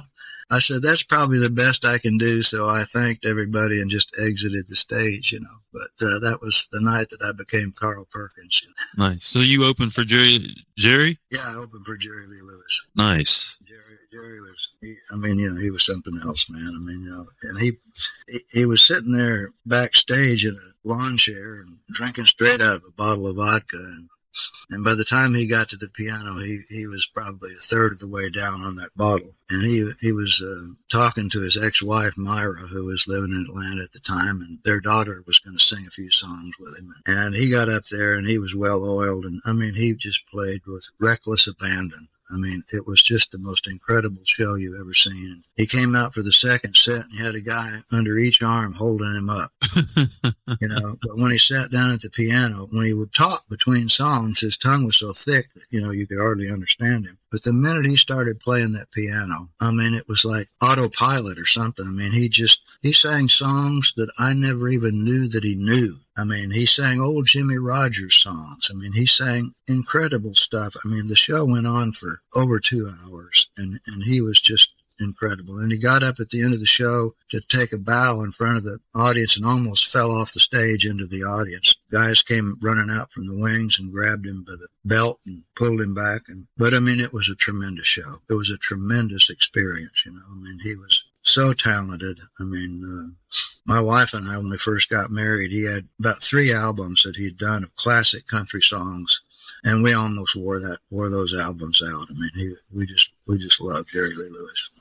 I 0.49 0.59
said, 0.59 0.81
that's 0.81 1.03
probably 1.03 1.39
the 1.39 1.49
best 1.49 1.83
I 1.83 1.97
can 1.97 2.17
do. 2.17 2.41
So 2.41 2.69
I 2.69 2.83
thanked 2.83 3.25
everybody 3.25 3.81
and 3.81 3.89
just 3.89 4.15
exited 4.19 4.67
the 4.67 4.75
stage, 4.75 5.31
you 5.31 5.39
know. 5.39 5.57
But 5.71 6.05
uh, 6.05 6.19
that 6.19 6.39
was 6.41 6.67
the 6.71 6.81
night 6.81 7.09
that 7.09 7.23
I 7.23 7.31
became 7.35 7.73
Carl 7.75 8.05
Perkins. 8.11 8.61
You 8.61 8.69
know. 8.69 9.09
Nice. 9.09 9.25
So 9.25 9.39
you 9.39 9.65
opened 9.65 9.93
for 9.93 10.03
Jerry? 10.03 10.45
Jerry? 10.77 11.17
Yeah, 11.31 11.39
I 11.47 11.55
opened 11.55 11.85
for 11.85 11.97
Jerry 11.97 12.27
Lee 12.27 12.41
Lewis. 12.41 12.87
Nice. 12.95 13.57
Jerry, 13.67 13.97
Jerry 14.11 14.41
was, 14.41 14.73
he, 14.81 14.95
I 15.11 15.15
mean, 15.15 15.39
you 15.39 15.49
know, 15.49 15.59
he 15.59 15.71
was 15.71 15.83
something 15.83 16.19
else, 16.23 16.47
man. 16.49 16.71
I 16.75 16.79
mean, 16.79 17.01
you 17.01 17.09
know, 17.09 17.25
and 17.43 17.57
he, 17.57 17.71
he, 18.27 18.39
he 18.51 18.65
was 18.65 18.83
sitting 18.83 19.13
there 19.13 19.49
backstage 19.65 20.45
in 20.45 20.53
a 20.55 20.87
lawn 20.87 21.17
chair 21.17 21.61
and 21.61 21.77
drinking 21.91 22.25
straight 22.25 22.61
out 22.61 22.75
of 22.75 22.83
a 22.87 22.91
bottle 22.91 23.25
of 23.27 23.37
vodka 23.37 23.77
and 23.77 24.09
and 24.69 24.83
by 24.83 24.95
the 24.95 25.03
time 25.03 25.33
he 25.33 25.45
got 25.45 25.69
to 25.69 25.77
the 25.77 25.89
piano, 25.89 26.39
he, 26.39 26.61
he 26.69 26.87
was 26.87 27.05
probably 27.05 27.51
a 27.51 27.61
third 27.61 27.91
of 27.91 27.99
the 27.99 28.07
way 28.07 28.29
down 28.29 28.61
on 28.61 28.75
that 28.75 28.95
bottle. 28.95 29.33
And 29.49 29.61
he, 29.61 29.91
he 30.01 30.11
was 30.11 30.41
uh, 30.41 30.73
talking 30.91 31.29
to 31.29 31.41
his 31.41 31.61
ex-wife, 31.61 32.17
Myra, 32.17 32.67
who 32.71 32.85
was 32.85 33.07
living 33.07 33.31
in 33.31 33.45
Atlanta 33.47 33.83
at 33.83 33.91
the 33.91 33.99
time, 33.99 34.41
and 34.41 34.59
their 34.63 34.79
daughter 34.79 35.21
was 35.27 35.39
going 35.39 35.57
to 35.57 35.63
sing 35.63 35.85
a 35.87 35.91
few 35.91 36.09
songs 36.09 36.53
with 36.59 36.79
him. 36.79 36.89
And 37.05 37.35
he 37.35 37.51
got 37.51 37.69
up 37.69 37.83
there 37.91 38.15
and 38.15 38.25
he 38.25 38.39
was 38.39 38.55
well 38.55 38.83
oiled. 38.83 39.25
And 39.25 39.41
I 39.45 39.53
mean, 39.53 39.75
he 39.75 39.93
just 39.93 40.27
played 40.27 40.61
with 40.65 40.89
reckless 40.99 41.45
abandon. 41.47 42.07
I 42.31 42.37
mean, 42.37 42.63
it 42.71 42.87
was 42.87 43.01
just 43.01 43.31
the 43.31 43.37
most 43.37 43.67
incredible 43.67 44.21
show 44.25 44.55
you've 44.55 44.79
ever 44.79 44.93
seen. 44.93 45.43
He 45.55 45.65
came 45.65 45.95
out 45.95 46.13
for 46.13 46.21
the 46.21 46.31
second 46.31 46.75
set 46.75 47.03
and 47.03 47.11
he 47.11 47.23
had 47.23 47.35
a 47.35 47.41
guy 47.41 47.79
under 47.91 48.17
each 48.17 48.41
arm 48.41 48.73
holding 48.73 49.13
him 49.13 49.29
up. 49.29 49.51
you 50.25 50.67
know, 50.67 50.95
but 51.01 51.17
when 51.17 51.31
he 51.31 51.37
sat 51.37 51.71
down 51.71 51.91
at 51.91 52.01
the 52.01 52.09
piano, 52.09 52.67
when 52.71 52.85
he 52.85 52.93
would 52.93 53.13
talk 53.13 53.47
between 53.49 53.89
songs, 53.89 54.39
his 54.39 54.57
tongue 54.57 54.85
was 54.85 54.97
so 54.97 55.11
thick 55.11 55.51
that, 55.53 55.65
you 55.69 55.81
know, 55.81 55.91
you 55.91 56.07
could 56.07 56.19
hardly 56.19 56.49
understand 56.49 57.05
him. 57.05 57.17
But 57.33 57.41
the 57.41 57.51
minute 57.51 57.87
he 57.87 57.95
started 57.95 58.39
playing 58.39 58.73
that 58.73 58.91
piano, 58.91 59.49
I 59.59 59.71
mean, 59.71 59.95
it 59.95 60.07
was 60.07 60.23
like 60.23 60.45
autopilot 60.61 61.39
or 61.39 61.47
something. 61.47 61.83
I 61.87 61.89
mean, 61.89 62.11
he 62.11 62.29
just, 62.29 62.61
he 62.83 62.91
sang 62.91 63.27
songs 63.27 63.91
that 63.97 64.13
I 64.19 64.33
never 64.35 64.67
even 64.67 65.03
knew 65.03 65.27
that 65.29 65.43
he 65.43 65.55
knew. 65.55 65.95
I 66.15 66.25
mean, 66.25 66.51
he 66.51 66.67
sang 66.67 67.01
old 67.01 67.25
Jimmie 67.25 67.57
Rodgers 67.57 68.13
songs. 68.13 68.69
I 68.71 68.77
mean, 68.77 68.93
he 68.93 69.07
sang 69.07 69.55
incredible 69.67 70.35
stuff. 70.35 70.75
I 70.85 70.87
mean, 70.87 71.07
the 71.07 71.15
show 71.15 71.43
went 71.43 71.65
on 71.65 71.93
for 71.93 72.21
over 72.35 72.59
two 72.59 72.87
hours 72.87 73.49
and, 73.57 73.79
and 73.87 74.03
he 74.03 74.21
was 74.21 74.39
just 74.39 74.75
incredible. 74.99 75.57
And 75.57 75.71
he 75.71 75.79
got 75.79 76.03
up 76.03 76.19
at 76.19 76.29
the 76.29 76.41
end 76.41 76.53
of 76.53 76.59
the 76.59 76.65
show 76.65 77.11
to 77.29 77.41
take 77.41 77.73
a 77.73 77.77
bow 77.77 78.21
in 78.21 78.31
front 78.31 78.57
of 78.57 78.63
the 78.63 78.79
audience 78.95 79.37
and 79.37 79.45
almost 79.45 79.91
fell 79.91 80.11
off 80.11 80.33
the 80.33 80.39
stage 80.39 80.85
into 80.85 81.07
the 81.07 81.23
audience. 81.23 81.75
Guys 81.91 82.23
came 82.23 82.57
running 82.61 82.89
out 82.89 83.11
from 83.11 83.25
the 83.27 83.35
wings 83.35 83.79
and 83.79 83.91
grabbed 83.91 84.25
him 84.25 84.43
by 84.43 84.53
the 84.53 84.69
belt 84.85 85.19
and 85.25 85.43
pulled 85.55 85.81
him 85.81 85.93
back. 85.93 86.21
And, 86.27 86.47
but 86.57 86.73
I 86.73 86.79
mean, 86.79 86.99
it 86.99 87.13
was 87.13 87.29
a 87.29 87.35
tremendous 87.35 87.87
show. 87.87 88.17
It 88.29 88.33
was 88.33 88.49
a 88.49 88.57
tremendous 88.57 89.29
experience. 89.29 90.03
You 90.05 90.13
know, 90.13 90.21
I 90.31 90.35
mean, 90.35 90.59
he 90.63 90.75
was 90.75 91.03
so 91.23 91.53
talented. 91.53 92.19
I 92.39 92.43
mean, 92.43 92.83
uh, 92.83 93.33
my 93.65 93.81
wife 93.81 94.13
and 94.13 94.29
I, 94.29 94.37
when 94.37 94.49
we 94.49 94.57
first 94.57 94.89
got 94.89 95.09
married, 95.09 95.51
he 95.51 95.65
had 95.65 95.87
about 95.99 96.21
three 96.21 96.53
albums 96.53 97.03
that 97.03 97.15
he'd 97.15 97.37
done 97.37 97.63
of 97.63 97.75
classic 97.75 98.27
country 98.27 98.61
songs. 98.61 99.21
And 99.63 99.83
we 99.83 99.93
almost 99.93 100.35
wore 100.35 100.59
that, 100.59 100.79
wore 100.91 101.09
those 101.09 101.33
albums 101.33 101.81
out. 101.81 102.07
I 102.09 102.13
mean, 102.13 102.29
he, 102.35 102.53
we 102.75 102.85
just, 102.85 103.13
we 103.27 103.37
just 103.37 103.61
loved 103.61 103.89
Jerry 103.89 104.13
Lee 104.13 104.29
Lewis. 104.29 104.71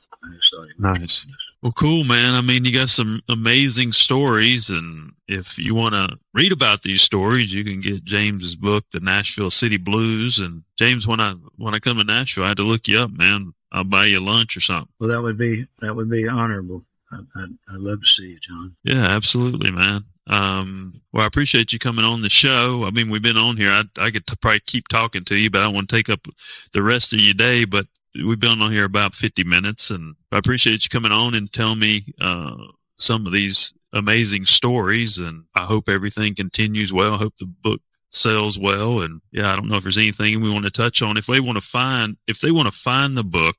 Nice. 0.77 1.25
Well, 1.61 1.73
cool, 1.73 2.03
man. 2.03 2.33
I 2.33 2.41
mean, 2.41 2.65
you 2.65 2.73
got 2.73 2.89
some 2.89 3.21
amazing 3.29 3.91
stories, 3.91 4.69
and 4.69 5.11
if 5.27 5.57
you 5.57 5.75
want 5.75 5.95
to 5.95 6.17
read 6.33 6.51
about 6.51 6.83
these 6.83 7.01
stories, 7.01 7.53
you 7.53 7.63
can 7.63 7.81
get 7.81 8.03
James's 8.03 8.55
book, 8.55 8.85
The 8.91 8.99
Nashville 8.99 9.51
City 9.51 9.77
Blues. 9.77 10.39
And 10.39 10.63
James, 10.77 11.07
when 11.07 11.19
I 11.19 11.33
when 11.57 11.73
I 11.73 11.79
come 11.79 11.97
to 11.97 12.03
Nashville, 12.03 12.45
I 12.45 12.49
had 12.49 12.57
to 12.57 12.63
look 12.63 12.87
you 12.87 12.99
up, 12.99 13.11
man. 13.11 13.53
I'll 13.71 13.83
buy 13.83 14.05
you 14.05 14.19
lunch 14.19 14.55
or 14.55 14.61
something. 14.61 14.89
Well, 14.99 15.09
that 15.09 15.21
would 15.21 15.37
be 15.37 15.63
that 15.81 15.95
would 15.95 16.09
be 16.09 16.27
honorable. 16.27 16.85
I'd, 17.11 17.57
I'd 17.69 17.79
love 17.79 18.01
to 18.01 18.07
see 18.07 18.29
you, 18.31 18.39
John. 18.41 18.75
Yeah, 18.83 19.05
absolutely, 19.05 19.71
man. 19.71 20.05
Um, 20.27 21.01
well, 21.11 21.23
I 21.23 21.27
appreciate 21.27 21.73
you 21.73 21.79
coming 21.79 22.05
on 22.05 22.21
the 22.21 22.29
show. 22.29 22.85
I 22.85 22.91
mean, 22.91 23.09
we've 23.09 23.21
been 23.21 23.37
on 23.37 23.57
here. 23.57 23.71
I, 23.71 23.83
I 23.97 24.11
could 24.11 24.25
probably 24.41 24.61
keep 24.61 24.87
talking 24.87 25.25
to 25.25 25.35
you, 25.35 25.49
but 25.49 25.61
I 25.61 25.63
don't 25.65 25.75
want 25.75 25.89
to 25.89 25.95
take 25.95 26.09
up 26.09 26.27
the 26.73 26.83
rest 26.83 27.13
of 27.13 27.19
your 27.19 27.33
day. 27.33 27.65
But 27.65 27.87
we've 28.15 28.39
been 28.39 28.61
on 28.61 28.71
here 28.71 28.85
about 28.85 29.15
50 29.15 29.43
minutes 29.43 29.89
and 29.89 30.15
I 30.31 30.37
appreciate 30.37 30.83
you 30.83 30.89
coming 30.89 31.11
on 31.11 31.33
and 31.33 31.51
telling 31.51 31.79
me, 31.79 32.05
uh, 32.21 32.55
some 32.97 33.25
of 33.25 33.33
these 33.33 33.73
amazing 33.91 34.45
stories 34.45 35.17
and 35.17 35.43
I 35.55 35.65
hope 35.65 35.89
everything 35.89 36.35
continues 36.35 36.93
well. 36.93 37.15
I 37.15 37.17
hope 37.17 37.33
the 37.37 37.45
book 37.45 37.81
sells 38.11 38.57
well. 38.57 39.01
And 39.01 39.21
yeah, 39.31 39.51
I 39.51 39.55
don't 39.55 39.67
know 39.67 39.77
if 39.77 39.83
there's 39.83 39.97
anything 39.97 40.41
we 40.41 40.51
want 40.51 40.65
to 40.65 40.71
touch 40.71 41.01
on. 41.01 41.17
If 41.17 41.25
they 41.25 41.39
want 41.39 41.57
to 41.57 41.63
find, 41.63 42.17
if 42.27 42.39
they 42.39 42.51
want 42.51 42.71
to 42.71 42.77
find 42.77 43.17
the 43.17 43.23
book, 43.23 43.57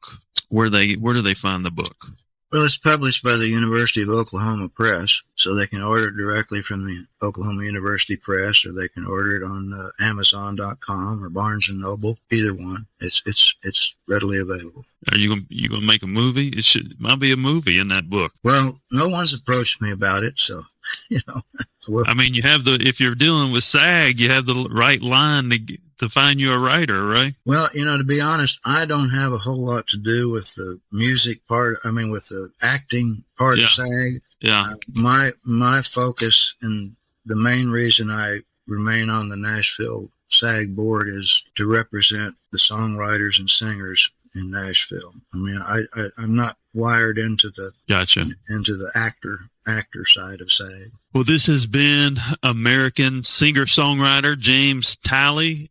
where 0.48 0.70
they, 0.70 0.92
where 0.92 1.14
do 1.14 1.22
they 1.22 1.34
find 1.34 1.64
the 1.64 1.70
book? 1.70 2.06
Well, 2.52 2.64
it's 2.64 2.76
published 2.76 3.24
by 3.24 3.36
the 3.36 3.48
University 3.48 4.02
of 4.02 4.10
Oklahoma 4.10 4.68
Press, 4.68 5.22
so 5.34 5.54
they 5.54 5.66
can 5.66 5.82
order 5.82 6.08
it 6.08 6.16
directly 6.16 6.62
from 6.62 6.84
the 6.84 7.06
Oklahoma 7.20 7.64
University 7.64 8.16
Press, 8.16 8.64
or 8.64 8.72
they 8.72 8.86
can 8.86 9.04
order 9.04 9.36
it 9.36 9.42
on 9.42 9.72
uh, 9.72 9.90
Amazon.com 10.00 11.24
or 11.24 11.28
Barnes 11.30 11.68
and 11.68 11.80
Noble. 11.80 12.18
Either 12.30 12.54
one, 12.54 12.86
it's 13.00 13.22
it's 13.26 13.56
it's 13.62 13.96
readily 14.06 14.38
available. 14.38 14.84
Are 15.10 15.18
you 15.18 15.30
gonna, 15.30 15.42
you 15.48 15.68
going 15.68 15.80
to 15.80 15.86
make 15.86 16.02
a 16.04 16.06
movie? 16.06 16.48
It 16.48 16.64
should 16.64 16.92
it 16.92 17.00
might 17.00 17.18
be 17.18 17.32
a 17.32 17.36
movie 17.36 17.78
in 17.78 17.88
that 17.88 18.08
book. 18.08 18.32
Well, 18.44 18.80
no 18.92 19.08
one's 19.08 19.34
approached 19.34 19.82
me 19.82 19.90
about 19.90 20.22
it, 20.22 20.38
so 20.38 20.62
you 21.10 21.20
know. 21.26 21.40
well, 21.88 22.04
I 22.06 22.14
mean, 22.14 22.34
you 22.34 22.42
have 22.42 22.64
the 22.64 22.74
if 22.74 23.00
you're 23.00 23.16
dealing 23.16 23.50
with 23.50 23.64
SAG, 23.64 24.20
you 24.20 24.30
have 24.30 24.46
the 24.46 24.68
right 24.70 25.02
line 25.02 25.50
to 25.50 25.58
to 25.98 26.08
find 26.08 26.40
you 26.40 26.52
a 26.52 26.58
writer, 26.58 27.06
right? 27.06 27.34
Well, 27.44 27.68
you 27.74 27.84
know, 27.84 27.98
to 27.98 28.04
be 28.04 28.20
honest, 28.20 28.60
I 28.64 28.84
don't 28.86 29.10
have 29.10 29.32
a 29.32 29.38
whole 29.38 29.64
lot 29.64 29.86
to 29.88 29.96
do 29.96 30.30
with 30.30 30.54
the 30.54 30.80
music 30.92 31.46
part. 31.46 31.78
I 31.84 31.90
mean, 31.90 32.10
with 32.10 32.28
the 32.28 32.50
acting 32.62 33.24
part 33.38 33.58
yeah. 33.58 33.64
of 33.64 33.70
SAG. 33.70 34.22
Yeah. 34.40 34.62
Uh, 34.62 34.74
my 34.92 35.32
my 35.44 35.82
focus 35.82 36.54
and 36.60 36.96
the 37.24 37.36
main 37.36 37.70
reason 37.70 38.10
I 38.10 38.40
remain 38.66 39.10
on 39.10 39.28
the 39.28 39.36
Nashville 39.36 40.10
SAG 40.28 40.74
board 40.74 41.08
is 41.08 41.44
to 41.54 41.66
represent 41.66 42.34
the 42.52 42.58
songwriters 42.58 43.38
and 43.38 43.48
singers 43.48 44.10
in 44.34 44.50
Nashville. 44.50 45.12
I 45.32 45.38
mean, 45.38 45.58
I, 45.58 45.80
I 45.94 46.08
I'm 46.18 46.34
not 46.34 46.56
wired 46.72 47.18
into 47.18 47.48
the 47.50 47.72
Gotcha. 47.88 48.26
into 48.48 48.74
the 48.74 48.90
actor 48.94 49.38
actor 49.66 50.04
side 50.04 50.40
of 50.40 50.50
SAG. 50.50 50.90
Well, 51.12 51.24
this 51.24 51.46
has 51.46 51.66
been 51.66 52.16
American 52.42 53.22
singer 53.22 53.64
songwriter 53.64 54.36
James 54.36 54.96
Talley, 54.96 55.70